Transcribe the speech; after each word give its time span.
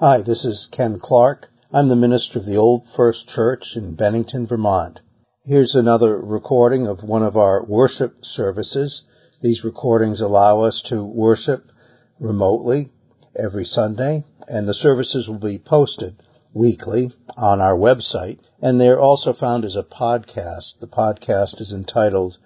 Hi, 0.00 0.22
this 0.22 0.46
is 0.46 0.64
Ken 0.64 0.98
Clarke. 0.98 1.50
I'm 1.70 1.88
the 1.88 1.94
minister 1.94 2.38
of 2.38 2.46
the 2.46 2.56
Old 2.56 2.88
First 2.88 3.28
Church 3.28 3.76
in 3.76 3.96
Bennington, 3.96 4.46
Vermont. 4.46 5.02
Here's 5.44 5.74
another 5.74 6.16
recording 6.16 6.86
of 6.86 7.04
one 7.04 7.22
of 7.22 7.36
our 7.36 7.62
worship 7.62 8.24
services. 8.24 9.04
These 9.42 9.62
recordings 9.62 10.22
allow 10.22 10.60
us 10.60 10.80
to 10.84 11.04
worship 11.04 11.70
remotely 12.18 12.90
every 13.38 13.66
Sunday, 13.66 14.24
and 14.48 14.66
the 14.66 14.72
services 14.72 15.28
will 15.28 15.38
be 15.38 15.58
posted 15.58 16.16
weekly 16.54 17.12
on 17.36 17.60
our 17.60 17.76
website, 17.76 18.38
and 18.62 18.80
they're 18.80 18.98
also 18.98 19.34
found 19.34 19.66
as 19.66 19.76
a 19.76 19.82
podcast. 19.82 20.78
The 20.78 20.88
podcast 20.88 21.60
is 21.60 21.74
entitled 21.74 22.38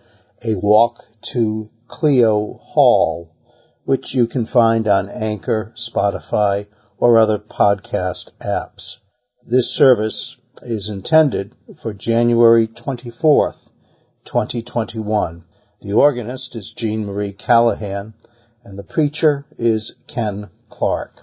A 0.44 0.56
Walk 0.56 1.04
to 1.26 1.70
Clio 1.86 2.54
Hall, 2.54 3.32
which 3.84 4.12
you 4.12 4.26
can 4.26 4.44
find 4.44 4.88
on 4.88 5.08
Anchor, 5.08 5.72
Spotify, 5.76 6.66
or 6.98 7.18
other 7.18 7.38
podcast 7.38 8.30
apps. 8.40 8.98
This 9.46 9.72
service 9.72 10.38
is 10.62 10.88
intended 10.88 11.54
for 11.76 11.92
January 11.92 12.66
24th, 12.66 13.70
2021. 14.24 15.44
The 15.80 15.92
organist 15.92 16.56
is 16.56 16.72
Gene 16.72 17.04
Marie 17.06 17.32
Callahan, 17.32 18.14
and 18.62 18.78
the 18.78 18.84
preacher 18.84 19.44
is 19.58 19.96
Ken 20.06 20.48
Clarke. 20.70 21.22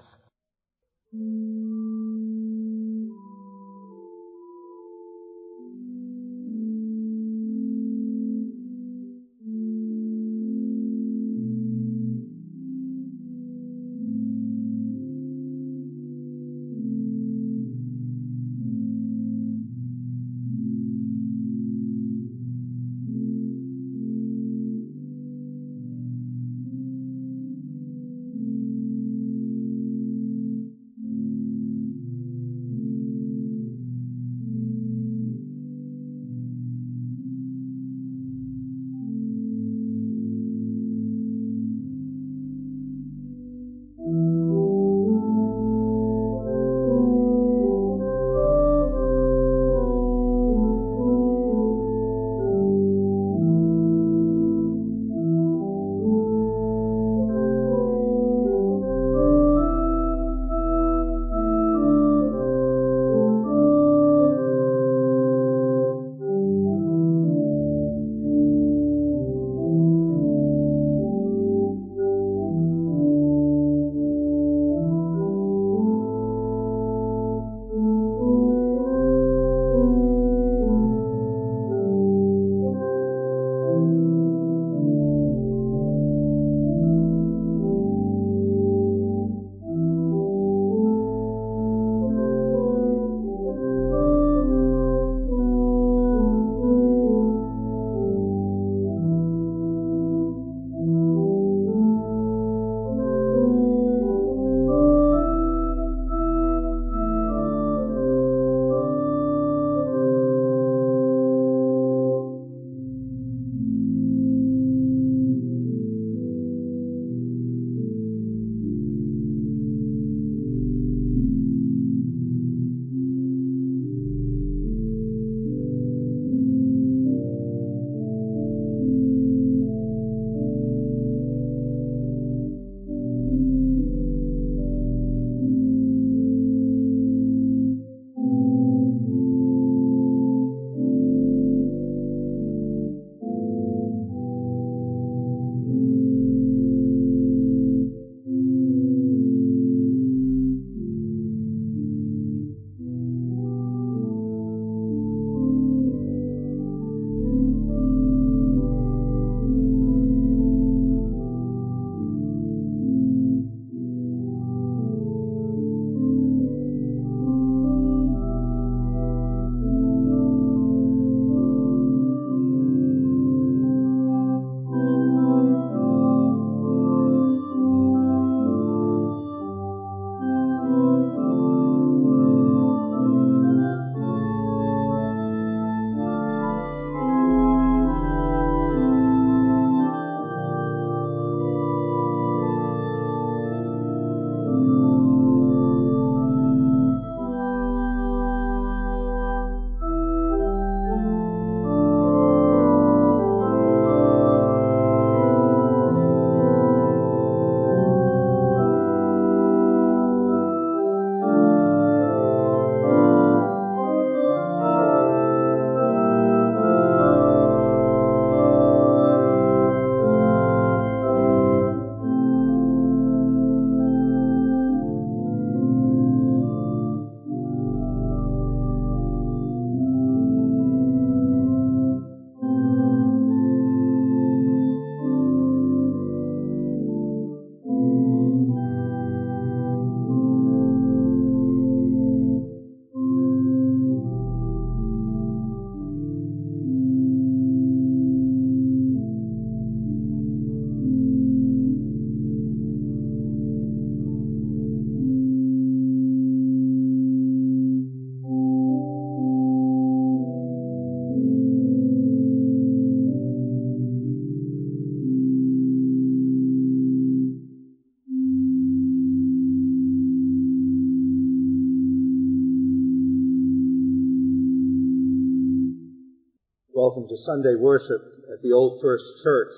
To 277.12 277.18
Sunday 277.18 277.56
worship 277.56 278.02
at 278.32 278.42
the 278.42 278.54
Old 278.54 278.80
First 278.82 279.22
Church 279.22 279.52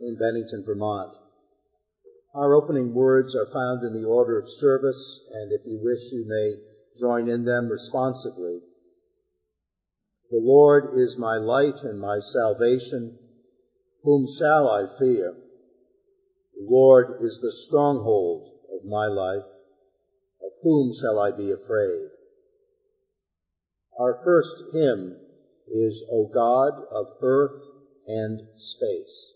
in 0.00 0.18
Bennington, 0.18 0.64
Vermont. 0.66 1.14
Our 2.34 2.52
opening 2.52 2.94
words 2.94 3.36
are 3.36 3.46
found 3.46 3.84
in 3.84 3.92
the 3.92 4.08
order 4.08 4.36
of 4.40 4.50
service, 4.50 5.22
and 5.32 5.52
if 5.52 5.60
you 5.66 5.78
wish, 5.80 6.10
you 6.10 6.24
may 6.26 6.54
join 6.98 7.28
in 7.28 7.44
them 7.44 7.68
responsively. 7.68 8.58
The 10.32 10.40
Lord 10.42 10.98
is 10.98 11.16
my 11.16 11.36
light 11.36 11.84
and 11.84 12.00
my 12.00 12.18
salvation. 12.18 13.16
Whom 14.02 14.26
shall 14.26 14.68
I 14.68 14.86
fear? 14.98 15.32
The 16.56 16.66
Lord 16.68 17.22
is 17.22 17.38
the 17.40 17.52
stronghold 17.52 18.50
of 18.74 18.84
my 18.84 19.06
life. 19.06 19.46
Of 20.42 20.50
whom 20.60 20.90
shall 20.92 21.20
I 21.20 21.30
be 21.30 21.52
afraid? 21.52 22.08
Our 23.96 24.16
first 24.24 24.64
hymn 24.72 25.20
is 25.68 26.04
O 26.10 26.26
God 26.26 26.74
of 26.90 27.06
earth 27.22 27.52
and 28.06 28.42
space. 28.54 29.34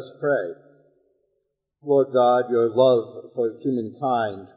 Us 0.00 0.16
pray. 0.18 0.54
Lord 1.82 2.08
God, 2.14 2.50
your 2.50 2.70
love 2.70 3.32
for 3.34 3.52
humankind, 3.60 4.48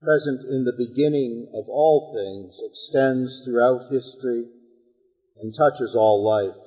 present 0.00 0.42
in 0.48 0.64
the 0.64 0.78
beginning 0.78 1.48
of 1.54 1.64
all 1.68 2.14
things, 2.14 2.60
extends 2.64 3.44
throughout 3.44 3.90
history 3.90 4.46
and 5.40 5.52
touches 5.52 5.96
all 5.96 6.22
life. 6.22 6.60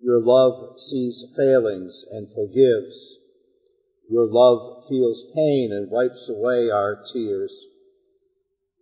Your 0.00 0.20
love 0.20 0.76
sees 0.76 1.32
failings 1.36 2.04
and 2.10 2.28
forgives. 2.28 3.18
Your 4.10 4.26
love 4.26 4.88
feels 4.88 5.30
pain 5.32 5.70
and 5.72 5.90
wipes 5.92 6.28
away 6.28 6.70
our 6.70 7.00
tears. 7.12 7.66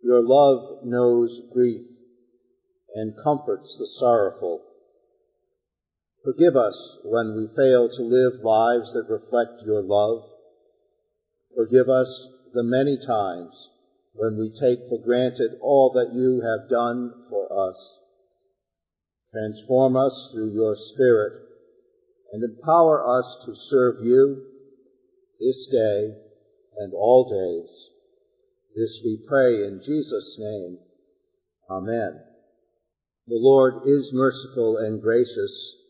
Your 0.03 0.23
love 0.23 0.83
knows 0.83 1.43
grief 1.53 1.85
and 2.95 3.15
comforts 3.23 3.77
the 3.79 3.87
sorrowful. 3.87 4.63
Forgive 6.25 6.57
us 6.57 6.99
when 7.05 7.35
we 7.35 7.47
fail 7.47 7.87
to 7.91 8.03
live 8.03 8.43
lives 8.43 8.95
that 8.95 9.11
reflect 9.11 9.63
your 9.67 9.83
love. 9.83 10.25
Forgive 11.55 11.91
us 11.91 12.31
the 12.55 12.65
many 12.65 12.97
times 12.97 13.71
when 14.15 14.39
we 14.39 14.51
take 14.51 14.87
for 14.89 14.99
granted 14.99 15.59
all 15.61 15.91
that 15.93 16.15
you 16.15 16.41
have 16.41 16.71
done 16.71 17.13
for 17.29 17.69
us. 17.69 17.99
Transform 19.33 19.97
us 19.97 20.31
through 20.33 20.55
your 20.55 20.75
Spirit 20.75 21.43
and 22.33 22.43
empower 22.43 23.07
us 23.19 23.45
to 23.45 23.55
serve 23.55 23.97
you 24.03 24.47
this 25.39 25.67
day 25.67 26.15
and 26.79 26.95
all 26.95 27.29
days. 27.29 27.91
This 28.75 29.03
we 29.05 29.19
pray 29.29 29.65
in 29.65 29.81
Jesus' 29.85 30.39
name. 30.41 30.79
Amen. 31.69 32.23
The 33.27 33.37
Lord 33.37 33.87
is 33.87 34.15
merciful 34.15 34.79
and 34.79 35.03
gracious 35.03 35.84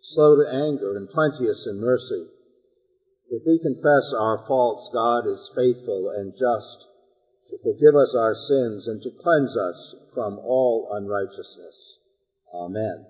slow 0.00 0.36
to 0.36 0.52
anger, 0.52 0.96
and 0.96 1.08
plenteous 1.08 1.66
in 1.66 1.80
mercy. 1.80 2.26
If 3.30 3.42
we 3.46 3.58
confess 3.60 4.12
our 4.18 4.38
faults, 4.38 4.90
God 4.92 5.26
is 5.26 5.50
faithful 5.54 6.10
and 6.10 6.34
just 6.36 6.88
to 7.48 7.58
forgive 7.58 7.94
us 7.94 8.16
our 8.16 8.34
sins 8.34 8.88
and 8.88 9.00
to 9.02 9.10
cleanse 9.10 9.56
us 9.56 9.94
from 10.14 10.38
all 10.38 10.88
unrighteousness. 10.92 11.98
Amen. 12.52 13.06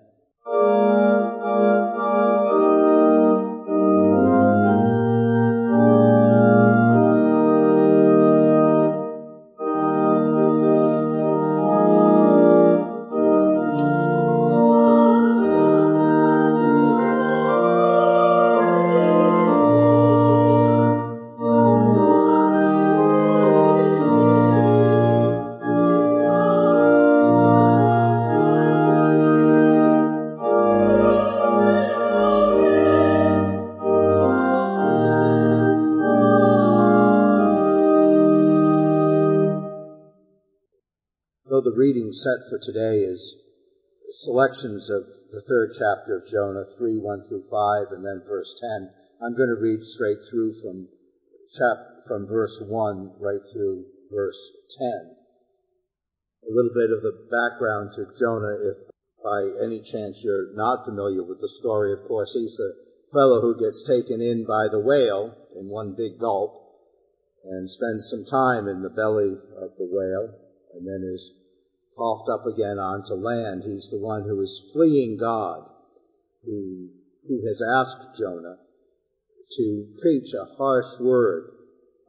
Reading 42.11 42.19
set 42.19 42.49
for 42.49 42.59
today 42.59 43.07
is 43.07 43.37
selections 44.09 44.89
of 44.89 45.03
the 45.31 45.41
third 45.47 45.71
chapter 45.71 46.17
of 46.17 46.27
Jonah, 46.27 46.65
3, 46.77 46.99
1 46.99 47.21
through 47.29 47.43
5, 47.49 47.91
and 47.91 48.03
then 48.03 48.21
verse 48.27 48.59
10. 48.59 48.89
I'm 49.23 49.37
going 49.37 49.47
to 49.47 49.61
read 49.61 49.79
straight 49.81 50.17
through 50.29 50.51
from 50.61 50.89
chap- 51.55 52.03
from 52.07 52.27
verse 52.27 52.61
1 52.67 53.15
right 53.19 53.39
through 53.53 53.85
verse 54.11 54.51
10. 54.77 55.15
A 56.43 56.51
little 56.51 56.73
bit 56.75 56.91
of 56.91 57.01
the 57.01 57.15
background 57.31 57.91
to 57.95 58.11
Jonah, 58.19 58.59
if 58.59 58.77
by 59.23 59.63
any 59.63 59.79
chance 59.79 60.21
you're 60.25 60.51
not 60.55 60.83
familiar 60.83 61.23
with 61.23 61.39
the 61.39 61.47
story, 61.47 61.93
of 61.93 62.03
course, 62.07 62.33
he's 62.33 62.57
the 62.57 62.73
fellow 63.13 63.39
who 63.39 63.55
gets 63.55 63.87
taken 63.87 64.19
in 64.19 64.43
by 64.43 64.67
the 64.69 64.83
whale 64.83 65.33
in 65.55 65.69
one 65.69 65.95
big 65.95 66.19
gulp 66.19 66.59
and 67.45 67.69
spends 67.69 68.09
some 68.09 68.25
time 68.25 68.67
in 68.67 68.81
the 68.81 68.89
belly 68.89 69.31
of 69.63 69.71
the 69.77 69.87
whale 69.87 70.35
and 70.73 70.87
then 70.87 71.07
is 71.13 71.31
coughed 71.97 72.29
up 72.29 72.45
again 72.45 72.79
onto 72.79 73.13
land. 73.13 73.63
He's 73.63 73.89
the 73.89 73.99
one 73.99 74.23
who 74.23 74.39
is 74.41 74.71
fleeing 74.73 75.17
God, 75.17 75.69
who, 76.45 76.89
who 77.27 77.45
has 77.47 77.61
asked 77.61 78.17
Jonah 78.17 78.57
to 79.57 79.87
preach 80.01 80.33
a 80.33 80.45
harsh 80.57 80.99
word 80.99 81.51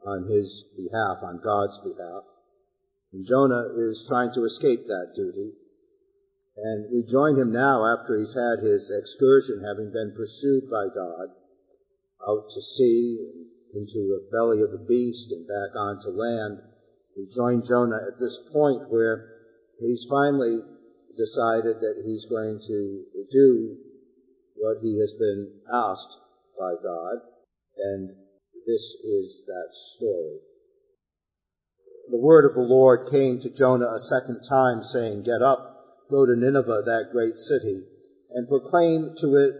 on 0.05 0.27
his 0.29 0.65
behalf, 0.75 1.17
on 1.23 1.41
God's 1.43 1.77
behalf. 1.79 2.23
And 3.11 3.25
Jonah 3.25 3.67
is 3.75 4.05
trying 4.07 4.31
to 4.33 4.43
escape 4.43 4.87
that 4.87 5.13
duty. 5.15 5.53
And 6.55 6.91
we 6.91 7.03
join 7.03 7.35
him 7.35 7.51
now 7.51 7.85
after 7.85 8.17
he's 8.17 8.35
had 8.35 8.63
his 8.63 8.91
excursion, 8.91 9.63
having 9.63 9.91
been 9.91 10.13
pursued 10.15 10.69
by 10.69 10.87
God, 10.93 11.29
out 12.27 12.49
to 12.49 12.61
sea, 12.61 13.47
into 13.73 13.97
the 13.97 14.27
belly 14.31 14.61
of 14.61 14.71
the 14.71 14.85
beast, 14.87 15.31
and 15.31 15.47
back 15.47 15.75
onto 15.75 16.09
land. 16.09 16.59
We 17.17 17.27
join 17.27 17.63
Jonah 17.63 18.01
at 18.07 18.19
this 18.19 18.39
point 18.51 18.89
where 18.89 19.32
he's 19.83 20.05
finally 20.09 20.59
decided 21.17 21.79
that 21.79 22.01
he's 22.03 22.25
going 22.25 22.59
to 22.67 23.05
do 23.31 23.77
what 24.55 24.77
he 24.81 24.99
has 24.99 25.13
been 25.13 25.51
asked 25.71 26.19
by 26.57 26.73
God, 26.81 27.17
and 27.77 28.09
this 28.65 28.95
is 29.03 29.43
that 29.47 29.69
story. 29.71 30.39
The 32.09 32.19
word 32.19 32.45
of 32.45 32.53
the 32.53 32.61
Lord 32.61 33.09
came 33.11 33.39
to 33.39 33.49
Jonah 33.49 33.93
a 33.93 33.99
second 33.99 34.41
time, 34.47 34.81
saying, 34.81 35.23
Get 35.23 35.41
up, 35.41 36.07
go 36.09 36.25
to 36.25 36.35
Nineveh, 36.35 36.83
that 36.85 37.09
great 37.11 37.37
city, 37.37 37.83
and 38.31 38.47
proclaim 38.47 39.15
to 39.19 39.35
it 39.35 39.53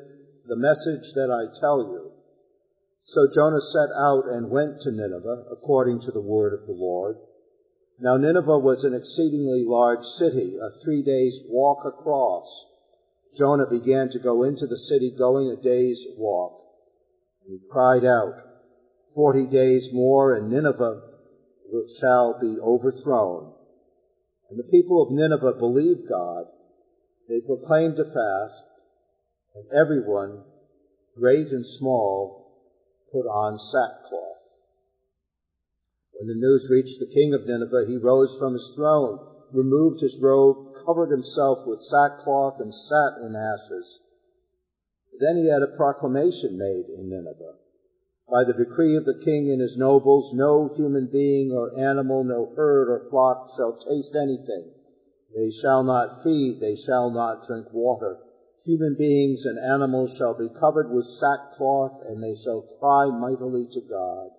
the 0.46 0.58
message 0.58 1.14
that 1.14 1.32
I 1.32 1.48
tell 1.60 1.82
you. 1.84 2.12
So 3.06 3.28
Jonah 3.34 3.62
set 3.62 3.90
out 3.98 4.28
and 4.28 4.50
went 4.50 4.82
to 4.82 4.92
Nineveh, 4.92 5.46
according 5.52 6.02
to 6.02 6.12
the 6.12 6.22
word 6.22 6.54
of 6.54 6.66
the 6.66 6.74
Lord. 6.74 7.18
Now 8.04 8.18
Nineveh 8.18 8.60
was 8.60 8.84
an 8.84 8.94
exceedingly 8.94 9.64
large 9.64 10.04
city, 10.04 10.58
a 10.62 10.70
three 10.84 11.04
days 11.04 11.42
walk 11.48 11.86
across. 11.86 12.66
Jonah 13.34 13.66
began 13.66 14.10
to 14.10 14.20
go 14.20 14.44
into 14.44 14.68
the 14.68 14.78
city, 14.78 15.10
going 15.18 15.50
a 15.50 15.56
day's 15.56 16.06
walk. 16.18 16.52
And 17.46 17.62
he 17.62 17.66
cried 17.72 18.04
out, 18.04 18.34
Forty 19.16 19.48
days 19.48 19.92
more, 19.94 20.34
and 20.34 20.52
Nineveh 20.52 21.02
shall 21.98 22.42
be 22.42 22.60
overthrown. 22.60 23.54
And 24.50 24.60
the 24.60 24.70
people 24.70 25.02
of 25.02 25.10
Nineveh 25.10 25.54
believed 25.54 26.10
God. 26.10 26.48
They 27.30 27.40
proclaimed 27.40 28.00
a 28.00 28.04
fast, 28.04 28.66
and 29.56 29.66
everyone, 29.72 30.44
great 31.16 31.52
and 31.52 31.66
small, 31.66 32.52
put 33.14 33.26
on 33.30 33.58
sackcloth. 33.58 34.43
When 36.24 36.40
the 36.40 36.48
news 36.48 36.70
reached 36.70 37.02
the 37.02 37.06
king 37.06 37.34
of 37.34 37.46
Nineveh, 37.46 37.84
he 37.86 37.98
rose 37.98 38.38
from 38.38 38.54
his 38.54 38.70
throne, 38.70 39.20
removed 39.52 40.00
his 40.00 40.22
robe, 40.22 40.56
covered 40.74 41.12
himself 41.12 41.68
with 41.68 41.82
sackcloth, 41.82 42.62
and 42.62 42.74
sat 42.74 43.18
in 43.18 43.36
ashes. 43.36 44.00
Then 45.20 45.36
he 45.36 45.48
had 45.50 45.62
a 45.62 45.68
proclamation 45.68 46.58
made 46.58 46.88
in 46.88 47.10
Nineveh. 47.10 47.58
By 48.32 48.46
the 48.46 48.54
decree 48.54 48.96
of 48.96 49.04
the 49.04 49.20
king 49.20 49.52
and 49.52 49.60
his 49.60 49.76
nobles, 49.76 50.32
no 50.32 50.70
human 50.70 51.08
being 51.08 51.52
or 51.52 51.78
animal, 51.78 52.24
no 52.24 52.54
herd 52.56 52.88
or 52.88 53.02
flock 53.02 53.50
shall 53.50 53.74
taste 53.74 54.16
anything. 54.16 54.72
They 55.36 55.50
shall 55.50 55.84
not 55.84 56.24
feed, 56.24 56.62
they 56.62 56.76
shall 56.76 57.10
not 57.10 57.44
drink 57.44 57.74
water. 57.74 58.18
Human 58.64 58.96
beings 58.96 59.46
and 59.46 59.60
animals 59.60 60.14
shall 60.14 60.36
be 60.36 60.48
covered 60.48 60.90
with 60.90 61.04
sackcloth, 61.04 62.00
and 62.08 62.24
they 62.24 62.36
shall 62.36 62.62
cry 62.80 63.10
mightily 63.10 63.68
to 63.72 63.82
God 63.82 64.32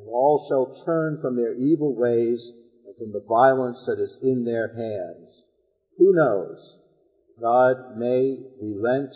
and 0.00 0.08
all 0.08 0.38
shall 0.48 0.72
turn 0.84 1.18
from 1.18 1.36
their 1.36 1.52
evil 1.52 1.94
ways 1.94 2.52
and 2.86 2.96
from 2.96 3.12
the 3.12 3.24
violence 3.28 3.86
that 3.86 4.00
is 4.00 4.18
in 4.22 4.44
their 4.44 4.68
hands. 4.68 5.44
Who 5.98 6.12
knows? 6.14 6.78
God 7.40 7.96
may 7.96 8.36
relent 8.60 9.14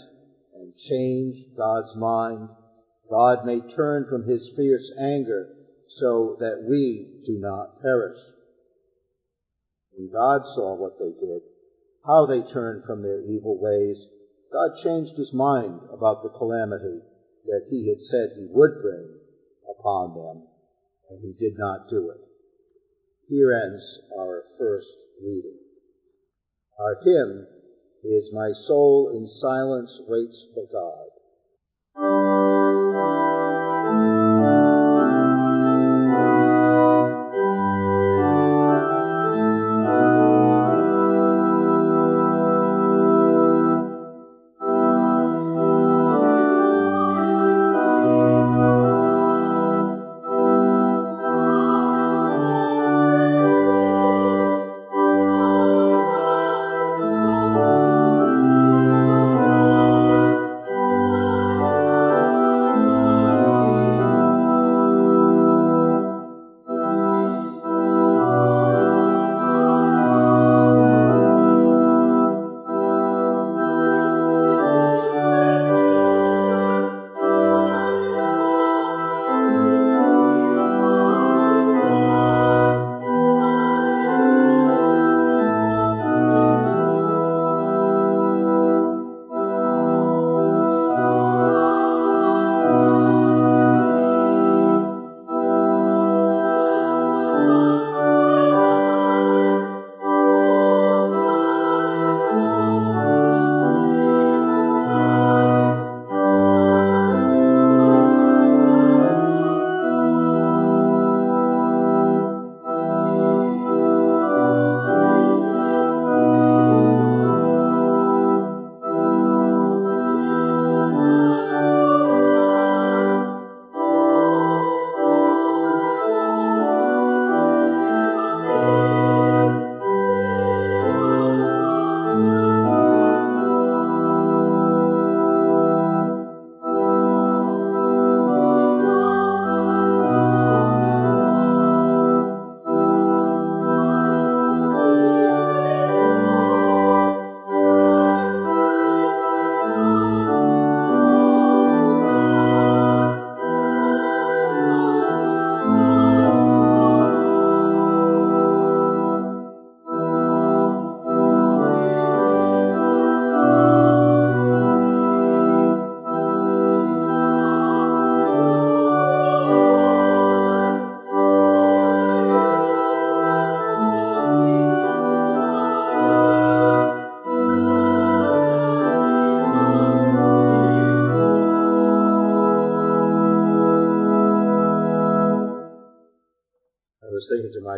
and 0.54 0.76
change 0.76 1.44
God's 1.56 1.96
mind. 1.96 2.50
God 3.10 3.46
may 3.46 3.60
turn 3.60 4.04
from 4.04 4.24
his 4.24 4.52
fierce 4.54 4.92
anger 5.00 5.48
so 5.86 6.36
that 6.40 6.62
we 6.68 7.22
do 7.24 7.38
not 7.38 7.80
perish. 7.80 8.18
When 9.92 10.10
God 10.12 10.44
saw 10.44 10.74
what 10.76 10.98
they 10.98 11.12
did, 11.12 11.42
how 12.04 12.26
they 12.26 12.42
turned 12.42 12.84
from 12.84 13.02
their 13.02 13.20
evil 13.20 13.58
ways, 13.58 14.06
God 14.52 14.76
changed 14.76 15.16
his 15.16 15.32
mind 15.32 15.80
about 15.92 16.22
the 16.22 16.30
calamity 16.30 17.00
that 17.46 17.66
he 17.70 17.88
had 17.88 18.00
said 18.00 18.30
he 18.36 18.46
would 18.50 18.82
bring 18.82 19.08
upon 19.68 20.14
them 20.14 20.48
and 21.10 21.20
he 21.20 21.34
did 21.38 21.58
not 21.58 21.88
do 21.88 22.10
it. 22.10 22.20
Here 23.28 23.52
ends 23.52 24.00
our 24.18 24.44
first 24.58 24.98
reading. 25.22 25.58
Our 26.78 26.98
hymn 27.02 27.46
is 28.02 28.32
My 28.34 28.52
Soul 28.52 29.10
in 29.16 29.26
Silence 29.26 30.00
Waits 30.06 30.52
for 30.54 30.66
God. 30.66 31.13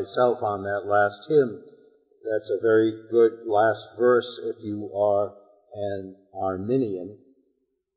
Myself 0.06 0.40
on 0.44 0.62
that 0.62 0.86
last 0.86 1.26
hymn, 1.28 1.64
that's 2.22 2.50
a 2.50 2.62
very 2.62 2.92
good 3.10 3.42
last 3.44 3.98
verse 3.98 4.38
if 4.54 4.64
you 4.64 4.88
are 4.94 5.34
an 5.74 6.14
Arminian. 6.40 7.18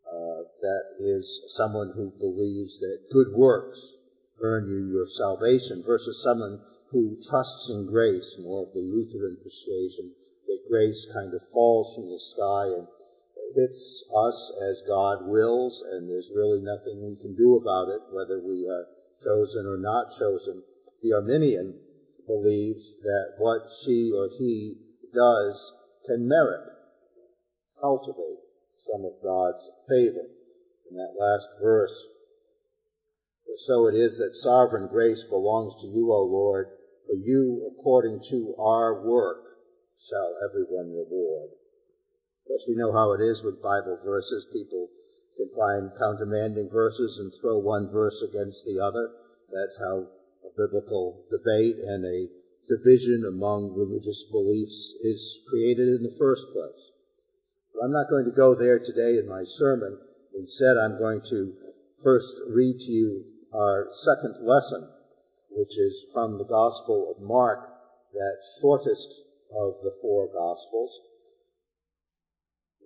Uh, 0.08 0.42
that 0.62 0.84
is 0.98 1.54
someone 1.56 1.94
who 1.94 2.12
believes 2.18 2.80
that 2.80 3.14
good 3.14 3.28
works 3.38 3.96
earn 4.42 4.68
you 4.68 4.92
your 4.92 5.06
salvation 5.06 5.84
versus 5.86 6.24
someone 6.24 6.60
who 6.90 7.16
trusts 7.30 7.70
in 7.70 7.86
grace, 7.86 8.40
more 8.42 8.64
of 8.64 8.74
the 8.74 8.80
Lutheran 8.80 9.38
persuasion, 9.44 10.12
that 10.48 10.68
grace 10.68 11.12
kind 11.14 11.32
of 11.36 11.42
falls 11.54 11.94
from 11.94 12.10
the 12.10 12.18
sky 12.18 12.74
and 12.74 12.88
hits 13.54 14.04
us 14.18 14.60
as 14.68 14.82
God 14.88 15.28
wills, 15.28 15.86
and 15.92 16.10
there's 16.10 16.32
really 16.36 16.62
nothing 16.64 17.06
we 17.06 17.18
can 17.22 17.36
do 17.36 17.58
about 17.58 17.90
it, 17.90 18.02
whether 18.12 18.40
we 18.40 18.68
are 18.68 18.88
chosen 19.24 19.68
or 19.68 19.78
not 19.78 20.10
chosen. 20.10 20.64
The 21.04 21.14
Arminian 21.14 21.80
believes 22.30 22.94
that 23.02 23.34
what 23.40 23.66
she 23.82 24.14
or 24.16 24.30
he 24.38 24.78
does 25.14 25.74
can 26.06 26.28
merit, 26.28 26.62
cultivate 27.82 28.46
some 28.78 29.04
of 29.04 29.18
God's 29.24 29.72
favor. 29.90 30.30
In 30.90 30.98
that 30.98 31.18
last 31.20 31.50
verse, 31.62 32.08
for 33.46 33.54
so 33.56 33.88
it 33.88 33.96
is 33.96 34.18
that 34.18 34.34
sovereign 34.34 34.88
grace 34.88 35.24
belongs 35.24 35.82
to 35.82 35.88
you, 35.88 36.12
O 36.12 36.24
Lord, 36.24 36.68
for 37.06 37.16
you, 37.16 37.74
according 37.74 38.22
to 38.30 38.56
our 38.58 39.04
work, 39.06 39.38
shall 39.98 40.36
everyone 40.48 40.94
reward. 40.94 41.50
Of 41.50 42.48
course, 42.48 42.66
we 42.68 42.76
know 42.76 42.92
how 42.92 43.14
it 43.14 43.22
is 43.22 43.44
with 43.44 43.62
Bible 43.62 44.00
verses. 44.04 44.48
People 44.52 44.90
can 45.38 45.50
find 45.56 45.92
countermanding 46.00 46.72
verses 46.72 47.20
and 47.20 47.32
throw 47.42 47.60
one 47.60 47.90
verse 47.92 48.24
against 48.24 48.66
the 48.66 48.80
other. 48.80 49.10
That's 49.52 49.80
how 49.80 50.08
a 50.50 50.58
biblical 50.58 51.24
debate 51.30 51.78
and 51.78 52.06
a 52.06 52.28
division 52.68 53.26
among 53.28 53.74
religious 53.76 54.26
beliefs 54.32 54.96
is 55.02 55.42
created 55.50 55.90
in 55.90 56.04
the 56.04 56.16
first 56.20 56.48
place. 56.54 56.92
But 57.74 57.86
I'm 57.86 57.92
not 57.92 58.10
going 58.10 58.26
to 58.26 58.32
go 58.32 58.56
there 58.56 58.80
today 58.80 59.18
in 59.18 59.28
my 59.28 59.44
sermon. 59.46 59.98
Instead, 60.36 60.78
I'm 60.78 60.98
going 60.98 61.22
to 61.30 61.54
first 62.04 62.38
read 62.50 62.80
to 62.80 62.92
you 62.92 63.26
our 63.54 63.88
second 63.92 64.46
lesson, 64.46 64.88
which 65.52 65.78
is 65.78 66.06
from 66.14 66.38
the 66.38 66.46
Gospel 66.46 67.16
of 67.16 67.24
Mark, 67.24 67.68
that 68.14 68.38
shortest 68.62 69.22
of 69.52 69.82
the 69.84 69.94
four 70.02 70.28
Gospels. 70.28 71.02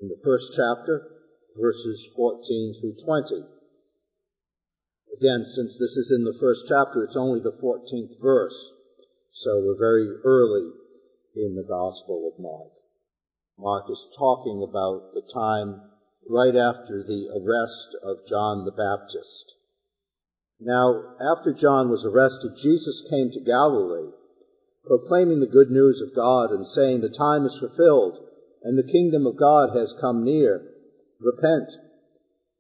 In 0.02 0.08
the 0.08 0.22
first 0.24 0.54
chapter, 0.56 1.12
verses 1.60 2.10
14 2.16 2.76
through 2.80 2.96
20. 3.04 3.63
Again, 5.24 5.46
since 5.46 5.80
this 5.80 5.96
is 5.96 6.12
in 6.12 6.26
the 6.26 6.38
first 6.38 6.66
chapter, 6.68 7.02
it's 7.02 7.16
only 7.16 7.40
the 7.40 7.58
14th 7.64 8.22
verse, 8.22 8.74
so 9.32 9.64
we're 9.64 9.80
very 9.80 10.10
early 10.26 10.70
in 11.34 11.56
the 11.56 11.64
Gospel 11.64 12.28
of 12.30 12.44
Mark. 12.44 12.74
Mark 13.58 13.90
is 13.90 14.14
talking 14.20 14.62
about 14.62 15.14
the 15.14 15.22
time 15.34 15.80
right 16.30 16.54
after 16.54 17.04
the 17.04 17.30
arrest 17.40 17.96
of 18.04 18.28
John 18.28 18.66
the 18.66 18.74
Baptist. 18.74 19.56
Now, 20.60 21.16
after 21.22 21.54
John 21.54 21.90
was 21.90 22.04
arrested, 22.04 22.58
Jesus 22.58 23.08
came 23.10 23.32
to 23.32 23.40
Galilee, 23.40 24.12
proclaiming 24.84 25.40
the 25.40 25.48
good 25.48 25.72
news 25.72 26.02
of 26.02 26.14
God 26.14 26.52
and 26.52 26.68
saying, 26.68 27.00
The 27.00 27.08
time 27.08 27.46
is 27.46 27.58
fulfilled, 27.58 28.20
and 28.62 28.78
the 28.78 28.92
kingdom 28.92 29.26
of 29.26 29.38
God 29.38 29.70
has 29.74 29.96
come 30.02 30.26
near. 30.26 30.70
Repent 31.22 31.70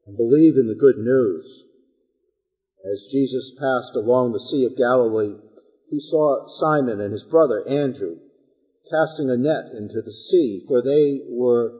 and 0.05 0.15
believe 0.15 0.55
in 0.55 0.69
the 0.69 0.79
good 0.79 0.97
news. 0.97 1.65
As 2.83 3.07
Jesus 3.09 3.53
passed 3.57 3.95
along 3.95 4.31
the 4.31 4.39
Sea 4.39 4.65
of 4.65 4.75
Galilee, 4.75 5.35
he 5.89 5.99
saw 5.99 6.47
Simon 6.47 6.99
and 6.99 7.11
his 7.11 7.23
brother 7.23 7.65
Andrew 7.67 8.17
casting 8.89 9.29
a 9.29 9.37
net 9.37 9.71
into 9.73 10.01
the 10.01 10.11
sea, 10.11 10.61
for 10.67 10.81
they 10.81 11.21
were 11.29 11.79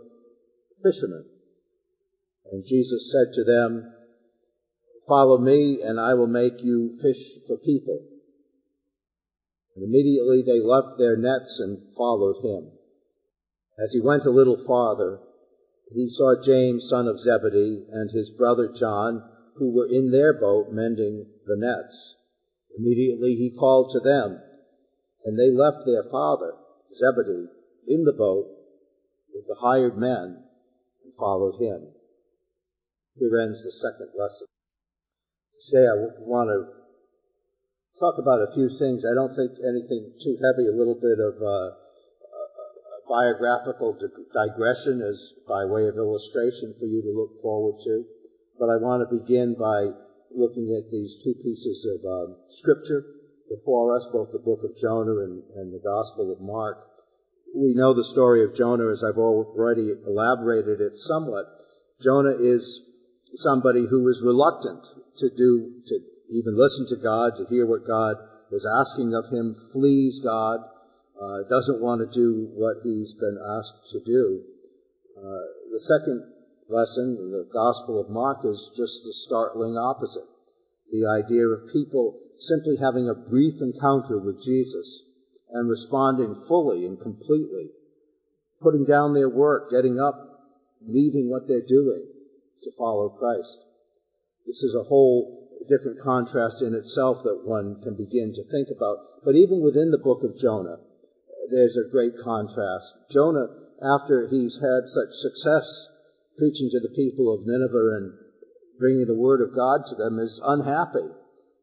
fishermen. 0.82 1.26
And 2.52 2.66
Jesus 2.66 3.12
said 3.12 3.34
to 3.34 3.44
them, 3.44 3.92
Follow 5.08 5.38
me, 5.38 5.82
and 5.82 6.00
I 6.00 6.14
will 6.14 6.28
make 6.28 6.64
you 6.64 6.98
fish 7.02 7.46
for 7.48 7.58
people. 7.58 8.00
And 9.76 9.84
immediately 9.84 10.44
they 10.44 10.62
left 10.62 10.98
their 10.98 11.18
nets 11.18 11.60
and 11.60 11.94
followed 11.98 12.38
him. 12.44 12.72
As 13.78 13.92
he 13.92 14.00
went 14.00 14.26
a 14.26 14.32
little 14.32 14.56
farther, 14.56 15.20
he 15.92 16.08
saw 16.08 16.36
James, 16.42 16.88
son 16.88 17.08
of 17.08 17.20
Zebedee, 17.20 17.86
and 17.92 18.12
his 18.12 18.32
brother 18.32 18.72
John, 18.72 19.24
who 19.56 19.72
were 19.72 19.88
in 19.88 20.12
their 20.12 20.34
boat 20.34 20.72
mending 20.72 21.26
the 21.46 21.58
nets. 21.58 22.16
Immediately 22.78 23.36
he 23.36 23.56
called 23.58 23.92
to 23.92 24.00
them, 24.00 24.42
and 25.26 25.38
they 25.38 25.52
left 25.52 25.86
their 25.86 26.04
father, 26.04 26.54
Zebedee, 26.94 27.50
in 27.88 28.04
the 28.04 28.14
boat 28.14 28.48
with 29.34 29.48
the 29.48 29.56
hired 29.56 29.98
men 29.98 30.44
and 31.04 31.14
followed 31.18 31.60
him. 31.60 31.88
Here 33.16 33.38
ends 33.38 33.64
the 33.64 33.72
second 33.72 34.10
lesson. 34.18 34.48
Today 35.60 35.86
I 35.86 35.96
want 36.26 36.50
to 36.50 36.84
talk 38.00 38.18
about 38.18 38.42
a 38.42 38.54
few 38.54 38.70
things. 38.70 39.06
I 39.06 39.14
don't 39.14 39.36
think 39.36 39.54
anything 39.62 40.14
too 40.18 40.38
heavy, 40.42 40.68
a 40.68 40.76
little 40.76 40.98
bit 41.00 41.20
of 41.22 41.38
uh, 41.42 41.76
biographical 43.08 43.98
digression 44.34 45.02
as 45.02 45.34
by 45.48 45.66
way 45.66 45.88
of 45.88 45.96
illustration 45.96 46.74
for 46.80 46.86
you 46.86 47.02
to 47.04 47.12
look 47.14 47.42
forward 47.42 47.80
to. 47.84 48.06
But 48.60 48.70
I 48.70 48.78
want 48.78 49.08
to 49.08 49.16
begin 49.16 49.56
by 49.60 49.92
looking 50.36 50.74
at 50.76 50.92
these 50.92 51.24
two 51.24 51.34
pieces 51.36 51.86
of 51.86 52.06
um, 52.06 52.38
scripture 52.48 53.04
before 53.50 53.96
us, 53.96 54.10
both 54.12 54.32
the 54.32 54.40
book 54.40 54.64
of 54.64 54.78
Jonah 54.78 55.24
and, 55.24 55.44
and 55.56 55.74
the 55.74 55.84
Gospel 55.84 56.32
of 56.32 56.42
Mark. 56.42 56.78
We 57.56 57.76
know 57.76 57.94
the 57.94 58.04
story 58.04 58.44
of 58.44 58.56
Jonah 58.56 58.90
as 58.90 59.04
I've 59.04 59.18
already 59.18 59.94
elaborated 60.06 60.82
it 60.82 60.96
somewhat. 60.96 61.46
Jonah 62.02 62.36
is 62.40 62.82
somebody 63.32 63.86
who 63.86 64.08
is 64.08 64.24
reluctant 64.26 64.86
to 65.18 65.30
do, 65.30 65.82
to 65.88 66.00
even 66.30 66.58
listen 66.58 66.88
to 66.90 67.04
God, 67.04 67.36
to 67.36 67.46
hear 67.46 67.66
what 67.66 67.86
God 67.86 68.18
is 68.52 68.68
asking 68.80 69.14
of 69.14 69.30
him, 69.30 69.56
flees 69.72 70.20
God, 70.24 70.60
uh, 71.22 71.44
doesn't 71.50 71.82
want 71.82 72.02
to 72.02 72.14
do 72.14 72.50
what 72.54 72.78
he's 72.84 73.14
been 73.14 73.38
asked 73.58 73.92
to 73.92 74.00
do. 74.00 74.44
Uh, 75.18 75.46
the 75.72 75.80
second 75.80 76.33
lesson, 76.70 77.32
the 77.32 77.48
Gospel 77.52 78.00
of 78.00 78.10
Mark, 78.10 78.46
is 78.46 78.72
just 78.76 79.04
the 79.06 79.14
startling 79.14 79.78
opposite. 79.78 80.28
The 80.92 81.06
idea 81.06 81.48
of 81.48 81.74
people 81.74 82.20
simply 82.38 82.78
having 82.78 83.10
a 83.10 83.30
brief 83.30 83.62
encounter 83.62 84.20
with 84.20 84.42
Jesus 84.42 85.04
and 85.52 85.70
responding 85.70 86.36
fully 86.48 86.86
and 86.86 87.00
completely, 87.00 87.70
putting 88.62 88.86
down 88.86 89.14
their 89.14 89.30
work, 89.30 89.70
getting 89.70 90.00
up, 90.00 90.16
leaving 90.86 91.30
what 91.30 91.48
they're 91.48 91.68
doing 91.68 92.06
to 92.64 92.72
follow 92.78 93.10
Christ. 93.10 93.58
This 94.46 94.64
is 94.64 94.76
a 94.76 94.84
whole 94.84 95.50
different 95.70 96.02
contrast 96.02 96.62
in 96.62 96.74
itself 96.74 97.24
that 97.24 97.46
one 97.46 97.82
can 97.82 97.96
begin 97.96 98.34
to 98.34 98.44
think 98.44 98.68
about. 98.76 98.98
But 99.24 99.36
even 99.36 99.62
within 99.62 99.92
the 99.92 99.98
book 99.98 100.24
of 100.24 100.38
Jonah, 100.38 100.78
there's 101.52 101.78
a 101.78 101.90
great 101.92 102.14
contrast. 102.22 102.94
Jonah, 103.10 103.48
after 103.82 104.28
he's 104.28 104.60
had 104.60 104.88
such 104.88 105.12
success 105.12 105.93
preaching 106.38 106.70
to 106.72 106.80
the 106.80 106.94
people 106.96 107.34
of 107.34 107.46
Nineveh 107.46 107.98
and 107.98 108.14
bringing 108.80 109.08
the 109.08 109.16
word 109.16 109.42
of 109.42 109.56
God 109.56 109.86
to 109.88 109.96
them, 109.96 110.20
is 110.20 110.42
unhappy 110.44 111.10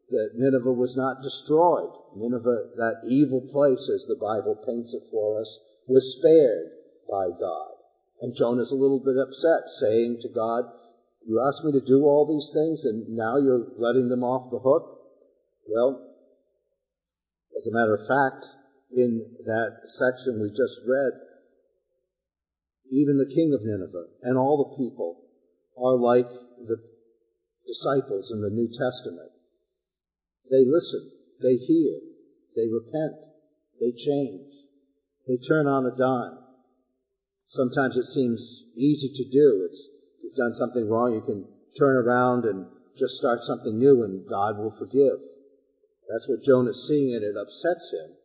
that 0.09 0.31
Nineveh 0.35 0.71
was 0.71 0.97
not 0.97 1.23
destroyed. 1.23 1.91
Nineveh, 2.15 2.75
that 2.75 3.01
evil 3.07 3.41
place, 3.41 3.89
as 3.89 4.05
the 4.07 4.19
Bible 4.19 4.61
paints 4.65 4.93
it 4.93 5.03
for 5.09 5.39
us, 5.39 5.59
was 5.87 6.17
spared 6.17 6.71
by 7.09 7.29
God. 7.39 7.71
And 8.21 8.35
Jonah's 8.35 8.71
a 8.71 8.75
little 8.75 8.99
bit 8.99 9.17
upset, 9.17 9.69
saying 9.69 10.19
to 10.21 10.29
God, 10.29 10.65
You 11.25 11.41
asked 11.41 11.63
me 11.65 11.71
to 11.73 11.85
do 11.85 12.03
all 12.03 12.27
these 12.27 12.51
things, 12.53 12.85
and 12.85 13.15
now 13.15 13.37
you're 13.37 13.67
letting 13.77 14.09
them 14.09 14.23
off 14.23 14.51
the 14.51 14.59
hook? 14.59 14.99
Well, 15.67 16.15
as 17.55 17.67
a 17.67 17.73
matter 17.73 17.93
of 17.93 18.05
fact, 18.05 18.45
in 18.91 19.25
that 19.45 19.81
section 19.85 20.41
we 20.41 20.49
just 20.49 20.81
read, 20.87 21.13
even 22.91 23.17
the 23.17 23.33
king 23.33 23.53
of 23.53 23.63
Nineveh 23.63 24.11
and 24.21 24.37
all 24.37 24.69
the 24.69 24.83
people 24.83 25.17
are 25.79 25.95
like 25.95 26.27
the 26.27 26.77
disciples 27.65 28.31
in 28.31 28.41
the 28.41 28.49
New 28.49 28.67
Testament. 28.67 29.31
They 30.51 30.65
listen, 30.67 31.09
they 31.41 31.55
hear, 31.55 31.99
they 32.55 32.67
repent, 32.67 33.15
they 33.79 33.91
change, 33.95 34.51
they 35.25 35.37
turn 35.37 35.67
on 35.67 35.85
a 35.85 35.95
dime. 35.95 36.37
Sometimes 37.47 37.95
it 37.95 38.05
seems 38.05 38.65
easy 38.75 39.09
to 39.15 39.29
do. 39.29 39.63
It's, 39.65 39.87
if 40.17 40.23
you've 40.23 40.35
done 40.35 40.53
something 40.53 40.89
wrong, 40.89 41.13
you 41.13 41.21
can 41.21 41.47
turn 41.79 41.95
around 41.95 42.45
and 42.45 42.67
just 42.97 43.15
start 43.15 43.43
something 43.43 43.77
new 43.77 44.03
and 44.03 44.27
God 44.27 44.57
will 44.57 44.71
forgive. 44.71 45.19
That's 46.09 46.27
what 46.27 46.43
Jonah's 46.43 46.87
seeing 46.87 47.15
and 47.15 47.23
it 47.23 47.39
upsets 47.39 47.93
him. 47.93 48.15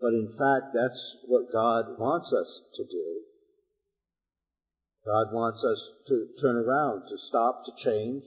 But 0.00 0.14
in 0.14 0.28
fact, 0.28 0.72
that's 0.72 1.18
what 1.26 1.52
God 1.52 1.98
wants 1.98 2.32
us 2.32 2.62
to 2.74 2.84
do. 2.84 3.27
God 5.04 5.32
wants 5.32 5.64
us 5.64 5.92
to 6.06 6.28
turn 6.40 6.56
around, 6.56 7.08
to 7.08 7.18
stop, 7.18 7.64
to 7.64 7.72
change, 7.76 8.24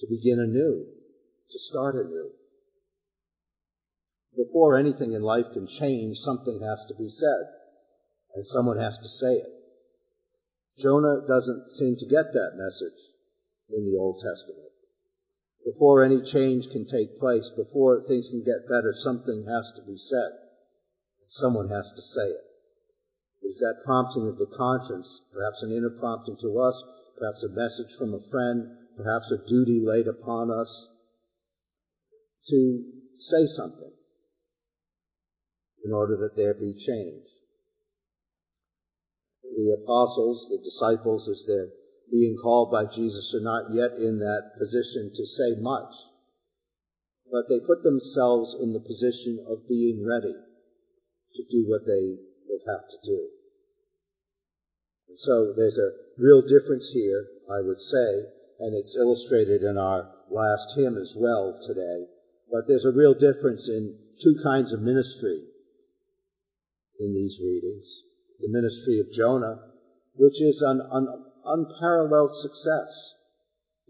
to 0.00 0.06
begin 0.08 0.38
anew, 0.38 0.86
to 1.50 1.58
start 1.58 1.94
anew. 1.94 2.30
before 4.36 4.76
anything 4.76 5.12
in 5.12 5.22
life 5.22 5.52
can 5.52 5.66
change, 5.66 6.16
something 6.18 6.60
has 6.60 6.86
to 6.86 6.94
be 6.94 7.08
said, 7.08 7.46
and 8.34 8.46
someone 8.46 8.78
has 8.78 8.98
to 8.98 9.08
say 9.08 9.34
it. 9.34 9.52
Jonah 10.78 11.26
doesn't 11.26 11.70
seem 11.70 11.96
to 11.96 12.06
get 12.06 12.32
that 12.32 12.56
message 12.56 13.14
in 13.68 13.84
the 13.84 13.98
Old 13.98 14.16
Testament. 14.22 14.70
Before 15.64 16.02
any 16.02 16.22
change 16.22 16.70
can 16.70 16.86
take 16.86 17.18
place, 17.18 17.50
before 17.50 18.02
things 18.02 18.30
can 18.30 18.42
get 18.42 18.68
better, 18.68 18.92
something 18.94 19.44
has 19.46 19.72
to 19.76 19.82
be 19.82 19.96
said. 19.96 20.30
And 21.20 21.30
someone 21.30 21.68
has 21.68 21.92
to 21.92 22.02
say 22.02 22.28
it. 22.28 22.49
Is 23.50 23.58
that 23.58 23.82
prompting 23.84 24.28
of 24.28 24.38
the 24.38 24.46
conscience, 24.46 25.26
perhaps 25.32 25.64
an 25.64 25.72
inner 25.72 25.90
prompting 25.90 26.36
to 26.36 26.60
us, 26.60 26.84
perhaps 27.18 27.42
a 27.42 27.48
message 27.48 27.96
from 27.98 28.14
a 28.14 28.20
friend, 28.30 28.78
perhaps 28.96 29.32
a 29.32 29.44
duty 29.44 29.82
laid 29.84 30.06
upon 30.06 30.52
us 30.52 30.88
to 32.46 32.84
say 33.18 33.46
something 33.46 33.92
in 35.84 35.92
order 35.92 36.16
that 36.18 36.36
there 36.36 36.54
be 36.54 36.74
change. 36.74 37.26
The 39.42 39.78
apostles, 39.82 40.48
the 40.48 40.62
disciples, 40.62 41.28
as 41.28 41.44
they're 41.48 41.74
being 42.08 42.36
called 42.40 42.70
by 42.70 42.86
Jesus, 42.86 43.34
are 43.34 43.42
not 43.42 43.74
yet 43.74 43.98
in 43.98 44.20
that 44.20 44.52
position 44.60 45.10
to 45.12 45.26
say 45.26 45.56
much, 45.58 45.96
but 47.32 47.48
they 47.48 47.58
put 47.58 47.82
themselves 47.82 48.54
in 48.62 48.72
the 48.72 48.86
position 48.86 49.44
of 49.48 49.66
being 49.66 50.06
ready 50.06 50.36
to 51.34 51.42
do 51.50 51.68
what 51.68 51.84
they 51.84 52.14
will 52.46 52.62
have 52.68 52.88
to 52.88 52.98
do. 53.04 53.39
So 55.14 55.52
there's 55.52 55.78
a 55.78 55.92
real 56.18 56.42
difference 56.42 56.90
here, 56.90 57.26
I 57.50 57.62
would 57.62 57.80
say, 57.80 58.24
and 58.60 58.74
it's 58.74 58.96
illustrated 58.96 59.62
in 59.62 59.76
our 59.76 60.08
last 60.30 60.76
hymn 60.76 60.96
as 60.96 61.16
well 61.18 61.58
today. 61.66 62.06
But 62.50 62.66
there's 62.66 62.84
a 62.84 62.92
real 62.92 63.14
difference 63.14 63.68
in 63.68 63.96
two 64.22 64.40
kinds 64.42 64.72
of 64.72 64.82
ministry 64.82 65.40
in 66.98 67.14
these 67.14 67.40
readings. 67.42 68.02
The 68.40 68.48
ministry 68.48 69.00
of 69.00 69.12
Jonah, 69.12 69.60
which 70.14 70.40
is 70.40 70.62
an, 70.62 70.80
an 70.90 71.24
unparalleled 71.44 72.32
success. 72.32 73.14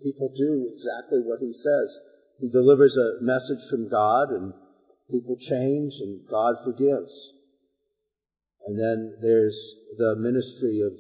People 0.03 0.33
do 0.37 0.69
exactly 0.73 1.21
what 1.21 1.41
he 1.41 1.53
says. 1.53 2.01
He 2.39 2.49
delivers 2.49 2.97
a 2.97 3.23
message 3.23 3.69
from 3.69 3.89
God 3.89 4.31
and 4.31 4.55
people 5.11 5.37
change 5.37 6.01
and 6.01 6.27
God 6.29 6.57
forgives. 6.65 7.35
And 8.67 8.79
then 8.79 9.17
there's 9.21 9.75
the 9.99 10.17
ministry 10.17 10.81
of 10.81 10.93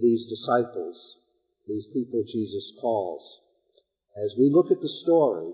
these 0.00 0.26
disciples, 0.26 1.18
these 1.66 1.86
people 1.86 2.24
Jesus 2.26 2.72
calls. 2.80 3.40
As 4.16 4.36
we 4.38 4.50
look 4.50 4.70
at 4.70 4.80
the 4.80 4.88
story, 4.88 5.52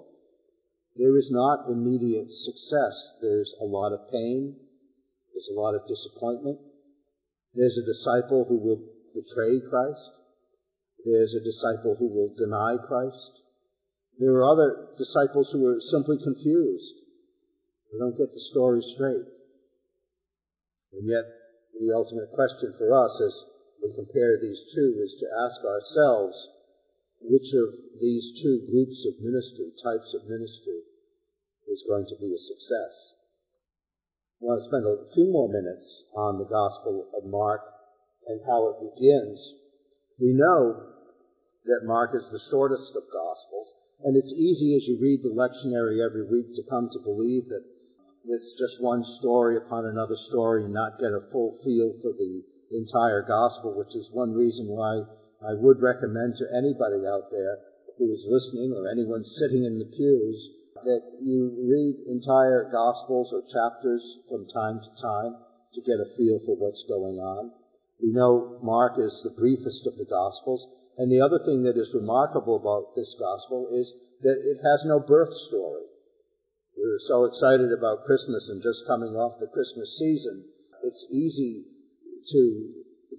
there 0.96 1.16
is 1.16 1.31
not 1.31 1.70
immediate 1.70 2.31
success. 2.31 3.18
There's 3.22 3.55
a 3.61 3.64
lot 3.64 3.92
of 3.92 4.11
pain. 4.11 4.57
There's 5.33 5.51
a 5.55 5.59
lot 5.59 5.74
of 5.74 5.87
disappointment. 5.87 6.59
There's 7.55 7.79
a 7.79 7.87
disciple 7.87 8.44
who 8.48 8.59
will 8.59 8.83
betray 9.14 9.61
Christ. 9.70 10.11
There's 11.05 11.35
a 11.35 11.44
disciple 11.44 11.94
who 11.94 12.09
will 12.09 12.35
deny 12.37 12.77
Christ. 12.85 13.42
There 14.18 14.35
are 14.35 14.51
other 14.51 14.88
disciples 14.98 15.53
who 15.53 15.66
are 15.66 15.81
simply 15.81 16.18
confused. 16.18 16.94
They 17.92 17.98
don't 17.98 18.18
get 18.18 18.33
the 18.33 18.40
story 18.40 18.83
straight. 18.83 19.27
And 20.92 21.09
yet, 21.09 21.24
the 21.79 21.94
ultimate 21.94 22.33
question 22.35 22.72
for 22.77 22.92
us 22.92 23.22
as 23.24 23.44
we 23.83 23.95
compare 23.95 24.38
these 24.41 24.73
two 24.75 24.99
is 25.03 25.17
to 25.21 25.27
ask 25.45 25.64
ourselves 25.64 26.51
which 27.21 27.53
of 27.55 27.75
these 28.01 28.41
two 28.43 28.67
groups 28.71 29.07
of 29.07 29.21
ministry, 29.21 29.73
types 29.83 30.14
of 30.14 30.29
ministry, 30.29 30.83
is 31.69 31.85
going 31.88 32.07
to 32.07 32.17
be 32.21 32.33
a 32.33 32.38
success. 32.38 33.14
I 34.41 34.47
want 34.47 34.59
to 34.61 34.69
spend 34.69 34.87
a 34.87 35.12
few 35.12 35.31
more 35.31 35.49
minutes 35.49 36.05
on 36.14 36.38
the 36.38 36.47
Gospel 36.47 37.09
of 37.14 37.25
Mark 37.25 37.62
and 38.27 38.41
how 38.47 38.69
it 38.69 38.95
begins. 38.95 39.55
We 40.21 40.33
know 40.35 40.95
that 41.64 41.85
Mark 41.85 42.14
is 42.14 42.31
the 42.31 42.38
shortest 42.38 42.95
of 42.97 43.03
Gospels, 43.12 43.75
and 44.05 44.17
it's 44.17 44.33
easy 44.33 44.77
as 44.77 44.87
you 44.87 44.99
read 45.01 45.23
the 45.23 45.35
lectionary 45.35 46.05
every 46.05 46.25
week 46.25 46.55
to 46.55 46.62
come 46.71 46.88
to 46.88 47.03
believe 47.05 47.49
that 47.49 47.64
it's 48.25 48.59
just 48.59 48.83
one 48.83 49.03
story 49.05 49.57
upon 49.57 49.87
another 49.87 50.17
story 50.17 50.64
and 50.64 50.73
not 50.73 50.99
get 50.99 51.12
a 51.12 51.29
full 51.33 51.59
feel 51.64 51.95
for 52.01 52.12
the 52.12 52.43
entire 52.70 53.22
Gospel, 53.22 53.74
which 53.76 53.94
is 53.96 54.12
one 54.12 54.35
reason 54.35 54.68
why 54.68 55.02
I 55.40 55.54
would 55.54 55.81
recommend 55.81 56.37
to 56.37 56.52
anybody 56.57 57.07
out 57.07 57.31
there 57.31 57.59
who 57.96 58.11
is 58.11 58.28
listening 58.31 58.72
or 58.74 58.88
anyone 58.88 59.24
sitting 59.24 59.64
in 59.64 59.78
the 59.78 59.87
pews 59.87 60.50
that 60.85 61.02
you 61.22 61.66
read 61.66 62.07
entire 62.07 62.70
Gospels 62.70 63.33
or 63.33 63.42
chapters 63.42 64.18
from 64.28 64.46
time 64.46 64.81
to 64.81 65.02
time 65.02 65.37
to 65.74 65.81
get 65.83 66.00
a 66.00 66.16
feel 66.16 66.38
for 66.44 66.57
what's 66.57 66.85
going 66.88 67.18
on. 67.18 67.52
We 68.02 68.12
know 68.12 68.59
Mark 68.62 68.98
is 68.98 69.22
the 69.22 69.35
briefest 69.40 69.87
of 69.87 69.96
the 69.96 70.07
Gospels, 70.07 70.66
and 70.96 71.11
the 71.11 71.20
other 71.20 71.38
thing 71.38 71.64
that 71.64 71.76
is 71.76 71.94
remarkable 71.94 72.57
about 72.57 72.94
this 72.94 73.16
Gospel 73.18 73.68
is 73.72 73.94
that 74.22 74.38
it 74.38 74.59
has 74.62 74.85
no 74.87 75.00
birth 75.00 75.35
story. 75.35 75.83
We're 76.76 76.98
so 76.98 77.24
excited 77.24 77.72
about 77.72 78.04
Christmas 78.04 78.50
and 78.50 78.62
just 78.62 78.87
coming 78.87 79.16
off 79.16 79.40
the 79.40 79.48
Christmas 79.48 79.98
season. 79.98 80.44
It's 80.85 81.07
easy 81.11 81.66
to 82.31 82.73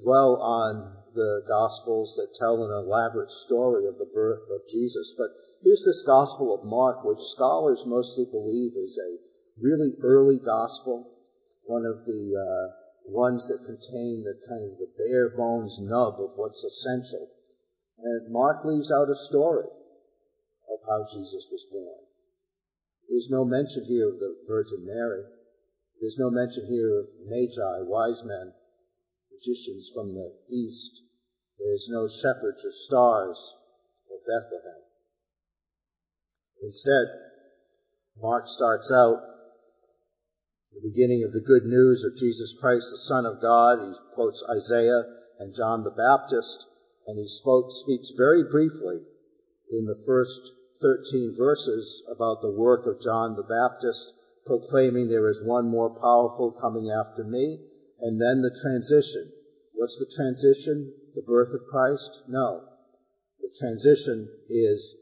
dwell 0.04 0.42
on 0.42 0.96
the 1.16 1.44
Gospels 1.48 2.16
that 2.16 2.38
tell 2.38 2.64
an 2.64 2.72
elaborate 2.72 3.32
story 3.32 3.88
of 3.88 3.98
the 3.98 4.10
birth 4.14 4.48
of 4.54 4.68
Jesus. 4.70 5.16
But 5.18 5.30
here's 5.64 5.86
this 5.86 6.04
Gospel 6.06 6.54
of 6.54 6.66
Mark, 6.66 7.04
which 7.04 7.20
scholars 7.20 7.86
mostly 7.86 8.26
believe 8.32 8.74
is 8.78 9.00
a 9.00 9.18
really 9.62 9.94
early 10.02 10.40
Gospel, 10.40 11.10
one 11.64 11.86
of 11.86 12.06
the 12.06 12.24
uh, 12.38 12.74
ones 13.12 13.48
that 13.50 13.66
contain 13.66 14.24
the 14.24 14.38
kind 14.48 14.72
of 14.72 14.78
the 14.78 14.92
bare 14.98 15.36
bones 15.36 15.80
nub 15.82 16.22
of 16.22 16.38
what's 16.38 16.64
essential. 16.64 17.28
And 17.98 18.32
Mark 18.32 18.64
leaves 18.64 18.92
out 18.92 19.10
a 19.10 19.16
story 19.16 19.66
of 19.66 20.80
how 20.88 21.04
Jesus 21.12 21.48
was 21.52 21.68
born. 21.72 22.06
There's 23.10 23.30
no 23.30 23.44
mention 23.44 23.86
here 23.86 24.10
of 24.10 24.20
the 24.20 24.36
Virgin 24.48 24.86
Mary. 24.86 25.24
There's 26.00 26.18
no 26.20 26.30
mention 26.30 26.68
here 26.68 27.00
of 27.00 27.08
magi, 27.26 27.82
wise 27.82 28.24
men, 28.24 28.54
magicians 29.40 29.90
from 29.94 30.14
the 30.14 30.34
east. 30.50 31.02
There 31.60 31.72
is 31.72 31.90
no 31.92 32.08
shepherds 32.08 32.66
or 32.66 32.72
stars 32.72 33.56
or 34.10 34.18
Bethlehem. 34.20 34.82
Instead, 36.62 37.08
Mark 38.22 38.48
starts 38.48 38.92
out 38.92 39.22
the 40.74 40.90
beginning 40.90 41.24
of 41.24 41.34
the 41.34 41.46
good 41.46 41.64
news 41.64 42.04
of 42.04 42.18
Jesus 42.18 42.56
Christ, 42.60 42.92
the 42.92 42.98
Son 42.98 43.26
of 43.26 43.42
God. 43.42 43.80
He 43.80 43.94
quotes 44.14 44.44
Isaiah 44.56 45.04
and 45.40 45.56
John 45.56 45.84
the 45.84 45.92
Baptist, 45.92 46.68
and 47.08 47.18
he 47.18 47.26
spoke, 47.26 47.68
speaks 47.70 48.12
very 48.18 48.44
briefly 48.44 49.02
in 49.72 49.86
the 49.86 50.02
first 50.06 50.52
13 50.82 51.36
verses 51.38 52.04
about 52.10 52.42
the 52.42 52.52
work 52.52 52.86
of 52.86 53.02
John 53.02 53.36
the 53.36 53.44
Baptist, 53.44 54.14
proclaiming 54.46 55.08
there 55.08 55.28
is 55.28 55.44
one 55.44 55.68
more 55.68 55.90
powerful 55.90 56.52
coming 56.52 56.92
after 56.92 57.24
me, 57.24 57.69
and 58.02 58.20
then 58.20 58.42
the 58.42 58.58
transition. 58.62 59.32
What's 59.74 59.98
the 59.98 60.12
transition? 60.14 60.94
The 61.16 61.22
birth 61.22 61.54
of 61.54 61.68
Christ? 61.70 62.24
No. 62.28 62.64
The 63.42 63.54
transition 63.58 64.30
is 64.50 64.96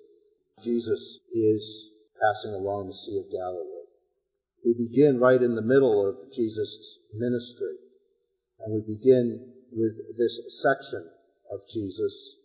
Jesus 0.63 1.19
is 1.31 1.89
passing 2.21 2.53
along 2.53 2.87
the 2.87 2.93
Sea 2.93 3.19
of 3.19 3.31
Galilee. 3.31 3.77
We 4.65 4.73
begin 4.73 5.19
right 5.19 5.41
in 5.41 5.55
the 5.55 5.61
middle 5.61 6.07
of 6.07 6.33
Jesus' 6.33 6.99
ministry, 7.13 7.77
and 8.59 8.73
we 8.73 8.95
begin 8.95 9.53
with 9.71 10.17
this 10.17 10.61
section 10.61 11.07
of 11.51 11.61
Jesus 11.71 12.37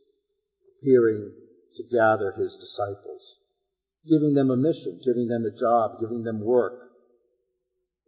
appearing 0.78 1.32
to 1.76 1.82
gather 1.90 2.32
his 2.32 2.56
disciples, 2.56 3.38
giving 4.08 4.34
them 4.34 4.50
a 4.50 4.56
mission, 4.56 5.00
giving 5.04 5.28
them 5.28 5.44
a 5.44 5.56
job, 5.56 6.00
giving 6.00 6.22
them 6.22 6.40
work. 6.40 6.90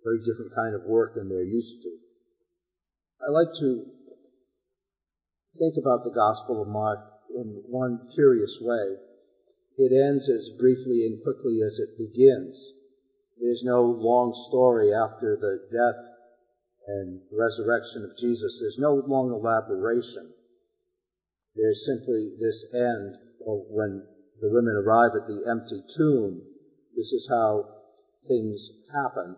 Very 0.04 0.18
different 0.18 0.54
kind 0.54 0.74
of 0.74 0.82
work 0.82 1.14
than 1.14 1.28
they're 1.28 1.42
used 1.42 1.82
to. 1.82 1.96
I 3.20 3.30
like 3.30 3.52
to 3.60 3.86
think 5.58 5.74
about 5.78 6.04
the 6.04 6.14
Gospel 6.14 6.62
of 6.62 6.68
Mark 6.68 6.98
in 7.34 7.62
one 7.68 8.08
curious 8.14 8.58
way. 8.60 8.96
It 9.76 9.92
ends 9.92 10.28
as 10.28 10.50
briefly 10.58 11.06
and 11.06 11.22
quickly 11.22 11.60
as 11.64 11.78
it 11.78 11.98
begins. 11.98 12.72
There's 13.40 13.64
no 13.64 13.84
long 13.84 14.32
story 14.32 14.92
after 14.92 15.36
the 15.36 15.58
death 15.70 16.00
and 16.86 17.20
resurrection 17.32 18.04
of 18.04 18.16
Jesus. 18.18 18.60
There's 18.60 18.78
no 18.78 18.94
long 19.06 19.30
elaboration. 19.30 20.32
There's 21.56 21.86
simply 21.86 22.36
this 22.40 22.66
end 22.74 23.16
of 23.46 23.66
when 23.70 24.06
the 24.40 24.50
women 24.50 24.74
arrive 24.76 25.12
at 25.14 25.26
the 25.26 25.44
empty 25.48 25.82
tomb. 25.96 26.42
This 26.96 27.12
is 27.12 27.28
how 27.30 27.64
things 28.28 28.70
happen. 28.92 29.36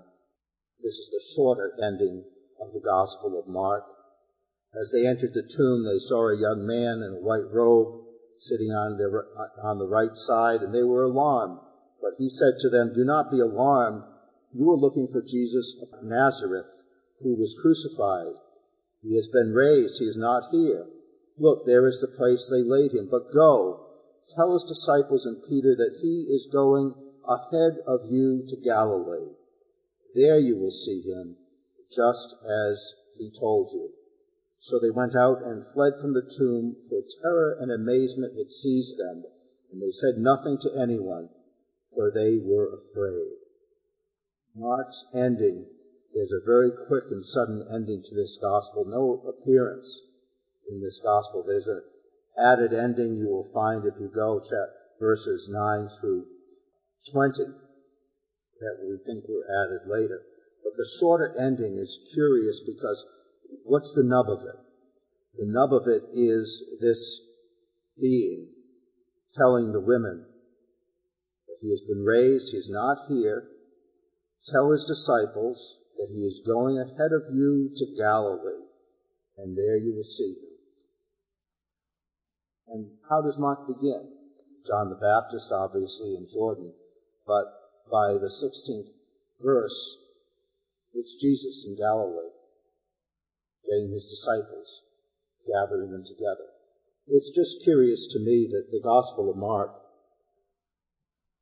This 0.82 0.98
is 0.98 1.10
the 1.10 1.34
shorter 1.34 1.72
ending 1.82 2.24
of 2.60 2.72
the 2.72 2.80
Gospel 2.80 3.38
of 3.38 3.46
Mark. 3.46 3.84
As 4.74 4.92
they 4.92 5.06
entered 5.06 5.32
the 5.32 5.42
tomb, 5.42 5.84
they 5.84 5.98
saw 5.98 6.28
a 6.28 6.36
young 6.36 6.66
man 6.66 7.02
in 7.02 7.14
a 7.14 7.24
white 7.24 7.50
robe 7.50 8.04
sitting 8.36 8.70
on, 8.70 9.00
on 9.62 9.78
the 9.78 9.86
right 9.86 10.14
side, 10.14 10.62
and 10.62 10.74
they 10.74 10.82
were 10.82 11.04
alarmed. 11.04 11.58
But 12.02 12.14
he 12.18 12.28
said 12.28 12.58
to 12.60 12.68
them, 12.68 12.92
Do 12.92 13.04
not 13.04 13.30
be 13.30 13.40
alarmed. 13.40 14.02
You 14.52 14.70
are 14.70 14.76
looking 14.76 15.08
for 15.08 15.22
Jesus 15.22 15.76
of 15.82 16.02
Nazareth, 16.02 16.70
who 17.22 17.36
was 17.36 17.58
crucified. 17.60 18.34
He 19.02 19.14
has 19.14 19.28
been 19.28 19.52
raised. 19.52 19.98
He 19.98 20.04
is 20.04 20.16
not 20.16 20.50
here. 20.50 20.86
Look, 21.38 21.66
there 21.66 21.86
is 21.86 22.00
the 22.00 22.16
place 22.16 22.48
they 22.48 22.62
laid 22.62 22.92
him. 22.92 23.08
But 23.10 23.32
go, 23.32 23.86
tell 24.34 24.52
his 24.52 24.64
disciples 24.64 25.26
and 25.26 25.42
Peter 25.42 25.74
that 25.76 25.98
he 26.00 26.26
is 26.28 26.48
going 26.52 26.94
ahead 27.28 27.78
of 27.86 28.10
you 28.10 28.44
to 28.48 28.56
Galilee. 28.56 29.34
There 30.14 30.38
you 30.38 30.56
will 30.56 30.70
see 30.70 31.02
him, 31.02 31.36
just 31.90 32.34
as 32.44 32.94
he 33.16 33.30
told 33.38 33.70
you. 33.72 33.90
So 34.58 34.78
they 34.78 34.90
went 34.90 35.14
out 35.14 35.42
and 35.42 35.64
fled 35.64 35.94
from 36.00 36.12
the 36.12 36.28
tomb, 36.38 36.76
for 36.88 37.02
terror 37.22 37.56
and 37.60 37.70
amazement 37.70 38.36
had 38.36 38.50
seized 38.50 38.98
them, 38.98 39.24
and 39.70 39.80
they 39.80 39.90
said 39.90 40.16
nothing 40.16 40.58
to 40.58 40.74
anyone, 40.76 41.28
for 41.94 42.10
they 42.10 42.38
were 42.38 42.74
afraid. 42.74 43.36
Mark's 44.54 45.04
ending 45.14 45.66
is 46.14 46.32
a 46.32 46.44
very 46.44 46.70
quick 46.88 47.04
and 47.10 47.22
sudden 47.22 47.62
ending 47.70 48.02
to 48.02 48.14
this 48.14 48.38
gospel. 48.40 48.84
No 48.86 49.22
appearance 49.28 50.00
in 50.68 50.80
this 50.80 51.00
gospel. 51.04 51.44
There's 51.46 51.68
an 51.68 51.82
added 52.38 52.72
ending 52.72 53.16
you 53.16 53.28
will 53.28 53.50
find 53.52 53.84
if 53.84 53.94
you 54.00 54.10
go 54.14 54.40
check 54.40 54.68
verses 54.98 55.48
9 55.50 55.88
through 56.00 56.26
20 57.12 57.44
that 58.60 58.78
we 58.82 58.98
think 59.04 59.28
were 59.28 59.44
added 59.62 59.86
later. 59.86 60.22
But 60.66 60.76
the 60.78 60.90
shorter 60.98 61.32
ending 61.38 61.78
is 61.78 62.10
curious 62.12 62.58
because 62.66 63.06
what's 63.62 63.94
the 63.94 64.02
nub 64.02 64.28
of 64.28 64.42
it? 64.42 64.58
The 65.38 65.46
nub 65.46 65.72
of 65.72 65.86
it 65.86 66.02
is 66.12 66.78
this 66.80 67.22
being 67.96 68.52
telling 69.34 69.70
the 69.70 69.80
women 69.80 70.26
that 71.46 71.58
he 71.60 71.70
has 71.70 71.82
been 71.82 72.02
raised, 72.02 72.50
he's 72.50 72.68
not 72.68 73.06
here. 73.06 73.46
Tell 74.50 74.72
his 74.72 74.84
disciples 74.84 75.78
that 75.98 76.08
he 76.12 76.26
is 76.26 76.42
going 76.44 76.78
ahead 76.78 77.12
of 77.12 77.32
you 77.32 77.70
to 77.76 77.96
Galilee, 77.96 78.66
and 79.38 79.56
there 79.56 79.76
you 79.76 79.94
will 79.94 80.02
see 80.02 80.34
him. 80.34 80.50
And 82.68 82.90
how 83.08 83.22
does 83.22 83.38
Mark 83.38 83.68
begin? 83.68 84.10
John 84.66 84.90
the 84.90 84.96
Baptist, 84.96 85.52
obviously, 85.52 86.16
in 86.16 86.26
Jordan, 86.26 86.72
but 87.24 87.44
by 87.88 88.14
the 88.14 88.26
16th 88.26 88.90
verse, 89.40 89.98
it's 90.96 91.20
Jesus 91.20 91.66
in 91.68 91.76
Galilee, 91.76 92.32
getting 93.68 93.92
his 93.92 94.08
disciples, 94.08 94.82
gathering 95.46 95.92
them 95.92 96.04
together. 96.04 96.48
It's 97.06 97.30
just 97.30 97.62
curious 97.64 98.08
to 98.12 98.18
me 98.18 98.48
that 98.50 98.70
the 98.72 98.80
Gospel 98.82 99.30
of 99.30 99.36
Mark 99.36 99.70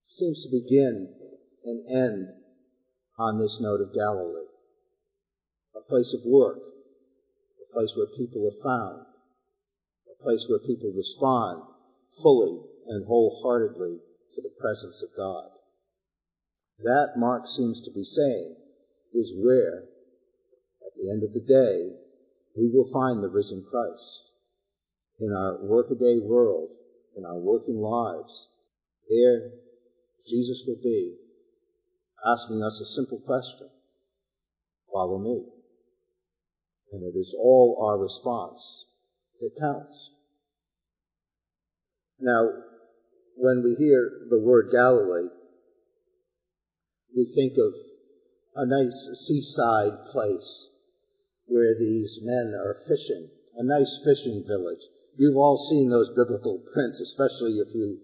seems 0.09 0.43
to 0.43 0.51
begin 0.51 1.09
and 1.65 1.89
end 1.89 2.29
on 3.19 3.39
this 3.39 3.61
note 3.61 3.81
of 3.81 3.95
Galilee 3.95 4.45
a 5.77 5.81
place 5.89 6.15
of 6.15 6.21
work, 6.31 6.59
a 6.59 7.73
place 7.73 7.95
where 7.97 8.07
people 8.17 8.47
are 8.47 8.63
found, 8.63 9.07
a 10.07 10.23
place 10.23 10.47
where 10.49 10.61
people 10.61 10.93
respond 10.95 11.63
fully 12.23 12.61
and 12.87 13.07
wholeheartedly 13.07 13.99
to 14.35 14.43
the 14.43 14.55
presence 14.61 15.03
of 15.03 15.17
God. 15.17 15.49
That, 16.81 17.15
Mark 17.17 17.47
seems 17.47 17.83
to 17.83 17.93
be 17.93 18.05
saying, 18.05 18.57
is 19.15 19.35
where, 19.39 19.85
at 20.85 20.93
the 20.97 21.11
end 21.11 21.23
of 21.23 21.33
the 21.33 21.41
day, 21.41 21.97
we 22.57 22.71
will 22.73 22.87
find 22.93 23.23
the 23.23 23.29
risen 23.29 23.65
Christ. 23.71 24.23
In 25.21 25.33
our 25.33 25.59
workaday 25.63 26.19
world, 26.19 26.71
in 27.17 27.25
our 27.25 27.39
working 27.39 27.77
lives, 27.77 28.49
there 29.09 29.51
Jesus 30.27 30.65
will 30.67 30.81
be 30.83 31.17
asking 32.27 32.63
us 32.63 32.81
a 32.81 32.85
simple 32.85 33.21
question. 33.21 33.69
Follow 34.93 35.19
me. 35.19 35.45
And 36.93 37.03
it 37.03 37.17
is 37.19 37.37
all 37.39 37.87
our 37.89 37.99
response 37.99 38.87
that 39.41 39.51
counts. 39.61 40.13
Now, 42.21 42.49
when 43.37 43.63
we 43.63 43.75
hear 43.75 44.27
the 44.31 44.39
word 44.39 44.71
Galilee, 44.73 45.29
we 47.15 47.27
think 47.35 47.59
of 47.59 47.75
a 48.57 48.67
nice 48.67 49.11
seaside 49.27 50.07
place 50.11 50.69
where 51.47 51.75
these 51.79 52.21
men 52.23 52.55
are 52.55 52.77
fishing, 52.87 53.29
a 53.57 53.65
nice 53.65 54.03
fishing 54.05 54.45
village. 54.47 54.83
You've 55.17 55.37
all 55.37 55.57
seen 55.57 55.91
those 55.91 56.11
biblical 56.11 56.63
prints, 56.73 57.01
especially 57.01 57.59
if 57.59 57.75
you 57.75 57.99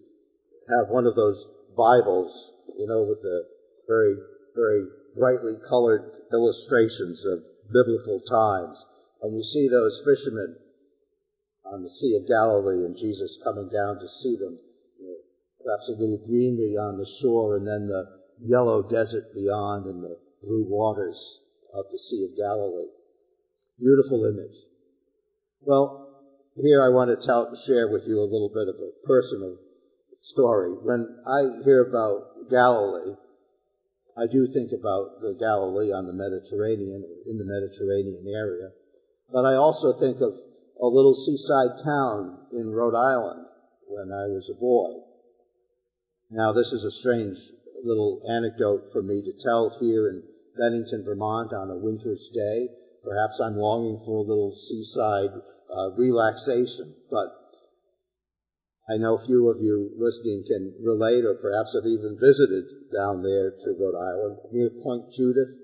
have 0.68 0.88
one 0.88 1.06
of 1.06 1.16
those 1.16 1.46
Bibles, 1.76 2.52
you 2.78 2.86
know, 2.86 3.02
with 3.02 3.22
the 3.22 3.46
very, 3.88 4.16
very 4.54 4.86
brightly 5.16 5.54
colored 5.68 6.10
illustrations 6.32 7.24
of 7.26 7.44
biblical 7.72 8.20
times. 8.20 8.84
And 9.22 9.34
you 9.34 9.42
see 9.42 9.68
those 9.68 10.02
fishermen 10.04 10.56
on 11.64 11.82
the 11.82 11.88
Sea 11.88 12.18
of 12.20 12.28
Galilee 12.28 12.84
and 12.84 12.96
Jesus 12.96 13.40
coming 13.42 13.68
down 13.68 13.98
to 14.00 14.08
see 14.08 14.36
them. 14.36 14.56
Perhaps 15.64 15.88
a 15.88 15.92
little 15.92 16.24
greenery 16.26 16.76
on 16.76 16.98
the 16.98 17.06
shore 17.06 17.56
and 17.56 17.66
then 17.66 17.86
the 17.86 18.20
yellow 18.40 18.82
desert 18.82 19.34
beyond 19.34 19.86
and 19.86 20.02
the 20.02 20.18
blue 20.42 20.64
waters 20.68 21.40
of 21.74 21.86
the 21.90 21.98
Sea 21.98 22.28
of 22.30 22.36
Galilee. 22.36 22.90
Beautiful 23.78 24.24
image. 24.26 24.56
Well, 25.60 26.08
here 26.56 26.82
I 26.82 26.88
want 26.88 27.10
to 27.10 27.26
tell, 27.26 27.54
share 27.54 27.88
with 27.88 28.06
you 28.06 28.20
a 28.20 28.28
little 28.28 28.50
bit 28.52 28.68
of 28.68 28.76
a 28.76 29.06
personal 29.06 29.56
story. 30.14 30.72
When 30.72 31.06
I 31.26 31.64
hear 31.64 31.88
about 31.88 32.50
Galilee, 32.50 33.14
I 34.16 34.26
do 34.26 34.46
think 34.46 34.72
about 34.72 35.20
the 35.20 35.36
Galilee 35.38 35.92
on 35.92 36.06
the 36.06 36.12
Mediterranean, 36.12 37.04
in 37.26 37.38
the 37.38 37.44
Mediterranean 37.44 38.26
area. 38.28 38.70
But 39.32 39.44
I 39.44 39.54
also 39.54 39.92
think 39.92 40.20
of 40.20 40.34
a 40.80 40.86
little 40.86 41.14
seaside 41.14 41.78
town 41.84 42.38
in 42.52 42.70
Rhode 42.70 42.96
Island 42.96 43.46
when 43.86 44.10
I 44.12 44.26
was 44.26 44.50
a 44.50 44.58
boy. 44.58 44.92
Now, 46.30 46.52
this 46.52 46.72
is 46.72 46.84
a 46.84 46.90
strange 46.90 47.38
little 47.84 48.22
anecdote 48.28 48.92
for 48.92 49.02
me 49.02 49.22
to 49.22 49.32
tell 49.42 49.76
here 49.80 50.08
in 50.08 50.22
Bennington, 50.56 51.04
Vermont 51.04 51.52
on 51.52 51.70
a 51.70 51.76
winter's 51.76 52.30
day. 52.34 52.68
Perhaps 53.04 53.40
I'm 53.40 53.56
longing 53.56 53.98
for 54.04 54.18
a 54.18 54.28
little 54.28 54.52
seaside 54.52 55.30
uh, 55.74 55.90
relaxation, 55.96 56.94
but 57.10 57.28
I 58.88 58.96
know 58.96 59.16
few 59.16 59.48
of 59.48 59.62
you 59.62 59.92
listening 59.96 60.44
can 60.46 60.74
relate 60.82 61.24
or 61.24 61.34
perhaps 61.34 61.74
have 61.74 61.86
even 61.86 62.18
visited 62.18 62.64
down 62.92 63.22
there 63.22 63.52
to 63.52 63.76
Rhode 63.78 63.94
Island 63.94 64.38
near 64.52 64.70
Point 64.82 65.12
Judith, 65.12 65.54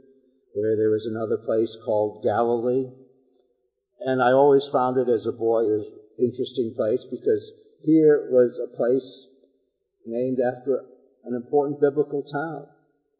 where 0.55 0.77
there 0.77 0.95
is 0.95 1.07
another 1.07 1.37
place 1.37 1.77
called 1.85 2.23
Galilee. 2.23 2.87
And 4.01 4.23
I 4.23 4.31
always 4.33 4.67
found 4.67 4.99
it 4.99 5.09
as 5.09 5.27
a 5.27 5.33
boy 5.33 5.65
an 5.65 5.85
interesting 6.19 6.75
place 6.77 7.05
because 7.05 7.53
here 7.83 8.29
was 8.31 8.61
a 8.61 8.77
place 8.77 9.29
named 10.07 10.39
after 10.41 10.85
an 11.27 11.35
important 11.35 11.81
biblical 11.81 12.23
town, 12.23 12.67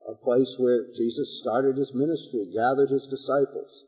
a 0.09 0.15
place 0.15 0.57
where 0.59 0.87
Jesus 0.95 1.41
started 1.41 1.77
his 1.77 1.95
ministry, 1.95 2.47
gathered 2.55 2.91
his 2.91 3.07
disciples. 3.07 3.85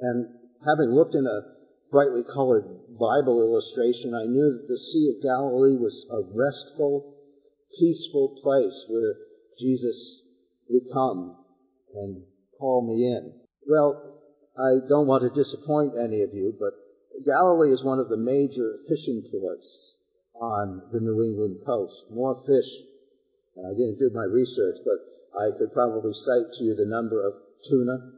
And 0.00 0.26
having 0.66 0.90
looked 0.90 1.14
in 1.14 1.26
a 1.26 1.54
brightly 1.90 2.24
colored 2.24 2.64
Bible 2.98 3.40
illustration, 3.40 4.14
I 4.14 4.26
knew 4.26 4.58
that 4.58 4.66
the 4.68 4.78
Sea 4.78 5.14
of 5.14 5.22
Galilee 5.22 5.76
was 5.76 6.06
a 6.10 6.22
restful, 6.34 7.14
peaceful 7.78 8.36
place 8.42 8.86
where 8.88 9.14
Jesus 9.58 10.26
would 10.68 10.92
come 10.92 11.36
and 11.94 12.22
call 12.58 12.86
me 12.86 13.06
in. 13.06 13.32
Well, 13.68 14.20
I 14.58 14.86
don't 14.88 15.06
want 15.06 15.22
to 15.22 15.30
disappoint 15.30 15.94
any 15.96 16.22
of 16.22 16.34
you, 16.34 16.54
but 16.58 16.74
Galilee 17.24 17.70
is 17.70 17.84
one 17.84 18.00
of 18.00 18.08
the 18.08 18.16
major 18.16 18.76
fishing 18.88 19.22
ports 19.30 19.96
on 20.34 20.82
the 20.92 21.00
New 21.00 21.22
England 21.22 21.60
coast. 21.64 22.06
More 22.10 22.34
fish, 22.34 22.66
and 23.56 23.66
I 23.66 23.72
didn't 23.72 23.98
do 23.98 24.10
my 24.12 24.24
research, 24.24 24.78
but 24.84 24.98
I 25.38 25.50
could 25.56 25.72
probably 25.72 26.12
cite 26.12 26.52
to 26.54 26.64
you 26.64 26.74
the 26.74 26.86
number 26.86 27.26
of 27.26 27.34
tuna 27.68 28.12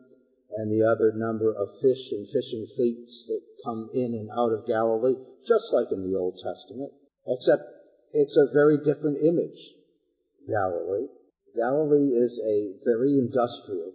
and 0.57 0.71
the 0.71 0.87
other 0.87 1.13
number 1.15 1.53
of 1.53 1.81
fish 1.81 2.13
and 2.13 2.27
fishing 2.29 2.67
fleets 2.77 3.27
that 3.29 3.41
come 3.65 3.91
in 3.95 4.15
and 4.15 4.31
out 4.31 4.53
of 4.53 4.67
Galilee, 4.67 5.17
just 5.47 5.73
like 5.73 5.93
in 5.93 6.03
the 6.03 6.17
Old 6.17 6.39
Testament, 6.43 6.93
except 7.27 7.63
it's 8.13 8.37
a 8.37 8.53
very 8.53 8.79
different 8.79 9.19
image, 9.19 9.75
Galilee. 10.49 11.09
Galilee 11.55 12.13
is 12.15 12.41
a 12.41 12.79
very 12.85 13.19
industrial, 13.19 13.93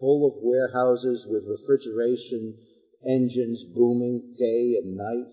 full 0.00 0.26
of 0.26 0.42
warehouses 0.42 1.26
with 1.28 1.46
refrigeration 1.46 2.58
engines 3.06 3.64
booming 3.64 4.34
day 4.38 4.78
and 4.82 4.96
night. 4.96 5.32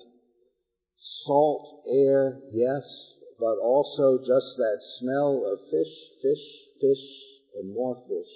Salt 0.95 1.83
air, 1.91 2.41
yes, 2.51 3.15
but 3.39 3.57
also 3.61 4.17
just 4.17 4.57
that 4.57 4.77
smell 4.79 5.45
of 5.51 5.59
fish, 5.69 5.93
fish, 6.21 6.63
fish, 6.79 7.23
and 7.55 7.73
more 7.73 8.01
fish. 8.07 8.33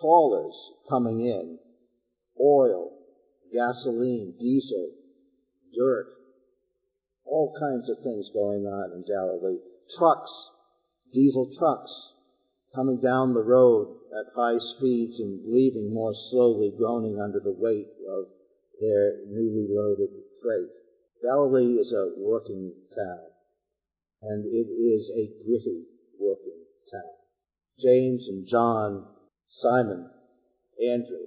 Trawlers 0.00 0.72
coming 0.88 1.20
in, 1.20 1.58
oil, 2.40 2.92
gasoline, 3.52 4.34
diesel, 4.38 4.90
dirt, 5.76 6.08
all 7.24 7.54
kinds 7.58 7.88
of 7.88 7.98
things 8.02 8.30
going 8.30 8.66
on 8.66 8.92
in 8.92 9.04
Galilee. 9.06 9.58
Trucks, 9.96 10.50
diesel 11.12 11.50
trucks 11.58 12.14
coming 12.74 13.00
down 13.00 13.34
the 13.34 13.42
road 13.42 13.98
at 14.12 14.32
high 14.34 14.56
speeds 14.56 15.20
and 15.20 15.42
leaving 15.46 15.92
more 15.92 16.14
slowly, 16.14 16.72
groaning 16.76 17.20
under 17.20 17.40
the 17.40 17.52
weight 17.52 17.88
of 18.08 18.24
their 18.80 19.26
newly 19.28 19.68
loaded 19.70 20.08
freight. 20.42 20.70
Galilee 21.22 21.78
is 21.78 21.92
a 21.92 22.12
working 22.18 22.72
town, 22.94 23.31
and 24.22 24.46
it 24.46 24.70
is 24.70 25.10
a 25.10 25.44
gritty 25.44 25.86
working 26.18 26.64
town. 26.90 27.10
James 27.78 28.28
and 28.28 28.46
John, 28.46 29.06
Simon, 29.46 30.08
Andrew. 30.80 31.26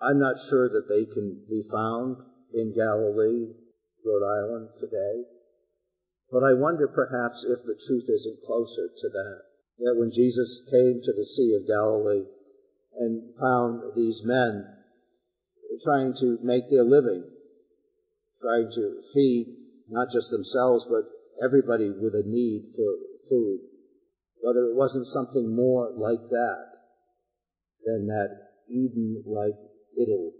I'm 0.00 0.18
not 0.18 0.38
sure 0.38 0.68
that 0.68 0.88
they 0.88 1.04
can 1.04 1.44
be 1.48 1.62
found 1.70 2.16
in 2.54 2.72
Galilee, 2.74 3.52
Rhode 4.04 4.24
Island 4.24 4.68
today, 4.78 5.24
but 6.30 6.44
I 6.44 6.54
wonder 6.54 6.88
perhaps 6.88 7.44
if 7.44 7.64
the 7.64 7.78
truth 7.86 8.08
isn't 8.08 8.46
closer 8.46 8.88
to 8.88 9.08
that. 9.08 9.40
That 9.78 9.96
when 9.96 10.10
Jesus 10.12 10.62
came 10.70 11.00
to 11.02 11.12
the 11.12 11.24
Sea 11.24 11.58
of 11.60 11.66
Galilee 11.66 12.24
and 12.98 13.34
found 13.40 13.94
these 13.96 14.22
men 14.24 14.64
trying 15.82 16.14
to 16.20 16.38
make 16.42 16.68
their 16.70 16.84
living, 16.84 17.24
trying 18.40 18.70
to 18.74 19.02
feed 19.14 19.56
not 19.88 20.10
just 20.10 20.30
themselves, 20.30 20.86
but 20.88 21.04
everybody 21.42 21.90
with 21.90 22.14
a 22.14 22.22
need 22.26 22.72
for 22.76 22.94
food. 23.28 23.60
Whether 24.42 24.70
it 24.70 24.76
wasn't 24.76 25.06
something 25.06 25.54
more 25.54 25.92
like 25.96 26.28
that 26.28 26.64
than 27.84 28.06
that 28.06 28.28
Eden-like 28.68 29.58
idyll 30.00 30.32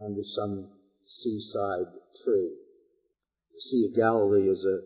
under 0.00 0.22
some 0.22 0.70
seaside 1.06 1.86
tree. 2.24 2.56
The 3.52 3.60
Sea 3.60 3.88
of 3.90 3.96
Galilee 3.96 4.48
is 4.48 4.64
a 4.64 4.80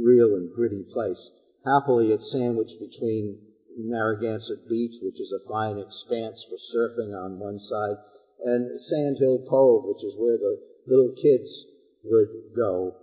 real 0.00 0.34
and 0.34 0.52
gritty 0.52 0.84
place. 0.92 1.32
Happily, 1.64 2.12
it's 2.12 2.32
sandwiched 2.32 2.80
between 2.80 3.40
Narragansett 3.78 4.68
Beach, 4.68 4.96
which 5.02 5.20
is 5.20 5.32
a 5.32 5.48
fine 5.48 5.78
expanse 5.78 6.44
for 6.44 6.56
surfing 6.56 7.14
on 7.14 7.38
one 7.38 7.58
side, 7.58 7.96
and 8.42 8.78
Sandhill 8.78 9.44
Cove, 9.48 9.84
which 9.86 10.04
is 10.04 10.16
where 10.18 10.38
the 10.38 10.58
little 10.86 11.12
kids 11.12 11.66
would 12.04 12.28
go 12.54 12.96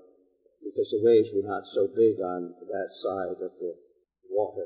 because 0.74 0.90
the 0.90 1.06
waves 1.06 1.30
were 1.30 1.48
not 1.48 1.66
so 1.66 1.88
big 1.88 2.18
on 2.20 2.54
that 2.74 2.90
side 2.90 3.38
of 3.46 3.52
the 3.62 3.76
water. 4.30 4.66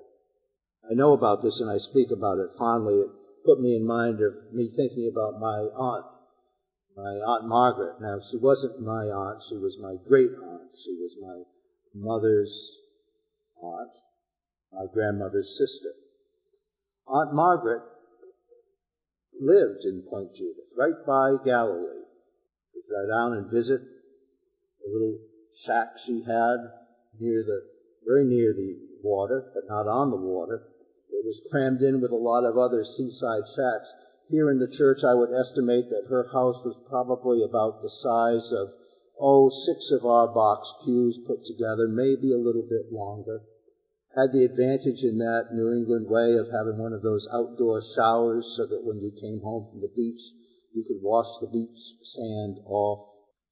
I 0.90 0.94
know 0.94 1.12
about 1.12 1.42
this 1.42 1.60
and 1.60 1.70
I 1.70 1.78
speak 1.78 2.12
about 2.12 2.40
it 2.40 2.56
fondly. 2.58 2.96
It 2.96 3.12
put 3.46 3.60
me 3.60 3.76
in 3.76 3.86
mind 3.86 4.22
of 4.22 4.34
me 4.54 4.72
thinking 4.74 5.12
about 5.12 5.40
my 5.40 5.68
aunt, 5.76 6.06
my 6.96 7.12
aunt 7.28 7.48
Margaret. 7.48 8.00
Now, 8.00 8.20
she 8.20 8.38
wasn't 8.38 8.80
my 8.80 9.12
aunt, 9.12 9.42
she 9.50 9.58
was 9.58 9.78
my 9.82 9.96
great 10.08 10.32
aunt. 10.32 10.72
She 10.82 10.96
was 10.96 11.18
my 11.20 11.44
mother's 11.94 12.80
aunt, 13.62 13.92
my 14.72 14.86
grandmother's 14.94 15.58
sister. 15.58 15.90
Aunt 17.06 17.34
Margaret 17.34 17.84
lived 19.42 19.84
in 19.84 20.04
Point 20.10 20.34
Judith, 20.34 20.72
right 20.78 21.06
by 21.06 21.36
Galilee. 21.44 22.06
We'd 22.74 22.90
go 22.90 23.10
down 23.10 23.34
and 23.34 23.52
visit 23.52 23.82
the 23.82 24.94
little 24.94 25.20
shack 25.58 25.98
she 25.98 26.22
had 26.22 26.58
near 27.20 27.44
the, 27.44 27.62
very 28.06 28.26
near 28.26 28.54
the 28.54 28.78
water, 29.04 29.52
but 29.54 29.68
not 29.68 29.88
on 29.88 30.12
the 30.12 30.18
water. 30.18 30.64
It 31.10 31.26
was 31.26 31.48
crammed 31.50 31.82
in 31.82 32.00
with 32.00 32.12
a 32.12 32.16
lot 32.16 32.46
of 32.46 32.58
other 32.58 32.84
seaside 32.84 33.48
shacks. 33.48 33.94
Here 34.30 34.52
in 34.52 34.60
the 34.60 34.68
church, 34.68 35.04
I 35.04 35.16
would 35.16 35.34
estimate 35.34 35.90
that 35.90 36.08
her 36.10 36.30
house 36.32 36.64
was 36.64 36.80
probably 36.88 37.44
about 37.44 37.82
the 37.82 37.90
size 37.90 38.52
of, 38.52 38.70
oh, 39.20 39.50
six 39.50 39.92
of 39.92 40.06
our 40.06 40.28
box 40.28 40.76
pews 40.86 41.20
put 41.26 41.44
together, 41.44 41.88
maybe 41.88 42.32
a 42.32 42.38
little 42.38 42.68
bit 42.70 42.92
longer 42.92 43.42
had 44.18 44.34
the 44.34 44.44
advantage 44.44 45.04
in 45.04 45.20
that 45.20 45.54
New 45.54 45.72
England 45.72 46.10
way 46.10 46.34
of 46.34 46.50
having 46.50 46.82
one 46.82 46.92
of 46.92 47.04
those 47.04 47.30
outdoor 47.32 47.84
showers 47.84 48.50
so 48.58 48.66
that 48.66 48.84
when 48.84 49.00
you 49.00 49.12
came 49.14 49.40
home 49.42 49.70
from 49.70 49.80
the 49.80 49.94
beach, 49.96 50.34
you 50.74 50.84
could 50.84 50.98
wash 51.02 51.38
the 51.38 51.48
beach 51.48 51.94
sand 52.02 52.58
off. 52.66 53.06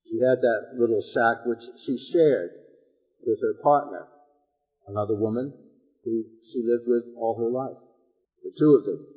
She 0.07 0.19
had 0.19 0.41
that 0.41 0.75
little 0.77 1.01
shack 1.01 1.45
which 1.45 1.63
she 1.77 1.97
shared 1.97 2.51
with 3.25 3.41
her 3.41 3.55
partner, 3.61 4.07
another 4.87 5.15
woman 5.15 5.53
who 6.03 6.25
she 6.41 6.63
lived 6.63 6.87
with 6.87 7.13
all 7.17 7.35
her 7.35 7.49
life. 7.49 7.77
The 8.43 8.51
two 8.57 8.75
of 8.75 8.85
them, 8.85 9.07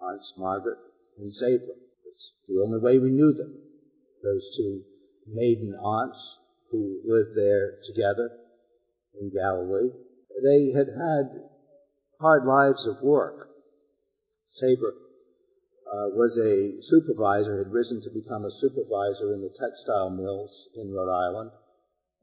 Aunts 0.00 0.34
Margaret 0.36 0.78
and 1.18 1.32
Sabra. 1.32 1.74
It's 2.06 2.32
the 2.48 2.60
only 2.60 2.80
way 2.80 2.98
we 2.98 3.12
knew 3.12 3.32
them. 3.32 3.54
Those 4.22 4.56
two 4.56 4.84
maiden 5.26 5.74
aunts 5.74 6.40
who 6.70 7.00
lived 7.04 7.34
there 7.36 7.78
together 7.82 8.30
in 9.20 9.30
Galilee 9.30 9.92
they 10.42 10.72
had 10.72 10.88
had 10.88 11.48
hard 12.20 12.44
lives 12.44 12.86
of 12.86 13.02
work. 13.02 13.48
Sabra 14.46 14.92
uh, 15.94 16.08
was 16.10 16.36
a 16.38 16.82
supervisor, 16.82 17.56
had 17.56 17.70
risen 17.70 18.00
to 18.00 18.10
become 18.10 18.44
a 18.44 18.50
supervisor 18.50 19.32
in 19.32 19.40
the 19.40 19.54
textile 19.54 20.10
mills 20.10 20.68
in 20.74 20.92
Rhode 20.92 21.12
Island. 21.12 21.50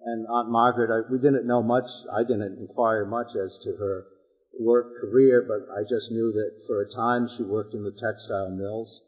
And 0.04 0.28
Aunt 0.28 0.50
Margaret, 0.50 0.92
I, 0.92 1.10
we 1.10 1.20
didn't 1.20 1.48
know 1.48 1.64
much, 1.64 1.88
I 2.12 2.24
didn't 2.24 2.60
inquire 2.60 3.06
much 3.06 3.36
as 3.36 3.58
to 3.64 3.76
her 3.78 4.08
work 4.60 5.00
career, 5.00 5.46
but 5.48 5.72
I 5.72 5.88
just 5.88 6.12
knew 6.12 6.34
that 6.34 6.66
for 6.68 6.82
a 6.82 6.90
time 6.90 7.28
she 7.28 7.44
worked 7.44 7.74
in 7.74 7.84
the 7.84 7.96
textile 7.96 8.50
mills. 8.50 9.02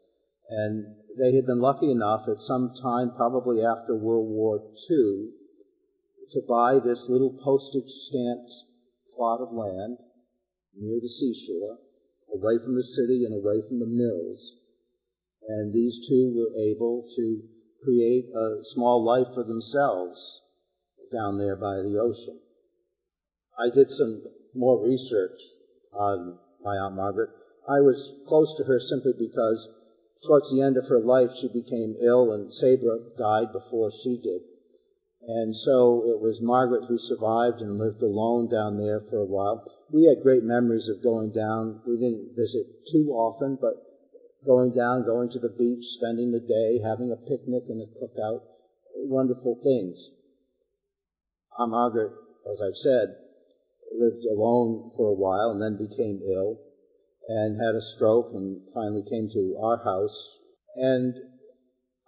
And 0.48 0.96
they 1.18 1.34
had 1.34 1.46
been 1.46 1.60
lucky 1.60 1.90
enough 1.90 2.26
at 2.28 2.40
some 2.40 2.72
time, 2.72 3.12
probably 3.12 3.62
after 3.62 3.94
World 3.94 4.28
War 4.28 4.62
II, 4.90 5.30
to 6.30 6.40
buy 6.48 6.78
this 6.78 7.10
little 7.10 7.36
postage 7.42 7.90
stamped 7.90 8.52
plot 9.14 9.40
of 9.40 9.52
land 9.52 9.98
near 10.74 11.00
the 11.00 11.08
seashore, 11.08 11.78
away 12.34 12.58
from 12.58 12.74
the 12.74 12.82
city 12.82 13.24
and 13.24 13.34
away 13.34 13.60
from 13.66 13.78
the 13.78 13.86
mills. 13.86 14.56
And 15.46 15.72
these 15.72 16.06
two 16.08 16.32
were 16.34 16.56
able 16.58 17.06
to 17.16 17.42
create 17.82 18.26
a 18.34 18.58
small 18.62 19.04
life 19.04 19.28
for 19.34 19.44
themselves 19.44 20.42
down 21.12 21.38
there 21.38 21.56
by 21.56 21.76
the 21.76 21.98
ocean. 22.00 22.40
I 23.58 23.70
did 23.70 23.90
some 23.90 24.22
more 24.54 24.82
research 24.82 25.38
on 25.92 26.38
my 26.62 26.76
Aunt 26.76 26.96
Margaret. 26.96 27.30
I 27.68 27.80
was 27.80 28.12
close 28.26 28.56
to 28.56 28.64
her 28.64 28.78
simply 28.78 29.12
because 29.18 29.68
towards 30.26 30.50
the 30.50 30.62
end 30.62 30.76
of 30.76 30.88
her 30.88 31.00
life 31.00 31.34
she 31.34 31.48
became 31.48 31.96
ill 32.00 32.32
and 32.32 32.52
Sabra 32.52 32.98
died 33.16 33.52
before 33.52 33.90
she 33.90 34.18
did. 34.22 34.42
And 35.26 35.54
so 35.54 36.04
it 36.06 36.20
was 36.20 36.42
Margaret 36.42 36.84
who 36.84 36.98
survived 36.98 37.62
and 37.62 37.78
lived 37.78 38.02
alone 38.02 38.48
down 38.48 38.78
there 38.78 39.00
for 39.00 39.18
a 39.18 39.24
while. 39.24 39.64
We 39.90 40.04
had 40.04 40.22
great 40.22 40.44
memories 40.44 40.88
of 40.88 41.02
going 41.02 41.32
down. 41.32 41.80
We 41.86 41.96
didn't 41.96 42.36
visit 42.36 42.66
too 42.92 43.10
often, 43.12 43.56
but 43.60 43.74
going 44.44 44.74
down, 44.74 45.06
going 45.06 45.30
to 45.30 45.38
the 45.38 45.48
beach, 45.48 45.84
spending 45.86 46.30
the 46.30 46.40
day, 46.40 46.78
having 46.78 47.10
a 47.10 47.16
picnic 47.16 47.64
and 47.68 47.80
a 47.80 47.86
cookout. 47.86 48.42
Wonderful 48.96 49.54
things. 49.62 50.10
Aunt 51.58 51.70
Margaret, 51.70 52.12
as 52.50 52.60
I've 52.60 52.76
said, 52.76 53.16
lived 53.96 54.24
alone 54.24 54.90
for 54.96 55.08
a 55.08 55.14
while 55.14 55.50
and 55.50 55.62
then 55.62 55.78
became 55.78 56.20
ill 56.26 56.58
and 57.28 57.60
had 57.60 57.74
a 57.74 57.80
stroke 57.80 58.32
and 58.32 58.60
finally 58.74 59.04
came 59.08 59.30
to 59.32 59.56
our 59.62 59.78
house. 59.78 60.38
And 60.76 61.14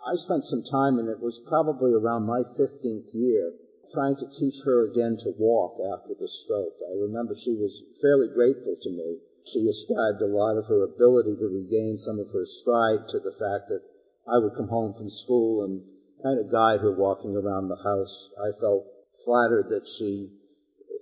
I 0.09 0.15
spent 0.15 0.45
some 0.45 0.63
time, 0.63 1.01
and 1.01 1.09
it 1.09 1.21
was 1.21 1.41
probably 1.41 1.93
around 1.93 2.27
my 2.27 2.45
15th 2.45 3.13
year, 3.13 3.53
trying 3.93 4.15
to 4.15 4.29
teach 4.29 4.63
her 4.63 4.85
again 4.85 5.17
to 5.17 5.35
walk 5.37 5.81
after 5.81 6.15
the 6.15 6.29
stroke. 6.29 6.79
I 6.89 6.95
remember 6.95 7.35
she 7.35 7.57
was 7.57 7.83
fairly 8.01 8.29
grateful 8.29 8.77
to 8.83 8.91
me. 8.91 9.19
She 9.43 9.67
ascribed 9.67 10.23
a 10.23 10.27
lot 10.27 10.59
of 10.59 10.67
her 10.67 10.85
ability 10.85 11.37
to 11.39 11.49
regain 11.49 11.97
some 11.97 12.21
of 12.21 12.31
her 12.31 12.45
stride 12.45 13.09
to 13.09 13.19
the 13.19 13.33
fact 13.33 13.69
that 13.69 13.83
I 14.29 14.39
would 14.39 14.55
come 14.55 14.69
home 14.69 14.93
from 14.93 15.11
school 15.11 15.65
and 15.65 15.83
kind 16.23 16.39
of 16.39 16.53
guide 16.53 16.83
her 16.83 16.93
walking 16.93 17.35
around 17.35 17.67
the 17.67 17.83
house. 17.83 18.31
I 18.39 18.53
felt 18.61 18.87
flattered 19.25 19.71
that 19.71 19.89
she 19.89 20.31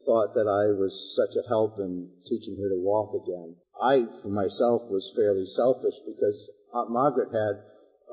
thought 0.07 0.33
that 0.33 0.49
I 0.49 0.73
was 0.73 1.15
such 1.15 1.37
a 1.37 1.47
help 1.47 1.79
in 1.79 2.09
teaching 2.27 2.57
her 2.57 2.71
to 2.71 2.81
walk 2.81 3.13
again. 3.13 3.57
I, 3.81 4.07
for 4.23 4.29
myself, 4.29 4.91
was 4.91 5.13
fairly 5.15 5.45
selfish 5.45 6.01
because 6.07 6.51
Aunt 6.73 6.91
Margaret 6.91 7.33
had 7.33 7.63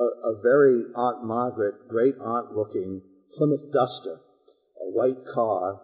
a, 0.01 0.29
a 0.29 0.41
very 0.41 0.85
Aunt 0.95 1.23
Margaret, 1.23 1.87
great 1.87 2.15
aunt 2.19 2.55
looking 2.55 3.03
Plymouth 3.37 3.71
Duster, 3.71 4.19
a 4.81 4.89
white 4.89 5.25
car. 5.31 5.79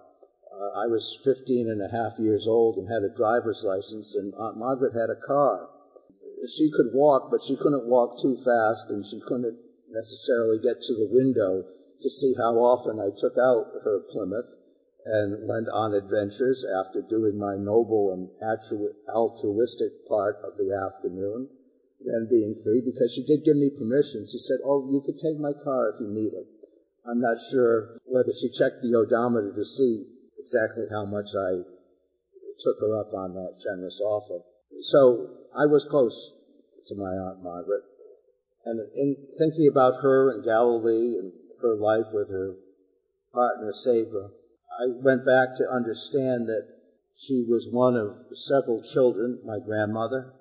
Uh, 0.52 0.80
I 0.80 0.88
was 0.88 1.20
15 1.24 1.70
and 1.70 1.82
a 1.82 1.88
half 1.88 2.18
years 2.18 2.48
old 2.48 2.78
and 2.78 2.90
had 2.90 3.04
a 3.04 3.16
driver's 3.16 3.64
license, 3.64 4.16
and 4.16 4.34
Aunt 4.34 4.58
Margaret 4.58 4.94
had 4.94 5.12
a 5.12 5.22
car. 5.28 5.70
She 6.48 6.72
could 6.72 6.94
walk, 6.94 7.30
but 7.30 7.44
she 7.44 7.56
couldn't 7.56 7.88
walk 7.88 8.20
too 8.20 8.36
fast, 8.36 8.90
and 8.90 9.06
she 9.06 9.20
couldn't 9.20 9.60
necessarily 9.90 10.58
get 10.58 10.82
to 10.82 10.96
the 10.96 11.10
window 11.12 11.66
to 12.02 12.10
see 12.10 12.34
how 12.38 12.58
often 12.58 13.00
I 13.00 13.12
took 13.16 13.38
out 13.38 13.68
her 13.84 14.00
Plymouth 14.12 14.50
and 15.06 15.48
went 15.48 15.70
on 15.70 15.94
adventures 15.94 16.66
after 16.66 17.02
doing 17.02 17.38
my 17.38 17.56
noble 17.56 18.14
and 18.14 18.30
altruistic 19.08 20.08
part 20.08 20.38
of 20.44 20.58
the 20.58 20.74
afternoon 20.74 21.50
then 22.00 22.28
being 22.30 22.56
free 22.64 22.82
because 22.86 23.14
she 23.14 23.26
did 23.26 23.44
give 23.44 23.58
me 23.58 23.70
permission. 23.70 24.26
She 24.30 24.38
said, 24.38 24.60
oh, 24.64 24.90
you 24.92 25.02
could 25.02 25.18
take 25.18 25.40
my 25.40 25.54
car 25.54 25.94
if 25.94 26.02
you 26.02 26.08
need 26.08 26.34
it. 26.34 26.48
I'm 27.08 27.20
not 27.20 27.38
sure 27.40 27.98
whether 28.06 28.32
she 28.32 28.50
checked 28.50 28.82
the 28.84 28.96
odometer 28.96 29.54
to 29.56 29.66
see 29.66 30.06
exactly 30.38 30.86
how 30.92 31.06
much 31.06 31.32
I 31.36 31.64
took 32.60 32.78
her 32.82 33.00
up 33.00 33.14
on 33.14 33.34
that 33.36 33.62
generous 33.64 34.02
offer. 34.02 34.44
So 34.80 35.30
I 35.56 35.66
was 35.66 35.86
close 35.86 36.36
to 36.88 36.96
my 36.96 37.10
Aunt 37.10 37.44
Margaret. 37.44 37.84
And 38.66 38.80
in 38.96 39.16
thinking 39.38 39.70
about 39.72 40.02
her 40.02 40.36
in 40.36 40.44
Galilee 40.44 41.16
and 41.18 41.32
her 41.62 41.76
life 41.76 42.08
with 42.12 42.30
her 42.30 42.56
partner 43.34 43.72
Sabra, 43.72 44.30
I 44.80 44.92
went 45.02 45.26
back 45.26 45.56
to 45.58 45.72
understand 45.72 46.48
that 46.48 46.68
she 47.16 47.46
was 47.48 47.70
one 47.72 47.96
of 47.96 48.38
several 48.38 48.84
children, 48.84 49.40
my 49.46 49.60
grandmother, 49.60 50.34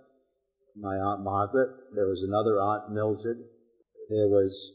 my 0.78 0.96
Aunt 0.96 1.22
Margaret, 1.22 1.70
there 1.94 2.08
was 2.08 2.22
another 2.22 2.60
Aunt 2.60 2.92
Mildred, 2.92 3.38
there 4.08 4.28
was 4.28 4.72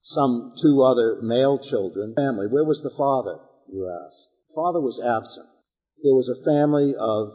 some 0.00 0.52
two 0.60 0.82
other 0.82 1.20
male 1.22 1.58
children. 1.58 2.14
Family. 2.14 2.46
Where 2.46 2.64
was 2.64 2.82
the 2.82 2.90
father, 2.90 3.38
you 3.72 3.88
ask? 3.88 4.16
Father 4.54 4.80
was 4.80 5.02
absent. 5.04 5.46
There 6.02 6.14
was 6.14 6.28
a 6.28 6.44
family 6.44 6.94
of 6.98 7.32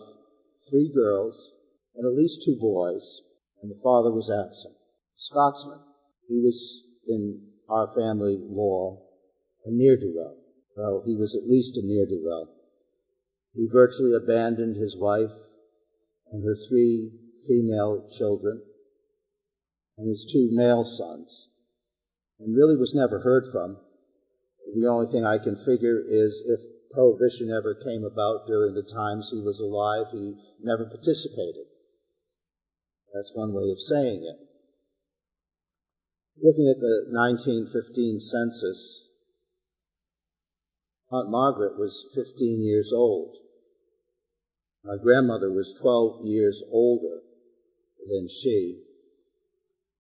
three 0.70 0.92
girls 0.94 1.52
and 1.96 2.06
at 2.06 2.18
least 2.18 2.44
two 2.46 2.58
boys, 2.60 3.22
and 3.62 3.70
the 3.70 3.82
father 3.84 4.12
was 4.12 4.32
absent. 4.32 4.74
Scotsman. 5.16 5.80
He 6.28 6.40
was 6.40 6.84
in 7.08 7.48
our 7.70 7.94
family 7.94 8.38
law 8.40 9.04
a 9.66 9.72
near-do-well. 9.72 10.38
Well, 10.78 11.04
he 11.06 11.16
was 11.16 11.36
at 11.36 11.50
least 11.50 11.78
a 11.78 11.82
near-do-well. 11.84 12.48
He 13.54 13.68
virtually 13.72 14.14
abandoned 14.14 14.78
his 14.78 14.98
wife 14.98 15.32
and 16.32 16.44
her 16.46 16.56
three 16.70 17.21
female 17.48 18.08
children 18.10 18.62
and 19.98 20.08
his 20.08 20.32
two 20.32 20.50
male 20.52 20.84
sons 20.84 21.50
and 22.40 22.56
really 22.56 22.76
was 22.76 22.96
never 22.96 23.20
heard 23.20 23.46
from. 23.52 23.78
The 24.74 24.88
only 24.88 25.12
thing 25.12 25.26
I 25.26 25.38
can 25.38 25.56
figure 25.56 26.02
is 26.08 26.44
if 26.48 26.60
prohibition 26.92 27.52
ever 27.52 27.76
came 27.76 28.04
about 28.04 28.48
during 28.48 28.74
the 28.74 28.84
times 28.84 29.30
he 29.30 29.40
was 29.40 29.60
alive, 29.60 30.08
he 30.12 30.36
never 30.62 30.86
participated. 30.86 31.66
That's 33.14 33.32
one 33.36 33.54
way 33.54 33.70
of 33.72 33.80
saying 33.80 34.24
it. 34.24 34.40
Looking 36.42 36.70
at 36.70 36.80
the 36.80 37.06
1915 37.10 38.20
census, 38.20 39.08
Aunt 41.12 41.30
Margaret 41.30 41.78
was 41.78 42.08
15 42.16 42.64
years 42.64 42.94
old. 42.94 43.36
My 44.84 44.96
grandmother 44.98 45.52
was 45.52 45.78
12 45.80 46.26
years 46.26 46.64
older 46.72 47.22
than 48.08 48.28
she. 48.28 48.82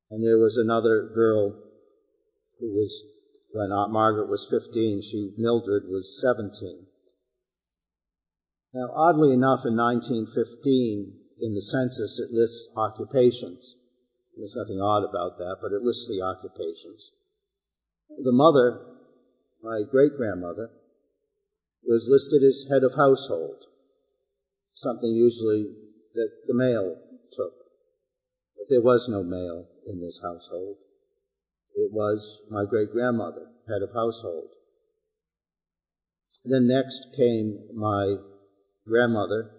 And 0.09 0.23
there 0.23 0.37
was 0.37 0.57
another 0.57 1.09
girl 1.13 1.51
who 2.59 2.73
was, 2.73 3.03
when 3.51 3.71
Aunt 3.71 3.91
Margaret 3.91 4.29
was 4.29 4.47
15, 4.49 5.01
she, 5.01 5.33
Mildred, 5.37 5.83
was 5.87 6.21
17. 6.21 6.85
Now, 8.73 8.89
oddly 8.93 9.33
enough, 9.33 9.65
in 9.65 9.75
1915, 9.75 11.19
in 11.41 11.53
the 11.53 11.61
census, 11.61 12.19
it 12.19 12.33
lists 12.33 12.69
occupations. 12.77 13.75
There's 14.37 14.55
nothing 14.55 14.79
odd 14.79 15.03
about 15.03 15.37
that, 15.39 15.57
but 15.61 15.73
it 15.73 15.81
lists 15.81 16.07
the 16.07 16.23
occupations. 16.23 17.11
The 18.09 18.31
mother, 18.31 18.79
my 19.61 19.83
great 19.89 20.15
grandmother, 20.15 20.69
was 21.83 22.07
listed 22.09 22.43
as 22.43 22.67
head 22.71 22.83
of 22.83 22.95
household, 22.95 23.65
something 24.73 25.09
usually 25.09 25.75
that 26.13 26.29
the 26.47 26.53
male 26.53 26.95
took. 27.31 27.60
There 28.71 28.81
was 28.81 29.09
no 29.09 29.21
male 29.21 29.67
in 29.85 29.99
this 29.99 30.21
household. 30.23 30.77
It 31.75 31.91
was 31.91 32.39
my 32.49 32.63
great 32.63 32.89
grandmother, 32.91 33.49
head 33.67 33.81
of 33.81 33.93
household. 33.93 34.47
Then 36.45 36.67
next 36.67 37.13
came 37.17 37.67
my 37.73 38.15
grandmother, 38.87 39.51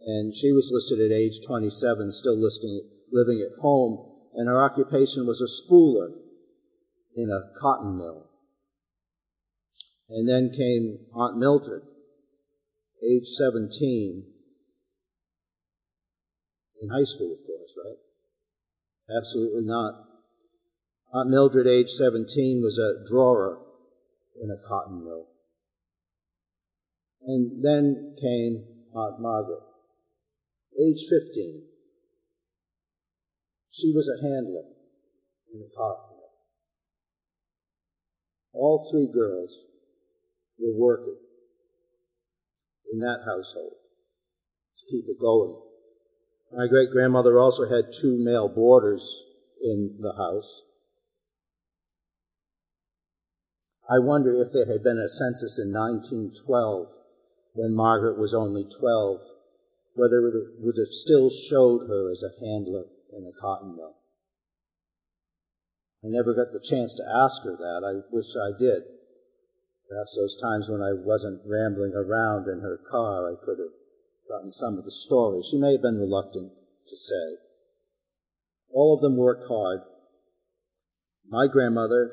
and 0.00 0.34
she 0.34 0.50
was 0.52 0.70
listed 0.72 0.98
at 0.98 1.14
age 1.14 1.44
27, 1.46 2.10
still 2.10 2.38
listing, 2.38 2.88
living 3.12 3.42
at 3.42 3.60
home, 3.60 3.98
and 4.32 4.48
her 4.48 4.58
occupation 4.58 5.26
was 5.26 5.42
a 5.42 5.62
spooler 5.62 6.14
in 7.16 7.28
a 7.28 7.60
cotton 7.60 7.98
mill. 7.98 8.30
And 10.08 10.26
then 10.26 10.56
came 10.56 11.00
Aunt 11.14 11.36
Mildred, 11.36 11.82
age 13.02 13.26
17, 13.26 14.24
in 16.86 16.94
high 16.94 17.04
school, 17.04 17.32
of 17.32 17.46
course, 17.46 17.74
right? 17.84 19.16
Absolutely 19.18 19.64
not. 19.64 19.94
Aunt 21.12 21.30
Mildred, 21.30 21.66
age 21.66 21.88
17, 21.88 22.62
was 22.62 22.78
a 22.78 23.08
drawer 23.08 23.60
in 24.40 24.50
a 24.50 24.68
cotton 24.68 25.04
mill. 25.04 25.26
And 27.22 27.64
then 27.64 28.16
came 28.20 28.64
Aunt 28.94 29.20
Margaret, 29.20 29.62
age 30.78 31.02
15. 31.08 31.62
She 33.70 33.92
was 33.92 34.08
a 34.08 34.22
handler 34.22 34.62
in 35.52 35.60
a 35.60 35.76
cotton 35.76 36.16
mill. 36.16 36.30
All 38.52 38.88
three 38.90 39.10
girls 39.12 39.50
were 40.58 40.78
working 40.78 41.16
in 42.92 43.00
that 43.00 43.20
household 43.26 43.74
to 44.78 44.90
keep 44.90 45.04
it 45.08 45.20
going. 45.20 45.65
My 46.52 46.66
great 46.68 46.90
grandmother 46.90 47.38
also 47.38 47.66
had 47.66 47.92
two 47.92 48.16
male 48.16 48.48
boarders 48.48 49.24
in 49.60 49.98
the 50.00 50.12
house. 50.12 50.62
I 53.88 53.98
wonder 54.00 54.42
if 54.42 54.52
there 54.52 54.66
had 54.66 54.82
been 54.82 54.98
a 54.98 55.08
census 55.08 55.58
in 55.58 55.72
1912 55.72 56.88
when 57.54 57.74
Margaret 57.74 58.18
was 58.18 58.34
only 58.34 58.64
12, 58.64 59.20
whether 59.94 60.26
it 60.28 60.60
would 60.60 60.76
have 60.76 60.88
still 60.88 61.30
showed 61.30 61.88
her 61.88 62.10
as 62.10 62.22
a 62.22 62.44
handler 62.44 62.84
in 63.12 63.26
a 63.26 63.40
cotton 63.40 63.76
mill. 63.76 63.94
I 66.04 66.08
never 66.08 66.34
got 66.34 66.52
the 66.52 66.60
chance 66.60 66.94
to 66.94 67.08
ask 67.08 67.42
her 67.44 67.56
that. 67.56 67.82
I 67.84 68.02
wish 68.12 68.36
I 68.36 68.56
did. 68.56 68.82
Perhaps 69.88 70.16
those 70.16 70.36
times 70.40 70.68
when 70.68 70.82
I 70.82 70.92
wasn't 70.92 71.42
rambling 71.46 71.94
around 71.94 72.48
in 72.48 72.60
her 72.60 72.78
car, 72.90 73.30
I 73.30 73.36
could 73.36 73.58
have 73.58 73.74
gotten 74.28 74.50
some 74.50 74.78
of 74.78 74.84
the 74.84 74.90
stories. 74.90 75.46
She 75.50 75.58
may 75.58 75.72
have 75.72 75.82
been 75.82 75.98
reluctant 75.98 76.52
to 76.88 76.96
say. 76.96 77.36
All 78.72 78.94
of 78.94 79.00
them 79.00 79.16
worked 79.16 79.48
hard. 79.48 79.80
My 81.28 81.46
grandmother, 81.46 82.12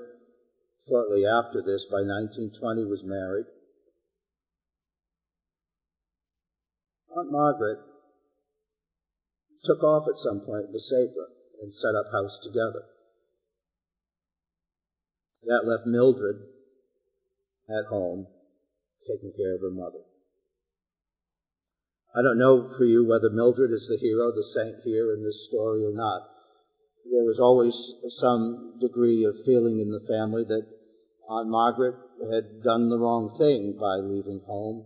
shortly 0.87 1.25
after 1.25 1.61
this, 1.61 1.85
by 1.85 2.01
1920, 2.01 2.85
was 2.85 3.03
married. 3.03 3.45
Aunt 7.15 7.31
Margaret 7.31 7.79
took 9.63 9.83
off 9.83 10.07
at 10.09 10.17
some 10.17 10.41
point 10.41 10.71
with 10.71 10.81
Sabra 10.81 11.25
and 11.61 11.71
set 11.71 11.95
up 11.95 12.11
house 12.11 12.39
together. 12.43 12.83
That 15.43 15.65
left 15.65 15.85
Mildred 15.85 16.37
at 17.69 17.85
home 17.85 18.27
taking 19.07 19.33
care 19.37 19.55
of 19.55 19.61
her 19.61 19.71
mother. 19.71 19.99
I 22.15 22.21
don't 22.21 22.37
know 22.37 22.69
for 22.69 22.85
you 22.85 23.05
whether 23.05 23.31
Mildred 23.31 23.71
is 23.71 23.87
the 23.87 23.97
hero, 23.97 24.31
the 24.31 24.43
saint 24.43 24.81
here 24.83 25.13
in 25.13 25.23
this 25.23 25.47
story 25.47 25.83
or 25.83 25.93
not. 25.93 26.29
There 27.09 27.25
was 27.25 27.39
always 27.39 27.95
some 28.09 28.77
degree 28.79 29.23
of 29.23 29.41
feeling 29.43 29.79
in 29.79 29.89
the 29.89 29.99
family 29.99 30.43
that 30.43 30.67
Aunt 31.27 31.49
Margaret 31.49 31.95
had 32.31 32.61
done 32.61 32.89
the 32.89 32.99
wrong 32.99 33.35
thing 33.37 33.77
by 33.79 33.97
leaving 33.97 34.41
home 34.45 34.85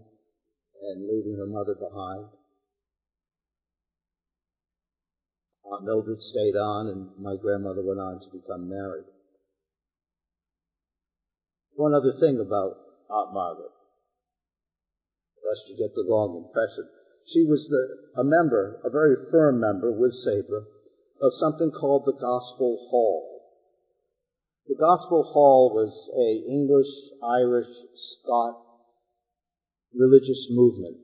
and 0.81 1.07
leaving 1.07 1.35
her 1.37 1.45
mother 1.45 1.75
behind. 1.75 2.27
Aunt 5.65 5.83
Mildred 5.83 6.19
stayed 6.19 6.55
on 6.55 6.87
and 6.87 7.09
my 7.19 7.35
grandmother 7.35 7.83
went 7.83 7.99
on 7.99 8.19
to 8.19 8.37
become 8.37 8.69
married. 8.69 9.05
One 11.75 11.93
other 11.93 12.13
thing 12.13 12.39
about 12.39 12.77
Aunt 13.09 13.33
Margaret, 13.33 13.71
lest 15.45 15.69
you 15.69 15.77
get 15.77 15.93
the 15.93 16.07
wrong 16.09 16.45
impression. 16.47 16.87
She 17.27 17.43
was 17.43 17.67
the, 17.67 18.21
a 18.21 18.23
member, 18.23 18.79
a 18.85 18.89
very 18.89 19.17
firm 19.29 19.59
member 19.59 19.91
with 19.91 20.13
Sabra, 20.13 20.65
of 21.21 21.33
something 21.33 21.71
called 21.71 22.05
the 22.05 22.13
Gospel 22.13 22.87
Hall. 22.89 23.41
The 24.65 24.75
Gospel 24.75 25.23
Hall 25.23 25.73
was 25.75 26.09
a 26.17 26.35
English, 26.49 26.87
Irish, 27.21 27.67
Scot 27.93 28.63
religious 29.93 30.47
movement. 30.51 30.97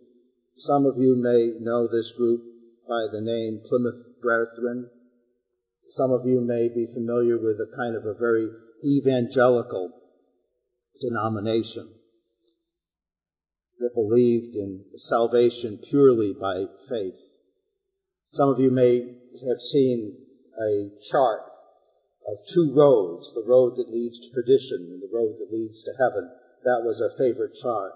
Some 0.55 0.86
of 0.86 0.97
you 0.97 1.15
may 1.17 1.57
know 1.59 1.88
this 1.88 2.13
group 2.13 2.41
by 2.88 3.07
the 3.11 3.21
name 3.21 3.61
Plymouth 3.67 4.21
Brethren. 4.21 4.89
Some 5.89 6.11
of 6.11 6.26
you 6.26 6.39
may 6.39 6.69
be 6.69 6.86
familiar 6.86 7.38
with 7.38 7.59
a 7.59 7.76
kind 7.76 7.97
of 7.97 8.05
a 8.05 8.13
very 8.13 8.49
evangelical 8.86 9.91
denomination 11.01 11.89
that 13.80 13.93
believed 13.93 14.55
in 14.55 14.86
salvation 14.95 15.80
purely 15.89 16.34
by 16.34 16.65
faith. 16.89 17.19
Some 18.28 18.49
of 18.49 18.59
you 18.59 18.71
may 18.71 18.99
have 19.47 19.59
seen 19.59 20.17
a 20.59 20.89
chart 21.09 21.41
of 22.28 22.38
two 22.47 22.74
roads, 22.74 23.34
the 23.34 23.43
road 23.45 23.76
that 23.76 23.89
leads 23.89 24.19
to 24.19 24.34
perdition 24.34 24.88
and 24.91 25.01
the 25.01 25.09
road 25.13 25.36
that 25.39 25.51
leads 25.51 25.84
to 25.84 25.91
heaven. 25.99 26.30
That 26.63 26.84
was 26.84 27.01
a 27.01 27.17
favorite 27.17 27.55
chart 27.55 27.93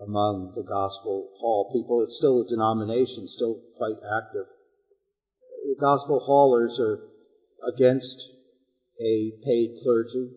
among 0.00 0.52
the 0.54 0.62
Gospel 0.62 1.30
Hall 1.38 1.70
people. 1.72 2.02
It's 2.02 2.16
still 2.16 2.42
a 2.42 2.48
denomination, 2.48 3.26
still 3.26 3.60
quite 3.76 3.98
active. 4.18 4.46
The 5.66 5.76
Gospel 5.80 6.20
Hallers 6.20 6.78
are 6.78 7.00
against 7.72 8.32
a 9.00 9.32
paid 9.44 9.76
clergy. 9.82 10.30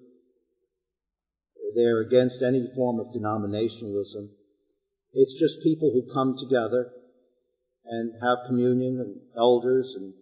They're 1.76 2.02
against 2.02 2.42
any 2.42 2.66
form 2.66 3.00
of 3.00 3.14
denominationalism. 3.14 4.30
It's 5.20 5.34
just 5.34 5.64
people 5.64 5.90
who 5.90 6.14
come 6.14 6.38
together 6.38 6.92
and 7.86 8.14
have 8.22 8.46
communion 8.46 9.00
and 9.00 9.20
elders 9.36 9.96
and 9.98 10.14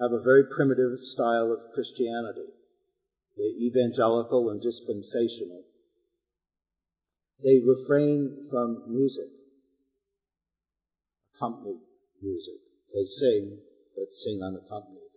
have 0.00 0.12
a 0.12 0.22
very 0.22 0.44
primitive 0.44 1.00
style 1.00 1.52
of 1.52 1.74
Christianity, 1.74 2.48
the 3.36 3.42
evangelical 3.66 4.48
and 4.48 4.58
dispensational. 4.58 5.64
They 7.44 7.60
refrain 7.60 8.48
from 8.50 8.84
music, 8.88 9.28
accompanied 11.34 11.82
music. 12.22 12.60
They 12.94 13.04
sing, 13.04 13.60
but 13.94 14.14
sing 14.14 14.40
unaccompanied. 14.42 15.12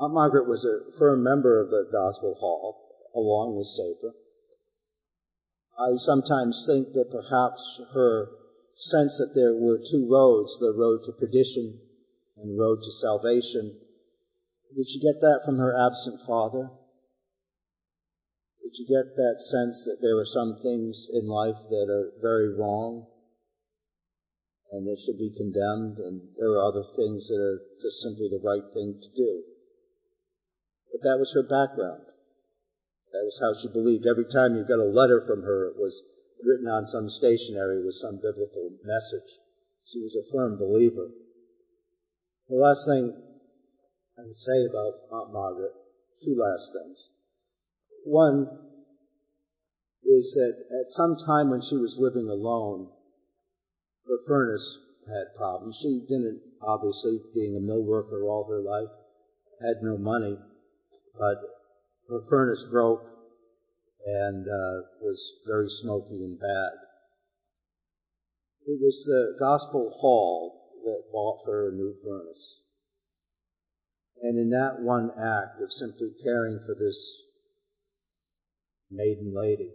Aunt 0.00 0.14
Margaret 0.14 0.48
was 0.48 0.64
a 0.64 0.90
firm 0.98 1.22
member 1.22 1.60
of 1.60 1.68
the 1.68 1.90
Gospel 1.92 2.34
Hall, 2.40 3.10
along 3.14 3.54
with 3.54 3.66
Sabra. 3.66 4.12
I 5.78 5.96
sometimes 5.96 6.66
think 6.66 6.92
that 6.92 7.10
perhaps 7.10 7.80
her 7.92 8.30
sense 8.74 9.18
that 9.18 9.34
there 9.34 9.54
were 9.54 9.78
two 9.78 10.08
roads, 10.08 10.58
the 10.58 10.72
road 10.72 11.04
to 11.04 11.12
perdition 11.12 11.80
and 12.36 12.50
the 12.50 12.60
road 12.60 12.80
to 12.82 12.90
salvation, 12.90 13.80
did 14.76 14.88
she 14.88 15.00
get 15.00 15.20
that 15.20 15.42
from 15.44 15.58
her 15.58 15.76
absent 15.76 16.20
father? 16.20 16.70
Did 18.62 18.78
you 18.78 18.86
get 18.86 19.14
that 19.16 19.40
sense 19.40 19.84
that 19.84 19.98
there 20.00 20.18
are 20.18 20.24
some 20.24 20.56
things 20.56 21.06
in 21.12 21.28
life 21.28 21.58
that 21.70 21.86
are 21.88 22.12
very 22.20 22.52
wrong 22.52 23.06
and 24.72 24.86
that 24.88 24.98
should 24.98 25.18
be 25.18 25.30
condemned, 25.30 25.98
and 25.98 26.20
there 26.36 26.50
are 26.50 26.66
other 26.66 26.82
things 26.96 27.28
that 27.28 27.38
are 27.38 27.62
just 27.80 28.02
simply 28.02 28.28
the 28.28 28.42
right 28.42 28.64
thing 28.74 28.98
to 29.00 29.08
do? 29.16 29.44
But 30.90 31.02
that 31.02 31.18
was 31.18 31.32
her 31.34 31.44
background. 31.44 32.02
That 33.14 33.22
was 33.22 33.38
how 33.38 33.54
she 33.54 33.68
believed. 33.68 34.06
Every 34.10 34.26
time 34.26 34.56
you 34.56 34.66
got 34.66 34.82
a 34.82 34.90
letter 34.90 35.20
from 35.20 35.42
her, 35.42 35.70
it 35.70 35.78
was 35.78 36.02
written 36.42 36.66
on 36.66 36.84
some 36.84 37.08
stationery 37.08 37.78
with 37.84 37.94
some 37.94 38.16
biblical 38.16 38.74
message. 38.82 39.38
She 39.84 40.00
was 40.02 40.16
a 40.16 40.32
firm 40.32 40.58
believer. 40.58 41.10
The 42.48 42.56
last 42.56 42.88
thing 42.90 43.14
I 44.18 44.22
would 44.22 44.34
say 44.34 44.66
about 44.66 44.98
Aunt 45.12 45.32
Margaret, 45.32 45.70
two 46.24 46.34
last 46.34 46.74
things. 46.74 47.08
One 48.02 48.48
is 50.02 50.34
that 50.34 50.82
at 50.82 50.90
some 50.90 51.14
time 51.16 51.50
when 51.50 51.62
she 51.62 51.76
was 51.76 52.00
living 52.02 52.28
alone, 52.28 52.90
her 54.08 54.18
furnace 54.26 54.80
had 55.06 55.36
problems. 55.36 55.78
She 55.80 56.00
didn't, 56.08 56.42
obviously, 56.60 57.20
being 57.32 57.56
a 57.56 57.60
mill 57.60 57.84
worker 57.84 58.24
all 58.24 58.44
her 58.50 58.60
life, 58.60 58.90
had 59.60 59.82
no 59.82 59.98
money 59.98 60.36
but 61.16 61.53
her 62.08 62.20
furnace 62.28 62.66
broke 62.70 63.04
and 64.06 64.46
uh, 64.46 64.86
was 65.00 65.36
very 65.46 65.68
smoky 65.68 66.24
and 66.24 66.38
bad. 66.38 66.72
It 68.66 68.80
was 68.80 69.04
the 69.04 69.36
Gospel 69.38 69.90
Hall 69.90 70.72
that 70.84 71.12
bought 71.12 71.46
her 71.46 71.68
a 71.68 71.72
new 71.72 71.92
furnace. 72.02 72.60
And 74.22 74.38
in 74.38 74.50
that 74.50 74.80
one 74.80 75.10
act 75.10 75.60
of 75.62 75.72
simply 75.72 76.12
caring 76.22 76.60
for 76.66 76.74
this 76.74 77.22
maiden 78.90 79.32
lady, 79.34 79.72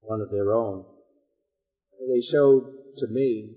one 0.00 0.20
of 0.20 0.30
their 0.30 0.52
own, 0.52 0.84
they 2.08 2.20
showed 2.20 2.64
to 2.96 3.06
me 3.08 3.54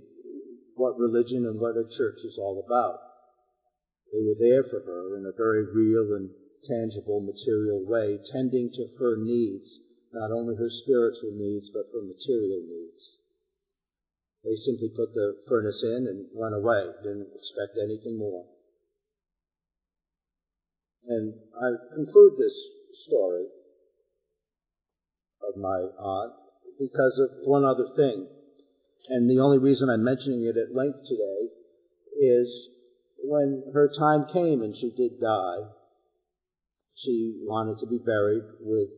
what 0.76 0.98
religion 0.98 1.46
and 1.46 1.60
what 1.60 1.78
a 1.78 1.88
church 1.90 2.20
is 2.26 2.38
all 2.40 2.64
about. 2.66 3.00
They 4.12 4.20
were 4.20 4.36
there 4.40 4.64
for 4.64 4.82
her 4.82 5.18
in 5.18 5.26
a 5.26 5.38
very 5.38 5.66
real 5.74 6.16
and 6.16 6.30
tangible, 6.64 7.22
material 7.22 7.84
way, 7.86 8.20
tending 8.32 8.72
to 8.72 8.88
her 9.00 9.18
needs, 9.18 9.80
not 10.14 10.32
only 10.32 10.56
her 10.56 10.70
spiritual 10.70 11.32
needs, 11.34 11.70
but 11.70 11.90
her 11.94 12.02
material 12.02 12.62
needs. 12.68 13.18
They 14.44 14.56
simply 14.56 14.90
put 14.90 15.14
the 15.14 15.38
furnace 15.48 15.84
in 15.84 16.08
and 16.08 16.28
went 16.34 16.56
away, 16.56 16.90
didn't 17.04 17.30
expect 17.36 17.78
anything 17.82 18.18
more. 18.18 18.46
And 21.08 21.34
I 21.62 21.96
conclude 21.96 22.38
this 22.38 22.72
story 22.92 23.46
of 25.48 25.58
my 25.58 25.88
aunt 25.98 26.34
because 26.80 27.20
of 27.20 27.48
one 27.48 27.66
other 27.66 27.88
thing. 27.96 28.28
And 29.10 29.30
the 29.30 29.40
only 29.40 29.58
reason 29.58 29.90
I'm 29.90 30.04
mentioning 30.04 30.44
it 30.44 30.58
at 30.58 30.76
length 30.76 31.00
today 31.08 31.50
is 32.20 32.70
when 33.24 33.64
her 33.74 33.90
time 33.98 34.26
came 34.32 34.62
and 34.62 34.76
she 34.76 34.92
did 34.92 35.20
die, 35.20 35.58
she 37.02 37.34
wanted 37.42 37.78
to 37.80 37.88
be 37.88 37.98
buried 37.98 38.46
with 38.60 38.90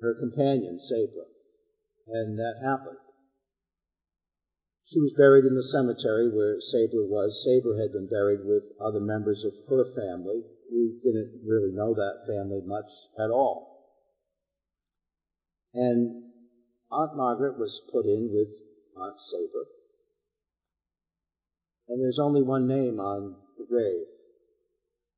her 0.00 0.14
companion, 0.14 0.76
Sabra. 0.76 1.24
And 2.06 2.38
that 2.38 2.56
happened. 2.62 2.98
She 4.84 5.00
was 5.00 5.14
buried 5.16 5.46
in 5.46 5.54
the 5.54 5.62
cemetery 5.62 6.28
where 6.28 6.60
Sabra 6.60 7.06
was. 7.06 7.42
Sabra 7.42 7.80
had 7.80 7.92
been 7.92 8.08
buried 8.08 8.44
with 8.44 8.64
other 8.78 9.00
members 9.00 9.44
of 9.44 9.54
her 9.68 9.84
family. 9.84 10.42
We 10.70 10.98
didn't 11.02 11.40
really 11.46 11.72
know 11.72 11.94
that 11.94 12.26
family 12.26 12.60
much 12.64 12.90
at 13.18 13.30
all. 13.30 13.68
And 15.72 16.24
Aunt 16.90 17.16
Margaret 17.16 17.58
was 17.58 17.82
put 17.90 18.04
in 18.04 18.30
with 18.34 18.48
Aunt 18.96 19.18
Sabra. 19.18 19.64
And 21.88 22.02
there's 22.02 22.18
only 22.18 22.42
one 22.42 22.66
name 22.66 23.00
on 23.00 23.36
the 23.56 23.64
grave, 23.64 24.06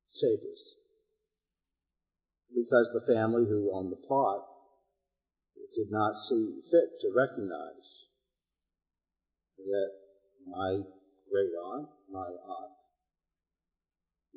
Sabra's 0.07 0.74
because 2.55 2.91
the 2.93 3.13
family 3.13 3.43
who 3.45 3.69
owned 3.73 3.91
the 3.91 4.07
plot 4.07 4.47
did 5.75 5.91
not 5.91 6.15
see 6.15 6.61
fit 6.71 6.89
to 7.01 7.11
recognize 7.13 8.05
that 9.57 9.91
my 10.47 10.79
great 11.29 11.51
aunt, 11.51 11.89
my 12.09 12.31
aunt, 12.31 12.71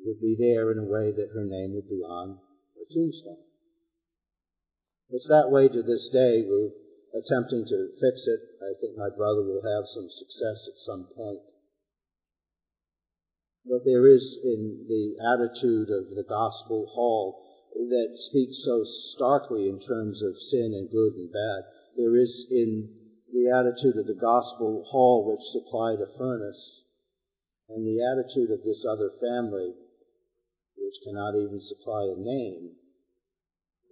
would 0.03 0.19
be 0.19 0.35
there 0.37 0.71
in 0.71 0.79
a 0.79 0.83
way 0.83 1.11
that 1.11 1.31
her 1.33 1.45
name 1.45 1.73
would 1.75 1.87
be 1.89 2.03
on 2.03 2.37
a 2.75 2.93
tombstone. 2.93 3.43
It's 5.09 5.29
that 5.29 5.49
way 5.49 5.67
to 5.67 5.81
this 5.81 6.09
day. 6.09 6.43
We're 6.45 6.71
attempting 7.15 7.65
to 7.65 7.89
fix 7.99 8.27
it. 8.27 8.39
I 8.61 8.73
think 8.79 8.97
my 8.97 9.09
brother 9.15 9.43
will 9.43 9.63
have 9.63 9.87
some 9.87 10.07
success 10.09 10.67
at 10.69 10.77
some 10.77 11.07
point. 11.15 11.41
But 13.65 13.85
there 13.85 14.07
is 14.07 14.37
in 14.43 14.85
the 14.87 15.15
attitude 15.23 15.89
of 15.89 16.15
the 16.15 16.25
gospel 16.27 16.85
hall 16.93 17.48
that 17.73 18.11
speaks 18.13 18.63
so 18.63 18.83
starkly 18.83 19.69
in 19.69 19.79
terms 19.79 20.21
of 20.21 20.39
sin 20.39 20.73
and 20.73 20.91
good 20.91 21.13
and 21.13 21.31
bad. 21.31 21.63
There 21.97 22.15
is 22.17 22.47
in 22.51 22.89
the 23.31 23.49
attitude 23.49 23.97
of 23.97 24.07
the 24.07 24.19
gospel 24.19 24.83
hall 24.83 25.29
which 25.29 25.41
supplied 25.41 25.99
a 26.01 26.17
furnace, 26.17 26.83
and 27.69 27.85
the 27.85 28.01
attitude 28.03 28.51
of 28.51 28.63
this 28.63 28.85
other 28.85 29.09
family 29.09 29.73
which 30.77 30.95
cannot 31.03 31.35
even 31.35 31.59
supply 31.59 32.05
a 32.05 32.15
name, 32.17 32.71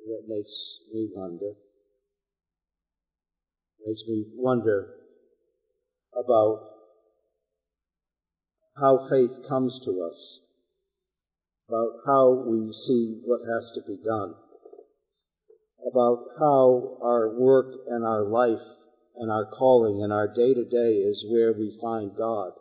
that 0.07 0.23
makes 0.27 0.79
me 0.91 1.09
wonder. 1.13 1.53
Makes 3.85 4.07
me 4.07 4.25
wonder 4.35 4.93
about 6.13 6.59
how 8.75 8.97
faith 8.97 9.45
comes 9.47 9.85
to 9.85 10.01
us 10.01 10.41
about 11.67 11.99
how 12.05 12.31
we 12.47 12.71
see 12.71 13.19
what 13.25 13.41
has 13.41 13.73
to 13.75 13.81
be 13.85 13.97
done, 13.97 14.33
about 15.85 16.23
how 16.39 16.97
our 17.03 17.35
work 17.37 17.73
and 17.89 18.05
our 18.05 18.23
life 18.23 18.63
and 19.17 19.29
our 19.29 19.45
calling 19.45 20.01
and 20.01 20.13
our 20.13 20.27
day 20.27 20.53
to 20.53 20.63
day 20.63 20.95
is 21.03 21.27
where 21.29 21.51
we 21.51 21.77
find 21.81 22.15
God 22.15 22.51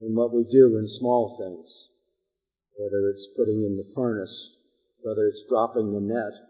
in 0.00 0.14
what 0.14 0.32
we 0.32 0.44
do 0.44 0.78
in 0.78 0.88
small 0.88 1.36
things, 1.36 1.88
whether 2.78 3.10
it's 3.10 3.28
putting 3.36 3.64
in 3.64 3.76
the 3.76 3.92
furnace, 3.94 4.56
whether 5.02 5.26
it's 5.26 5.44
dropping 5.46 5.92
the 5.92 6.00
net, 6.00 6.40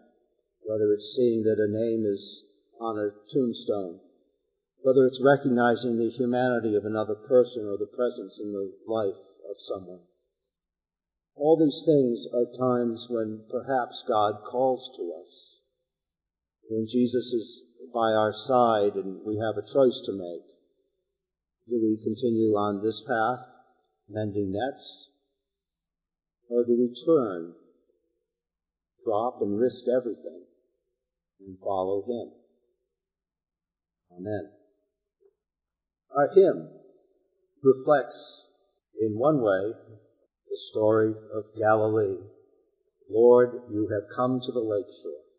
whether 0.63 0.93
it's 0.93 1.13
seeing 1.17 1.43
that 1.43 1.59
a 1.59 1.67
name 1.67 2.05
is 2.05 2.45
on 2.79 2.97
a 2.97 3.11
tombstone, 3.33 3.99
whether 4.83 5.05
it's 5.05 5.21
recognizing 5.21 5.97
the 5.97 6.09
humanity 6.09 6.75
of 6.75 6.85
another 6.85 7.15
person 7.15 7.67
or 7.67 7.77
the 7.77 7.91
presence 7.93 8.39
in 8.39 8.53
the 8.53 8.71
life 8.87 9.19
of 9.49 9.57
someone. 9.59 9.99
All 11.35 11.57
these 11.57 11.83
things 11.85 12.27
are 12.33 12.57
times 12.57 13.07
when 13.09 13.45
perhaps 13.49 14.03
God 14.07 14.43
calls 14.49 14.91
to 14.97 15.13
us. 15.21 15.59
When 16.69 16.85
Jesus 16.85 17.33
is 17.33 17.63
by 17.93 18.13
our 18.13 18.31
side 18.31 18.95
and 18.95 19.21
we 19.25 19.37
have 19.37 19.57
a 19.57 19.67
choice 19.67 20.01
to 20.05 20.13
make. 20.13 20.47
Do 21.67 21.79
we 21.81 21.99
continue 22.03 22.53
on 22.55 22.83
this 22.83 23.03
path, 23.07 23.45
mending 24.09 24.51
nets? 24.51 25.09
Or 26.49 26.65
do 26.65 26.77
we 26.77 26.93
turn, 27.05 27.53
drop 29.03 29.41
and 29.41 29.57
risk 29.57 29.85
everything 29.87 30.43
and 31.39 31.57
follow 31.59 32.03
Him? 32.07 32.31
Amen. 34.17 34.51
Our 36.15 36.29
hymn 36.35 36.69
reflects, 37.63 38.47
in 38.99 39.17
one 39.17 39.41
way, 39.41 39.73
the 40.51 40.57
story 40.57 41.15
of 41.33 41.45
Galilee. 41.55 42.17
Lord, 43.09 43.51
you 43.69 43.87
have 43.87 44.03
come 44.13 44.41
to 44.41 44.51
the 44.51 44.59
lake 44.59 44.91
shore. 44.91 45.30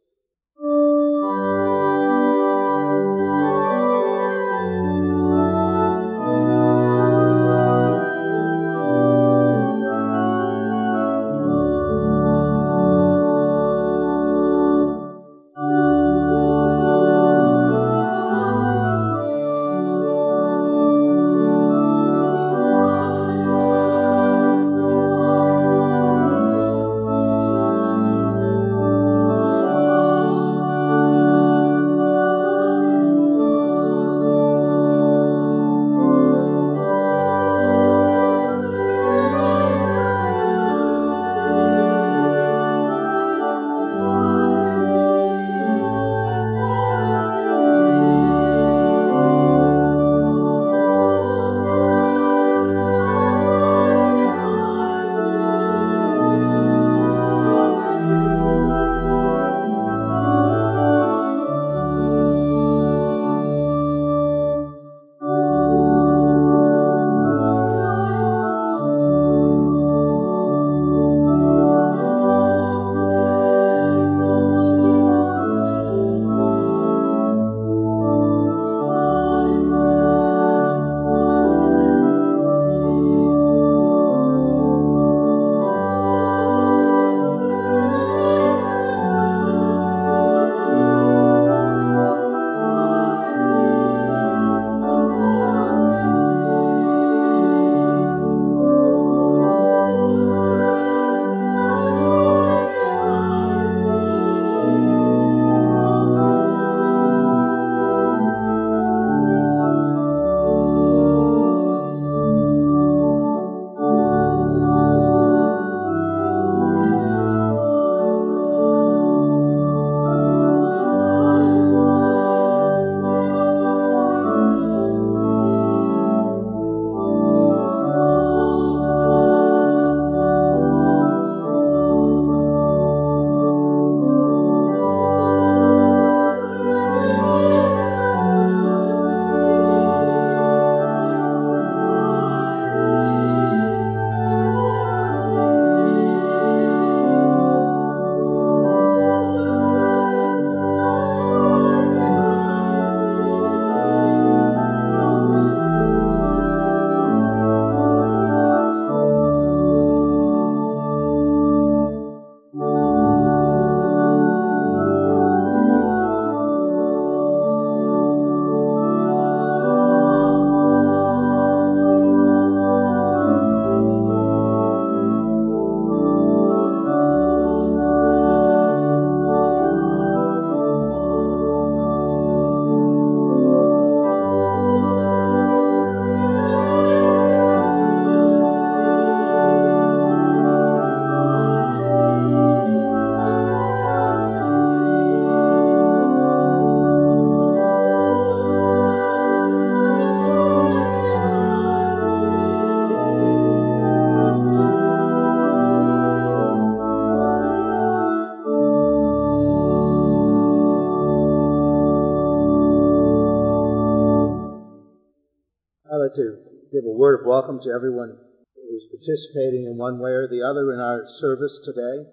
To 216.14 216.36
give 216.72 216.84
a 216.84 216.92
word 216.92 217.20
of 217.20 217.26
welcome 217.26 217.60
to 217.60 217.70
everyone 217.72 218.16
who's 218.56 218.88
participating 218.88 219.64
in 219.64 219.76
one 219.76 219.98
way 219.98 220.12
or 220.12 220.28
the 220.28 220.42
other 220.44 220.72
in 220.72 220.80
our 220.80 221.04
service 221.04 221.60
today. 221.64 222.08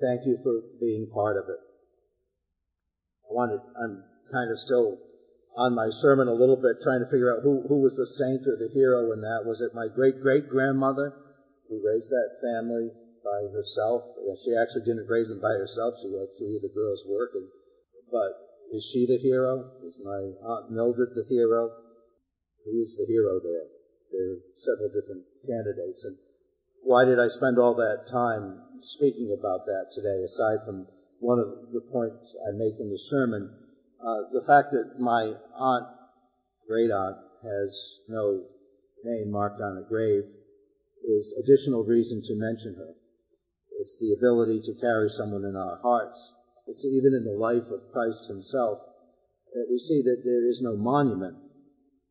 Thank 0.00 0.26
you 0.26 0.38
for 0.42 0.62
being 0.78 1.10
part 1.12 1.36
of 1.36 1.48
it. 1.48 1.58
I 3.26 3.34
wanted, 3.34 3.60
I'm 3.74 4.04
kind 4.30 4.50
of 4.50 4.58
still 4.58 4.98
on 5.56 5.74
my 5.74 5.88
sermon 5.90 6.28
a 6.28 6.34
little 6.36 6.56
bit 6.56 6.82
trying 6.82 7.00
to 7.00 7.10
figure 7.10 7.34
out 7.34 7.42
who, 7.42 7.64
who 7.66 7.80
was 7.80 7.96
the 7.96 8.06
saint 8.06 8.46
or 8.46 8.54
the 8.54 8.70
hero 8.70 9.10
in 9.12 9.22
that. 9.22 9.42
Was 9.42 9.60
it 9.60 9.74
my 9.74 9.88
great 9.88 10.20
great 10.20 10.48
grandmother 10.48 11.14
who 11.68 11.82
raised 11.82 12.10
that 12.10 12.38
family 12.38 12.92
by 13.24 13.50
herself? 13.50 14.02
She 14.38 14.54
actually 14.54 14.84
didn't 14.84 15.08
raise 15.08 15.28
them 15.28 15.40
by 15.40 15.56
herself. 15.58 15.96
She 15.98 16.12
had 16.14 16.30
three 16.38 16.56
of 16.56 16.62
the 16.62 16.74
girls 16.74 17.02
working. 17.08 17.48
But 18.12 18.36
is 18.70 18.84
she 18.84 19.06
the 19.06 19.18
hero? 19.18 19.64
Is 19.82 19.98
my 20.04 20.30
Aunt 20.46 20.70
Mildred 20.70 21.10
the 21.14 21.24
hero? 21.26 21.85
Who 22.66 22.80
is 22.80 22.96
the 22.98 23.06
hero 23.06 23.38
there? 23.38 23.70
There 24.10 24.32
are 24.34 24.42
several 24.56 24.90
different 24.90 25.22
candidates. 25.46 26.04
And 26.04 26.16
why 26.82 27.04
did 27.04 27.20
I 27.20 27.28
spend 27.28 27.58
all 27.58 27.74
that 27.74 28.10
time 28.10 28.60
speaking 28.80 29.30
about 29.38 29.66
that 29.66 29.94
today, 29.94 30.22
aside 30.24 30.66
from 30.66 30.88
one 31.20 31.38
of 31.38 31.72
the 31.72 31.80
points 31.80 32.34
I 32.42 32.50
make 32.58 32.80
in 32.80 32.90
the 32.90 32.98
sermon? 32.98 33.54
Uh, 34.02 34.22
the 34.32 34.42
fact 34.42 34.72
that 34.72 34.98
my 34.98 35.34
aunt, 35.54 35.86
great 36.66 36.90
aunt, 36.90 37.16
has 37.44 38.00
no 38.08 38.42
name 39.04 39.30
marked 39.30 39.60
on 39.60 39.78
a 39.78 39.88
grave 39.88 40.24
is 41.04 41.38
additional 41.38 41.84
reason 41.84 42.20
to 42.24 42.34
mention 42.34 42.74
her. 42.74 42.94
It's 43.78 44.00
the 44.00 44.16
ability 44.18 44.60
to 44.62 44.80
carry 44.80 45.08
someone 45.08 45.44
in 45.44 45.54
our 45.54 45.78
hearts. 45.82 46.34
It's 46.66 46.84
even 46.84 47.14
in 47.14 47.24
the 47.24 47.38
life 47.38 47.70
of 47.70 47.92
Christ 47.92 48.26
himself 48.26 48.80
that 49.54 49.68
we 49.70 49.78
see 49.78 50.02
that 50.02 50.22
there 50.24 50.44
is 50.48 50.60
no 50.62 50.76
monument 50.76 51.45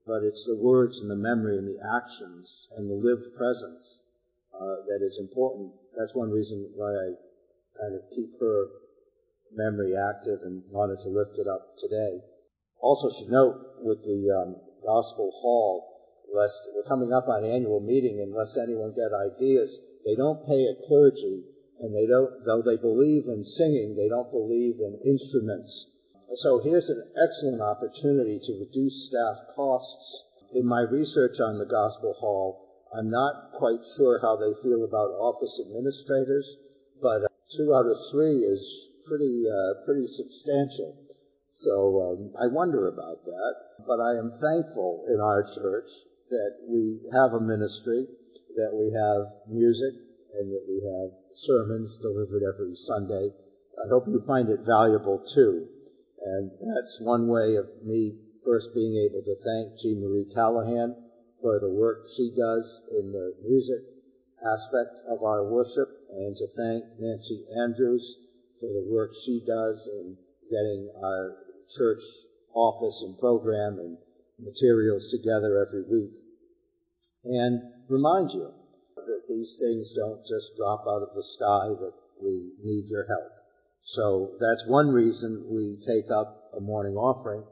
but 0.06 0.24
it's 0.24 0.46
the 0.46 0.62
words 0.62 1.02
and 1.02 1.10
the 1.10 1.16
memory 1.16 1.58
and 1.58 1.68
the 1.68 1.82
actions 1.82 2.68
and 2.78 2.90
the 2.90 2.94
lived 2.94 3.36
presence 3.36 4.02
uh, 4.54 4.86
that 4.88 5.02
is 5.02 5.18
important. 5.20 5.74
That's 5.98 6.16
one 6.16 6.32
reason 6.32 6.72
why 6.76 6.94
I 6.94 7.08
kind 7.82 7.96
of 7.96 8.02
keep 8.14 8.40
her 8.40 8.68
memory 9.52 9.96
active 9.96 10.40
and 10.44 10.64
wanted 10.70 11.00
to 11.00 11.10
lift 11.10 11.38
it 11.38 11.48
up 11.48 11.76
today. 11.78 12.22
also 12.80 13.10
should 13.10 13.32
note 13.32 13.58
with 13.82 14.04
the 14.04 14.30
um, 14.30 14.56
Gospel 14.86 15.32
Hall, 15.42 15.84
lest 16.34 16.70
we're 16.76 16.84
coming 16.84 17.12
up 17.12 17.28
on 17.28 17.44
annual 17.44 17.80
meeting, 17.80 18.22
and 18.22 18.34
lest 18.34 18.58
anyone 18.58 18.94
get 18.94 19.10
ideas, 19.12 19.80
they 20.06 20.16
don't 20.16 20.46
pay 20.46 20.68
a 20.68 20.88
clergy, 20.88 21.44
and 21.80 21.96
they 21.96 22.06
don't, 22.06 22.46
though 22.46 22.62
they 22.62 22.78
believe 22.78 23.26
in 23.28 23.44
singing, 23.44 23.96
they 23.96 24.10
don't 24.10 24.30
believe 24.32 24.76
in 24.80 25.00
instruments. 25.06 25.90
So 26.34 26.60
here's 26.60 26.90
an 26.90 27.04
excellent 27.24 27.62
opportunity 27.62 28.40
to 28.40 28.60
reduce 28.60 29.08
staff 29.08 29.38
costs. 29.56 30.26
In 30.54 30.66
my 30.66 30.82
research 30.82 31.40
on 31.40 31.60
the 31.60 31.66
Gospel 31.66 32.14
Hall, 32.14 32.66
I'm 32.98 33.10
not 33.10 33.52
quite 33.54 33.84
sure 33.84 34.20
how 34.20 34.36
they 34.36 34.54
feel 34.64 34.84
about 34.84 35.12
office 35.20 35.62
administrators, 35.64 36.58
but 37.02 37.24
uh, 37.24 37.28
two 37.56 37.74
out 37.76 37.86
of 37.86 37.98
three 38.12 38.42
is 38.42 38.90
pretty 39.08 39.46
uh, 39.48 39.86
pretty 39.86 40.08
substantial. 40.08 40.98
So 41.50 42.02
um, 42.02 42.34
I 42.42 42.48
wonder 42.48 42.88
about 42.88 43.24
that. 43.26 43.56
But 43.86 44.00
I 44.00 44.18
am 44.18 44.32
thankful 44.32 45.06
in 45.08 45.20
our 45.20 45.44
church 45.44 45.90
that 46.30 46.56
we 46.68 47.02
have 47.14 47.34
a 47.34 47.40
ministry, 47.40 48.08
that 48.56 48.74
we 48.74 48.92
have 48.92 49.32
music, 49.48 49.94
and 50.40 50.52
that 50.52 50.66
we 50.68 50.82
have 50.82 51.12
sermons 51.34 51.98
delivered 51.98 52.42
every 52.44 52.74
Sunday. 52.74 53.30
I 53.78 53.88
hope 53.90 54.08
you 54.08 54.20
find 54.20 54.50
it 54.50 54.62
valuable 54.66 55.20
too. 55.20 55.70
And 56.26 56.52
that's 56.76 57.00
one 57.02 57.28
way 57.28 57.56
of 57.56 57.70
me 57.86 58.18
first 58.44 58.74
being 58.74 58.98
able 58.98 59.22
to 59.22 59.36
thank 59.46 59.78
Gene 59.78 60.02
Marie 60.02 60.26
Callahan 60.34 60.96
for 61.40 61.60
the 61.60 61.70
work 61.70 62.00
she 62.10 62.34
does 62.36 62.82
in 62.90 63.12
the 63.12 63.36
music 63.44 63.82
aspect 64.42 65.02
of 65.08 65.24
our 65.24 65.46
worship 65.46 65.88
and 66.10 66.36
to 66.36 66.48
thank 66.58 66.86
Nancy 67.00 67.46
Andrews 67.62 68.18
for 68.60 68.70
the 68.74 68.88
work 68.90 69.14
she 69.14 69.42
does 69.46 69.88
in 70.02 70.18
getting 70.50 70.92
our 71.04 71.38
church 71.70 72.02
office 72.54 73.04
and 73.06 73.18
program 73.20 73.78
and 73.78 73.98
materials 74.40 75.08
together 75.10 75.58
every 75.62 75.84
week. 75.84 76.14
And 77.24 77.62
remind 77.88 78.32
you 78.32 78.52
that 78.96 79.24
these 79.28 79.60
things 79.62 79.94
don't 79.94 80.26
just 80.26 80.56
drop 80.58 80.86
out 80.88 81.04
of 81.04 81.14
the 81.14 81.24
sky, 81.24 81.70
that 81.80 81.94
we 82.22 82.52
need 82.64 82.90
your 82.90 83.06
help. 83.06 83.35
So 83.88 84.32
that's 84.40 84.66
one 84.68 84.90
reason 84.90 85.46
we 85.48 85.78
take 85.78 86.10
up 86.10 86.50
a 86.58 86.60
morning 86.60 86.96
offering. 86.96 87.44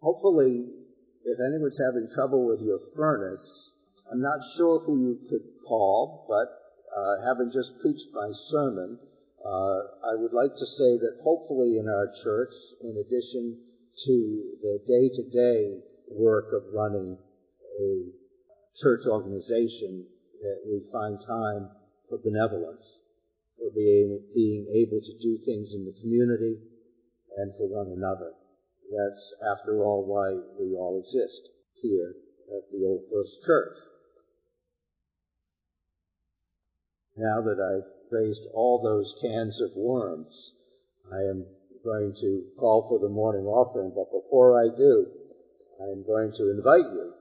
Hopefully, 0.00 0.70
if 1.24 1.38
anyone's 1.50 1.82
having 1.82 2.08
trouble 2.14 2.46
with 2.46 2.62
your 2.62 2.78
furnace, 2.94 3.72
I'm 4.10 4.20
not 4.20 4.38
sure 4.56 4.78
who 4.78 4.96
you 4.96 5.18
could 5.28 5.42
call, 5.66 6.26
but 6.28 6.46
uh, 6.96 7.26
having 7.26 7.50
just 7.50 7.80
preached 7.80 8.06
my 8.14 8.28
sermon, 8.30 9.00
uh, 9.44 9.78
I 10.06 10.14
would 10.14 10.32
like 10.32 10.54
to 10.54 10.64
say 10.64 10.94
that 10.96 11.18
hopefully 11.24 11.78
in 11.78 11.88
our 11.88 12.06
church, 12.22 12.54
in 12.80 12.96
addition 12.96 13.58
to 14.06 14.44
the 14.62 14.78
day-to-day 14.86 15.82
work 16.16 16.52
of 16.52 16.72
running 16.72 17.18
a 17.80 18.12
church 18.76 19.06
organization, 19.08 20.06
that 20.40 20.60
we 20.68 20.86
find 20.92 21.18
time 21.18 21.68
for 22.08 22.18
benevolence, 22.18 23.00
for 23.58 23.70
being, 23.74 24.20
being 24.34 24.66
able 24.74 25.00
to 25.00 25.18
do 25.20 25.38
things 25.44 25.74
in 25.74 25.84
the 25.84 25.96
community 26.00 26.58
and 27.36 27.54
for 27.56 27.68
one 27.68 27.92
another. 27.96 28.32
That's, 28.90 29.34
after 29.52 29.82
all, 29.82 30.06
why 30.06 30.38
we 30.60 30.76
all 30.76 30.98
exist 31.00 31.50
here 31.82 32.14
at 32.56 32.70
the 32.70 32.84
Old 32.84 33.04
First 33.12 33.44
Church. 33.44 33.76
Now 37.16 37.42
that 37.42 37.58
I've 37.58 37.94
raised 38.10 38.46
all 38.54 38.82
those 38.82 39.18
cans 39.22 39.60
of 39.60 39.70
worms. 39.76 40.54
I 41.12 41.18
am 41.30 41.46
going 41.84 42.14
to 42.20 42.42
call 42.58 42.88
for 42.88 42.98
the 42.98 43.12
morning 43.12 43.44
offering, 43.46 43.92
but 43.94 44.10
before 44.10 44.58
I 44.58 44.68
do, 44.76 45.06
I 45.80 45.90
am 45.90 46.04
going 46.06 46.32
to 46.38 46.50
invite 46.50 46.88
you 46.94 47.12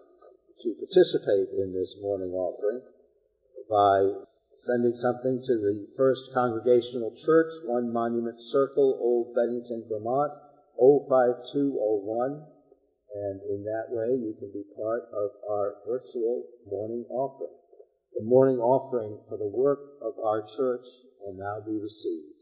to 0.64 0.76
participate 0.80 1.50
in 1.58 1.74
this 1.74 1.98
morning 2.02 2.32
offering 2.32 2.82
by 3.70 4.24
sending 4.58 4.96
something 4.96 5.42
to 5.44 5.54
the 5.58 5.88
First 5.98 6.34
Congregational 6.34 7.14
Church, 7.16 7.52
One 7.66 7.92
Monument 7.92 8.40
Circle, 8.40 8.98
Old 9.02 9.36
Bennington, 9.36 9.86
Vermont, 9.90 10.34
05201. 10.78 12.46
And 13.16 13.42
in 13.50 13.64
that 13.66 13.94
way, 13.94 14.18
you 14.26 14.34
can 14.40 14.52
be 14.52 14.64
part 14.76 15.04
of 15.14 15.30
our 15.50 15.76
virtual 15.88 16.48
morning 16.66 17.06
offering. 17.10 17.54
The 18.16 18.24
morning 18.24 18.58
offering 18.58 19.20
for 19.30 19.38
the 19.38 19.48
work 19.48 19.80
of 20.02 20.14
our 20.24 20.42
church 20.42 20.86
will 21.20 21.34
now 21.34 21.66
be 21.66 21.80
received. 21.80 22.34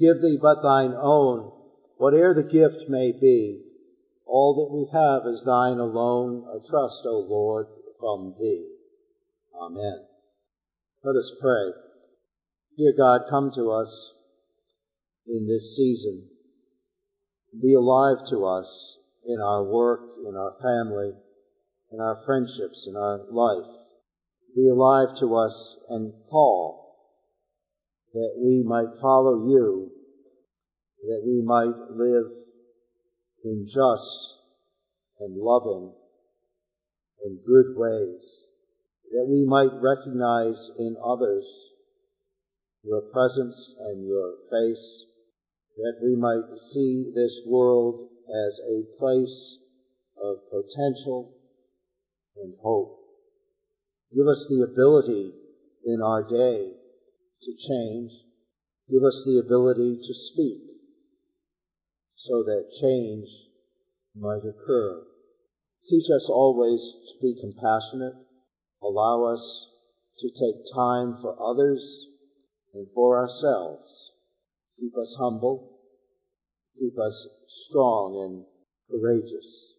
Give 0.00 0.22
thee 0.22 0.38
but 0.40 0.62
thine 0.62 0.94
own, 0.98 1.52
whate'er 1.98 2.32
the 2.34 2.42
gift 2.42 2.88
may 2.88 3.12
be. 3.12 3.62
All 4.26 4.54
that 4.54 4.74
we 4.74 4.88
have 4.92 5.26
is 5.26 5.44
thine 5.44 5.78
alone, 5.78 6.46
a 6.48 6.66
trust, 6.66 7.04
O 7.04 7.20
Lord, 7.20 7.66
from 7.98 8.34
thee. 8.38 8.66
Amen. 9.60 10.06
Let 11.04 11.16
us 11.16 11.36
pray. 11.40 11.72
Dear 12.78 12.94
God, 12.96 13.22
come 13.28 13.50
to 13.56 13.70
us 13.70 14.14
in 15.26 15.46
this 15.46 15.76
season. 15.76 16.28
Be 17.60 17.74
alive 17.74 18.18
to 18.30 18.46
us 18.46 18.98
in 19.24 19.40
our 19.40 19.64
work, 19.64 20.00
in 20.26 20.34
our 20.34 20.54
family, 20.62 21.12
in 21.92 22.00
our 22.00 22.16
friendships, 22.24 22.86
in 22.88 22.96
our 22.96 23.20
life. 23.30 23.68
Be 24.56 24.68
alive 24.68 25.08
to 25.18 25.34
us 25.34 25.76
and 25.90 26.12
call 26.30 26.79
that 28.12 28.34
we 28.38 28.64
might 28.66 28.98
follow 29.00 29.46
you, 29.46 29.90
that 31.02 31.22
we 31.24 31.42
might 31.42 31.90
live 31.90 32.32
in 33.44 33.66
just 33.66 34.38
and 35.20 35.36
loving 35.36 35.92
and 37.24 37.38
good 37.46 37.76
ways, 37.76 38.44
that 39.10 39.26
we 39.28 39.46
might 39.46 39.70
recognize 39.80 40.70
in 40.78 40.96
others 41.04 41.72
your 42.82 43.02
presence 43.12 43.74
and 43.78 44.06
your 44.06 44.34
face, 44.50 45.06
that 45.76 45.98
we 46.02 46.16
might 46.16 46.58
see 46.58 47.12
this 47.14 47.42
world 47.46 48.08
as 48.46 48.60
a 48.68 48.98
place 48.98 49.58
of 50.22 50.36
potential 50.50 51.32
and 52.36 52.54
hope. 52.62 52.98
Give 54.14 54.26
us 54.26 54.48
the 54.48 54.66
ability 54.70 55.32
in 55.86 56.02
our 56.02 56.22
day 56.28 56.79
to 57.42 57.52
change. 57.56 58.12
Give 58.90 59.02
us 59.02 59.24
the 59.24 59.42
ability 59.44 59.96
to 59.96 60.14
speak 60.14 60.60
so 62.14 62.42
that 62.42 62.70
change 62.80 63.28
might 64.14 64.44
occur. 64.44 65.06
Teach 65.86 66.10
us 66.14 66.28
always 66.28 66.80
to 67.08 67.22
be 67.22 67.40
compassionate. 67.40 68.14
Allow 68.82 69.24
us 69.24 69.70
to 70.18 70.28
take 70.28 70.74
time 70.74 71.16
for 71.22 71.36
others 71.40 72.08
and 72.74 72.86
for 72.94 73.18
ourselves. 73.18 74.12
Keep 74.78 74.96
us 74.98 75.16
humble. 75.18 75.78
Keep 76.78 76.98
us 76.98 77.28
strong 77.46 78.16
and 78.16 78.44
courageous. 78.90 79.74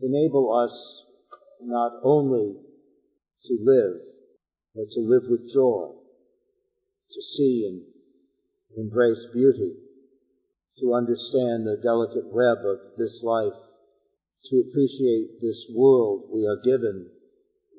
Enable 0.00 0.52
us 0.52 1.04
not 1.60 1.92
only 2.02 2.54
to 3.44 3.58
live, 3.60 4.00
but 4.74 4.88
to 4.90 5.00
live 5.00 5.24
with 5.28 5.50
joy, 5.52 5.92
to 7.12 7.22
see 7.22 7.66
and 7.66 7.82
embrace 8.76 9.26
beauty, 9.32 9.76
to 10.78 10.94
understand 10.94 11.64
the 11.64 11.80
delicate 11.82 12.32
web 12.32 12.58
of 12.64 12.78
this 12.96 13.22
life, 13.24 13.56
to 14.44 14.64
appreciate 14.68 15.40
this 15.40 15.70
world 15.74 16.28
we 16.32 16.46
are 16.46 16.60
given, 16.62 17.10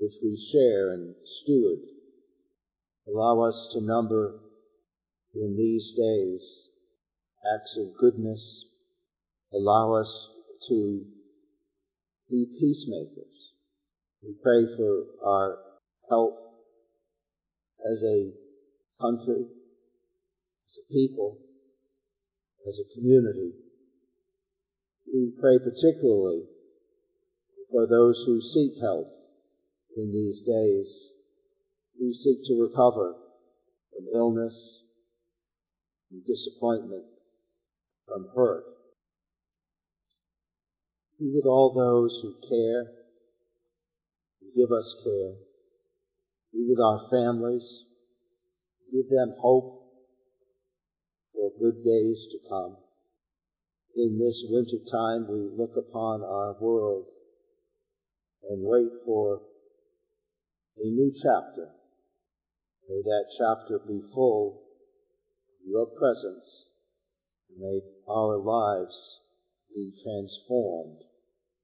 which 0.02 0.14
we 0.24 0.38
share 0.38 0.92
and 0.94 1.16
steward. 1.24 1.80
Allow 3.08 3.42
us 3.42 3.70
to 3.74 3.82
number 3.82 4.40
in 5.34 5.56
these 5.56 5.94
days 5.94 6.68
acts 7.54 7.78
of 7.78 7.96
goodness. 7.98 8.66
Allow 9.54 9.94
us 9.94 10.30
to 10.68 11.06
be 12.30 12.46
peacemakers. 12.60 13.54
We 14.24 14.34
pray 14.44 14.66
for 14.76 15.06
our 15.24 15.58
health 16.10 16.38
as 17.90 18.04
a 18.04 18.47
country, 19.00 19.46
as 20.66 20.78
a 20.78 20.94
people, 20.94 21.38
as 22.68 22.80
a 22.80 22.96
community. 22.96 23.54
We 25.14 25.32
pray 25.40 25.58
particularly 25.60 26.44
for 27.72 27.88
those 27.88 28.24
who 28.26 28.42
seek 28.42 28.80
health 28.82 29.14
in 29.96 30.12
these 30.12 30.44
days, 30.44 31.12
who 32.00 32.12
seek 32.12 32.40
to 32.46 32.62
recover 32.62 33.16
from 33.92 34.06
illness, 34.14 34.84
from 36.10 36.22
disappointment, 36.26 37.06
from 38.06 38.28
hurt. 38.36 38.64
Be 41.20 41.32
with 41.34 41.46
all 41.46 41.74
those 41.74 42.20
who 42.22 42.34
care, 42.48 42.92
who 44.40 44.48
give 44.56 44.72
us 44.72 45.02
care. 45.04 45.34
Be 46.54 46.66
with 46.70 46.80
our 46.80 47.00
families. 47.10 47.87
Give 48.92 49.10
them 49.10 49.34
hope 49.38 49.84
for 51.34 51.52
good 51.60 51.84
days 51.84 52.28
to 52.32 52.50
come. 52.50 52.78
In 53.96 54.18
this 54.20 54.46
winter 54.48 54.78
time, 54.90 55.28
we 55.28 55.50
look 55.58 55.76
upon 55.76 56.24
our 56.24 56.56
world 56.60 57.06
and 58.50 58.64
wait 58.64 58.92
for 59.06 59.42
a 60.78 60.86
new 60.86 61.12
chapter. 61.12 61.70
May 62.88 63.02
that 63.02 63.26
chapter 63.38 63.80
be 63.80 64.02
full 64.14 64.64
of 65.50 65.68
your 65.68 65.88
presence. 65.88 66.70
May 67.58 67.82
our 68.08 68.38
lives 68.38 69.20
be 69.74 69.92
transformed 70.04 71.02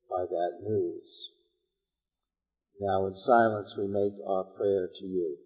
by 0.10 0.26
that 0.26 0.60
news. 0.62 1.30
Now 2.80 3.06
in 3.06 3.14
silence 3.14 3.78
we 3.78 3.88
make 3.88 4.16
our 4.28 4.44
prayer 4.44 4.90
to 4.94 5.06
you. 5.06 5.38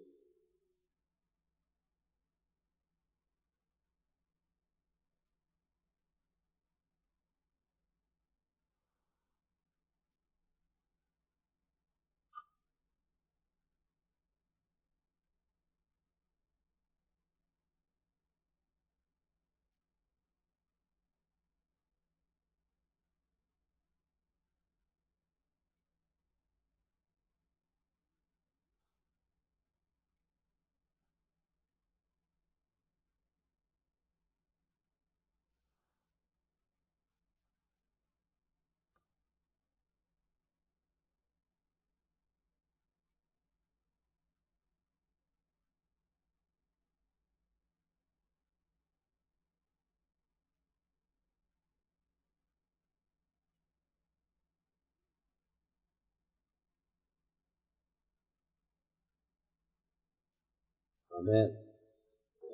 Amen. 61.17 61.57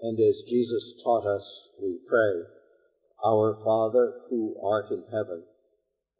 And 0.02 0.20
as 0.20 0.44
Jesus 0.48 1.02
taught 1.04 1.26
us, 1.26 1.70
we 1.82 2.00
pray, 2.08 2.44
Our 3.26 3.56
Father 3.56 4.22
who 4.30 4.56
art 4.64 4.92
in 4.92 5.04
heaven, 5.12 5.44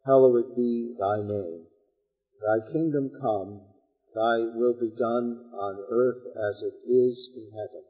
hallowed 0.04 0.54
be 0.54 0.94
thy 0.98 1.22
name. 1.22 1.66
Thy 2.44 2.60
kingdom 2.72 3.10
come, 3.20 3.62
thy 4.14 4.44
will 4.54 4.74
be 4.78 4.90
done 4.90 5.50
on 5.54 5.86
earth 5.90 6.22
as 6.36 6.62
it 6.62 6.86
is 6.86 7.30
in 7.34 7.50
heaven. 7.52 7.84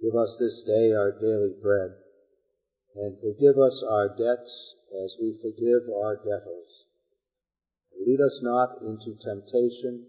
Give 0.00 0.14
us 0.14 0.38
this 0.38 0.62
day 0.62 0.94
our 0.94 1.18
daily 1.18 1.54
bread, 1.60 1.90
and 2.94 3.18
forgive 3.18 3.58
us 3.58 3.84
our 3.88 4.08
debts 4.10 4.76
as 5.02 5.18
we 5.20 5.38
forgive 5.42 5.90
our 5.92 6.16
debtors. 6.16 6.84
Lead 7.98 8.20
us 8.20 8.40
not 8.42 8.78
into 8.82 9.16
temptation, 9.18 10.06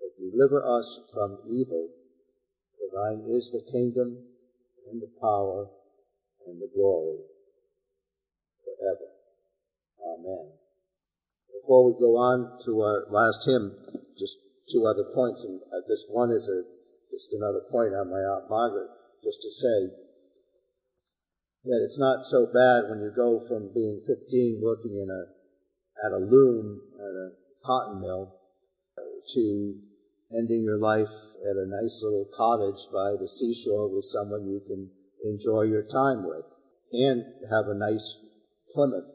but 0.00 0.18
deliver 0.18 0.64
us 0.66 1.10
from 1.14 1.38
evil. 1.48 1.88
Thine 2.92 3.24
is 3.26 3.52
the 3.52 3.70
kingdom, 3.70 4.24
and 4.90 5.00
the 5.00 5.10
power, 5.20 5.68
and 6.46 6.60
the 6.60 6.70
glory, 6.74 7.18
forever. 8.64 9.10
Amen. 10.02 10.52
Before 11.60 11.86
we 11.86 12.00
go 12.00 12.16
on 12.16 12.58
to 12.64 12.80
our 12.80 13.06
last 13.10 13.46
hymn, 13.46 13.76
just 14.18 14.38
two 14.70 14.86
other 14.86 15.04
points, 15.14 15.44
and 15.44 15.60
uh, 15.72 15.86
this 15.88 16.06
one 16.08 16.30
is 16.30 16.48
a 16.48 16.62
just 17.10 17.32
another 17.32 17.62
point 17.70 17.94
on 17.94 18.10
my 18.10 18.22
Aunt 18.22 18.48
Margaret, 18.48 18.88
just 19.22 19.42
to 19.42 19.50
say 19.50 19.90
that 21.64 21.82
it's 21.84 21.98
not 21.98 22.24
so 22.24 22.46
bad 22.46 22.88
when 22.88 23.00
you 23.00 23.12
go 23.14 23.38
from 23.46 23.72
being 23.74 24.00
15 24.06 24.60
working 24.62 24.96
in 24.96 25.10
a 25.10 26.06
at 26.06 26.12
a 26.12 26.18
loom 26.18 26.80
at 26.94 27.14
a 27.14 27.30
cotton 27.64 28.00
mill 28.00 28.32
to 29.34 29.74
ending 30.36 30.62
your 30.62 30.78
life 30.78 31.10
at 31.42 31.56
a 31.56 31.66
nice 31.66 32.02
little 32.02 32.28
cottage 32.36 32.86
by 32.92 33.16
the 33.18 33.28
seashore 33.28 33.88
with 33.88 34.04
someone 34.04 34.46
you 34.46 34.60
can 34.66 34.90
enjoy 35.24 35.62
your 35.62 35.82
time 35.82 36.24
with 36.24 36.44
and 36.92 37.24
have 37.50 37.68
a 37.68 37.74
nice 37.74 38.18
Plymouth, 38.72 39.10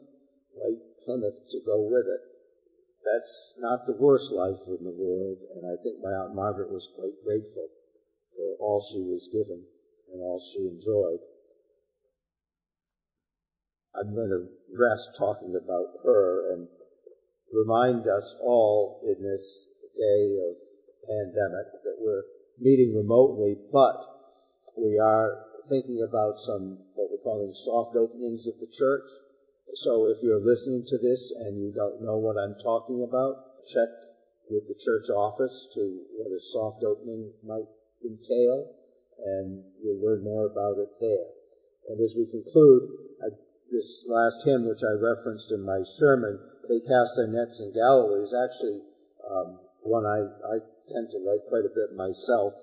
white 0.52 0.82
Plymouth 1.04 1.40
to 1.50 1.60
go 1.64 1.88
with 1.88 2.06
it. 2.06 2.20
That's 3.04 3.54
not 3.58 3.86
the 3.86 3.96
worst 3.96 4.32
life 4.32 4.60
in 4.66 4.84
the 4.84 4.92
world, 4.92 5.38
and 5.54 5.64
I 5.64 5.80
think 5.82 6.02
my 6.02 6.10
Aunt 6.10 6.34
Margaret 6.34 6.70
was 6.70 6.90
quite 6.94 7.24
grateful 7.24 7.68
for 8.34 8.56
all 8.60 8.82
she 8.82 9.00
was 9.00 9.30
given 9.32 9.64
and 10.12 10.20
all 10.20 10.38
she 10.38 10.68
enjoyed. 10.68 11.20
I'm 13.94 14.14
going 14.14 14.28
to 14.28 14.48
rest 14.76 15.16
talking 15.18 15.56
about 15.56 16.04
her 16.04 16.52
and 16.52 16.68
remind 17.52 18.06
us 18.06 18.36
all 18.42 19.00
in 19.02 19.22
this 19.22 19.70
day 19.96 20.36
of 20.50 20.65
pandemic 21.06 21.72
that 21.84 21.96
we're 21.98 22.24
meeting 22.58 22.94
remotely, 22.94 23.56
but 23.72 23.96
we 24.76 24.98
are 24.98 25.46
thinking 25.68 26.06
about 26.06 26.38
some 26.38 26.78
what 26.94 27.10
we're 27.10 27.22
calling 27.22 27.52
soft 27.52 27.96
openings 27.96 28.46
of 28.46 28.58
the 28.58 28.70
church. 28.70 29.08
So 29.74 30.06
if 30.08 30.22
you're 30.22 30.40
listening 30.40 30.84
to 30.86 30.98
this 30.98 31.34
and 31.46 31.58
you 31.58 31.72
don't 31.74 32.02
know 32.02 32.18
what 32.18 32.38
I'm 32.38 32.54
talking 32.62 33.02
about, 33.02 33.64
check 33.66 33.88
with 34.48 34.66
the 34.68 34.78
church 34.78 35.10
office 35.10 35.68
to 35.74 35.82
what 36.16 36.30
a 36.30 36.40
soft 36.40 36.84
opening 36.84 37.32
might 37.42 37.66
entail, 38.04 38.70
and 39.18 39.64
you'll 39.82 40.00
learn 40.00 40.22
more 40.22 40.46
about 40.46 40.78
it 40.78 40.90
there. 41.00 41.28
And 41.88 42.00
as 42.00 42.14
we 42.16 42.30
conclude, 42.30 42.82
I, 43.22 43.34
this 43.70 44.04
last 44.06 44.46
hymn, 44.46 44.66
which 44.66 44.86
I 44.86 44.94
referenced 44.94 45.50
in 45.50 45.62
my 45.62 45.82
sermon, 45.82 46.38
They 46.68 46.80
Cast 46.80 47.16
Their 47.16 47.28
Nets 47.28 47.60
in 47.60 47.74
Galilee, 47.74 48.22
is 48.22 48.34
actually 48.34 48.82
um, 49.26 49.58
one 49.86 50.04
I, 50.04 50.20
I 50.22 50.56
tend 50.90 51.10
to 51.10 51.18
like 51.18 51.46
quite 51.48 51.64
a 51.64 51.74
bit 51.74 51.96
myself. 51.96 52.54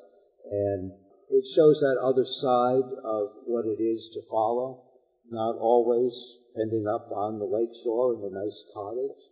And 0.45 0.91
it 1.29 1.47
shows 1.47 1.79
that 1.79 1.97
other 2.03 2.25
side 2.25 2.85
of 3.03 3.47
what 3.47 3.65
it 3.65 3.81
is 3.81 4.11
to 4.13 4.21
follow, 4.29 4.83
not 5.31 5.57
always 5.57 6.13
ending 6.59 6.85
up 6.87 7.09
on 7.11 7.39
the 7.39 7.49
lake 7.49 7.73
shore 7.73 8.13
in 8.13 8.21
a 8.21 8.29
nice 8.29 8.69
cottage, 8.73 9.23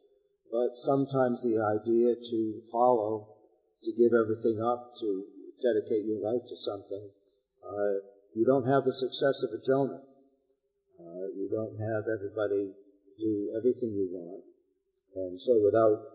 but 0.51 0.75
sometimes 0.75 1.43
the 1.43 1.61
idea 1.61 2.15
to 2.15 2.61
follow, 2.71 3.27
to 3.83 3.91
give 3.93 4.11
everything 4.17 4.59
up, 4.63 4.93
to 4.99 5.25
dedicate 5.61 6.05
your 6.05 6.19
life 6.19 6.41
to 6.47 6.55
something. 6.55 7.09
Uh, 7.61 8.01
you 8.33 8.45
don't 8.45 8.65
have 8.65 8.83
the 8.83 8.93
success 8.93 9.43
of 9.43 9.53
a 9.53 9.61
Jonah. 9.63 10.01
Uh, 10.99 11.27
you 11.37 11.47
don't 11.51 11.77
have 11.77 12.03
everybody 12.09 12.73
do 13.19 13.53
everything 13.55 13.93
you 13.93 14.09
want. 14.11 14.43
And 15.15 15.39
so 15.39 15.61
without 15.63 16.10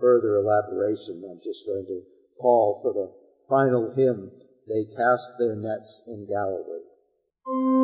further 0.00 0.36
elaboration, 0.36 1.24
I'm 1.28 1.40
just 1.42 1.66
going 1.66 1.86
to 1.86 2.02
call 2.40 2.80
for 2.82 2.92
the 2.92 3.12
final 3.48 3.92
hymn, 3.94 4.30
They 4.66 4.84
Cast 4.96 5.30
Their 5.38 5.56
Nets 5.56 6.02
in 6.06 6.26
Galilee. 6.26 7.77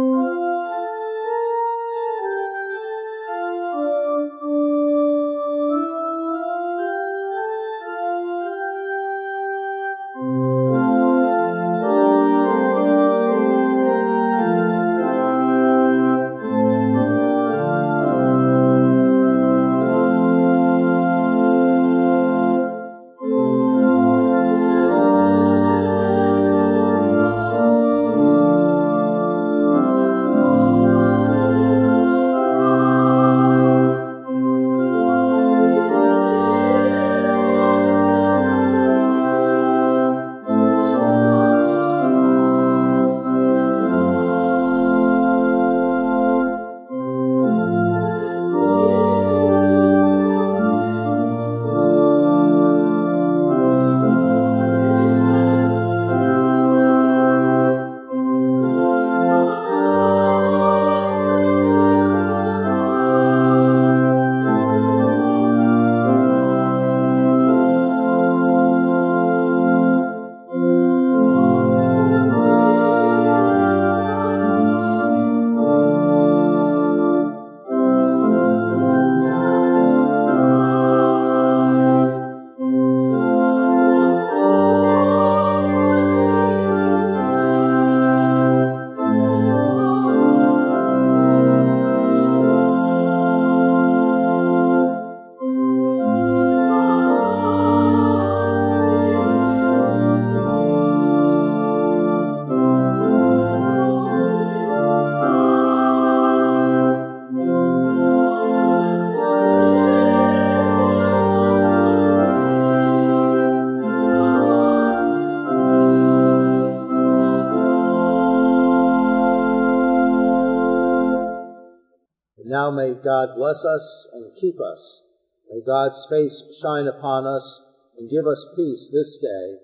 God 123.04 123.36
bless 123.36 123.64
us 123.64 124.08
and 124.14 124.34
keep 124.34 124.56
us. 124.60 125.02
May 125.50 125.60
God's 125.60 126.06
face 126.08 126.58
shine 126.60 126.88
upon 126.88 127.26
us 127.26 127.60
and 127.98 128.10
give 128.10 128.26
us 128.26 128.48
peace 128.56 128.90
this 128.90 129.18
day 129.18 129.58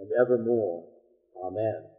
and 0.00 0.10
evermore. 0.20 0.84
Amen. 1.44 1.97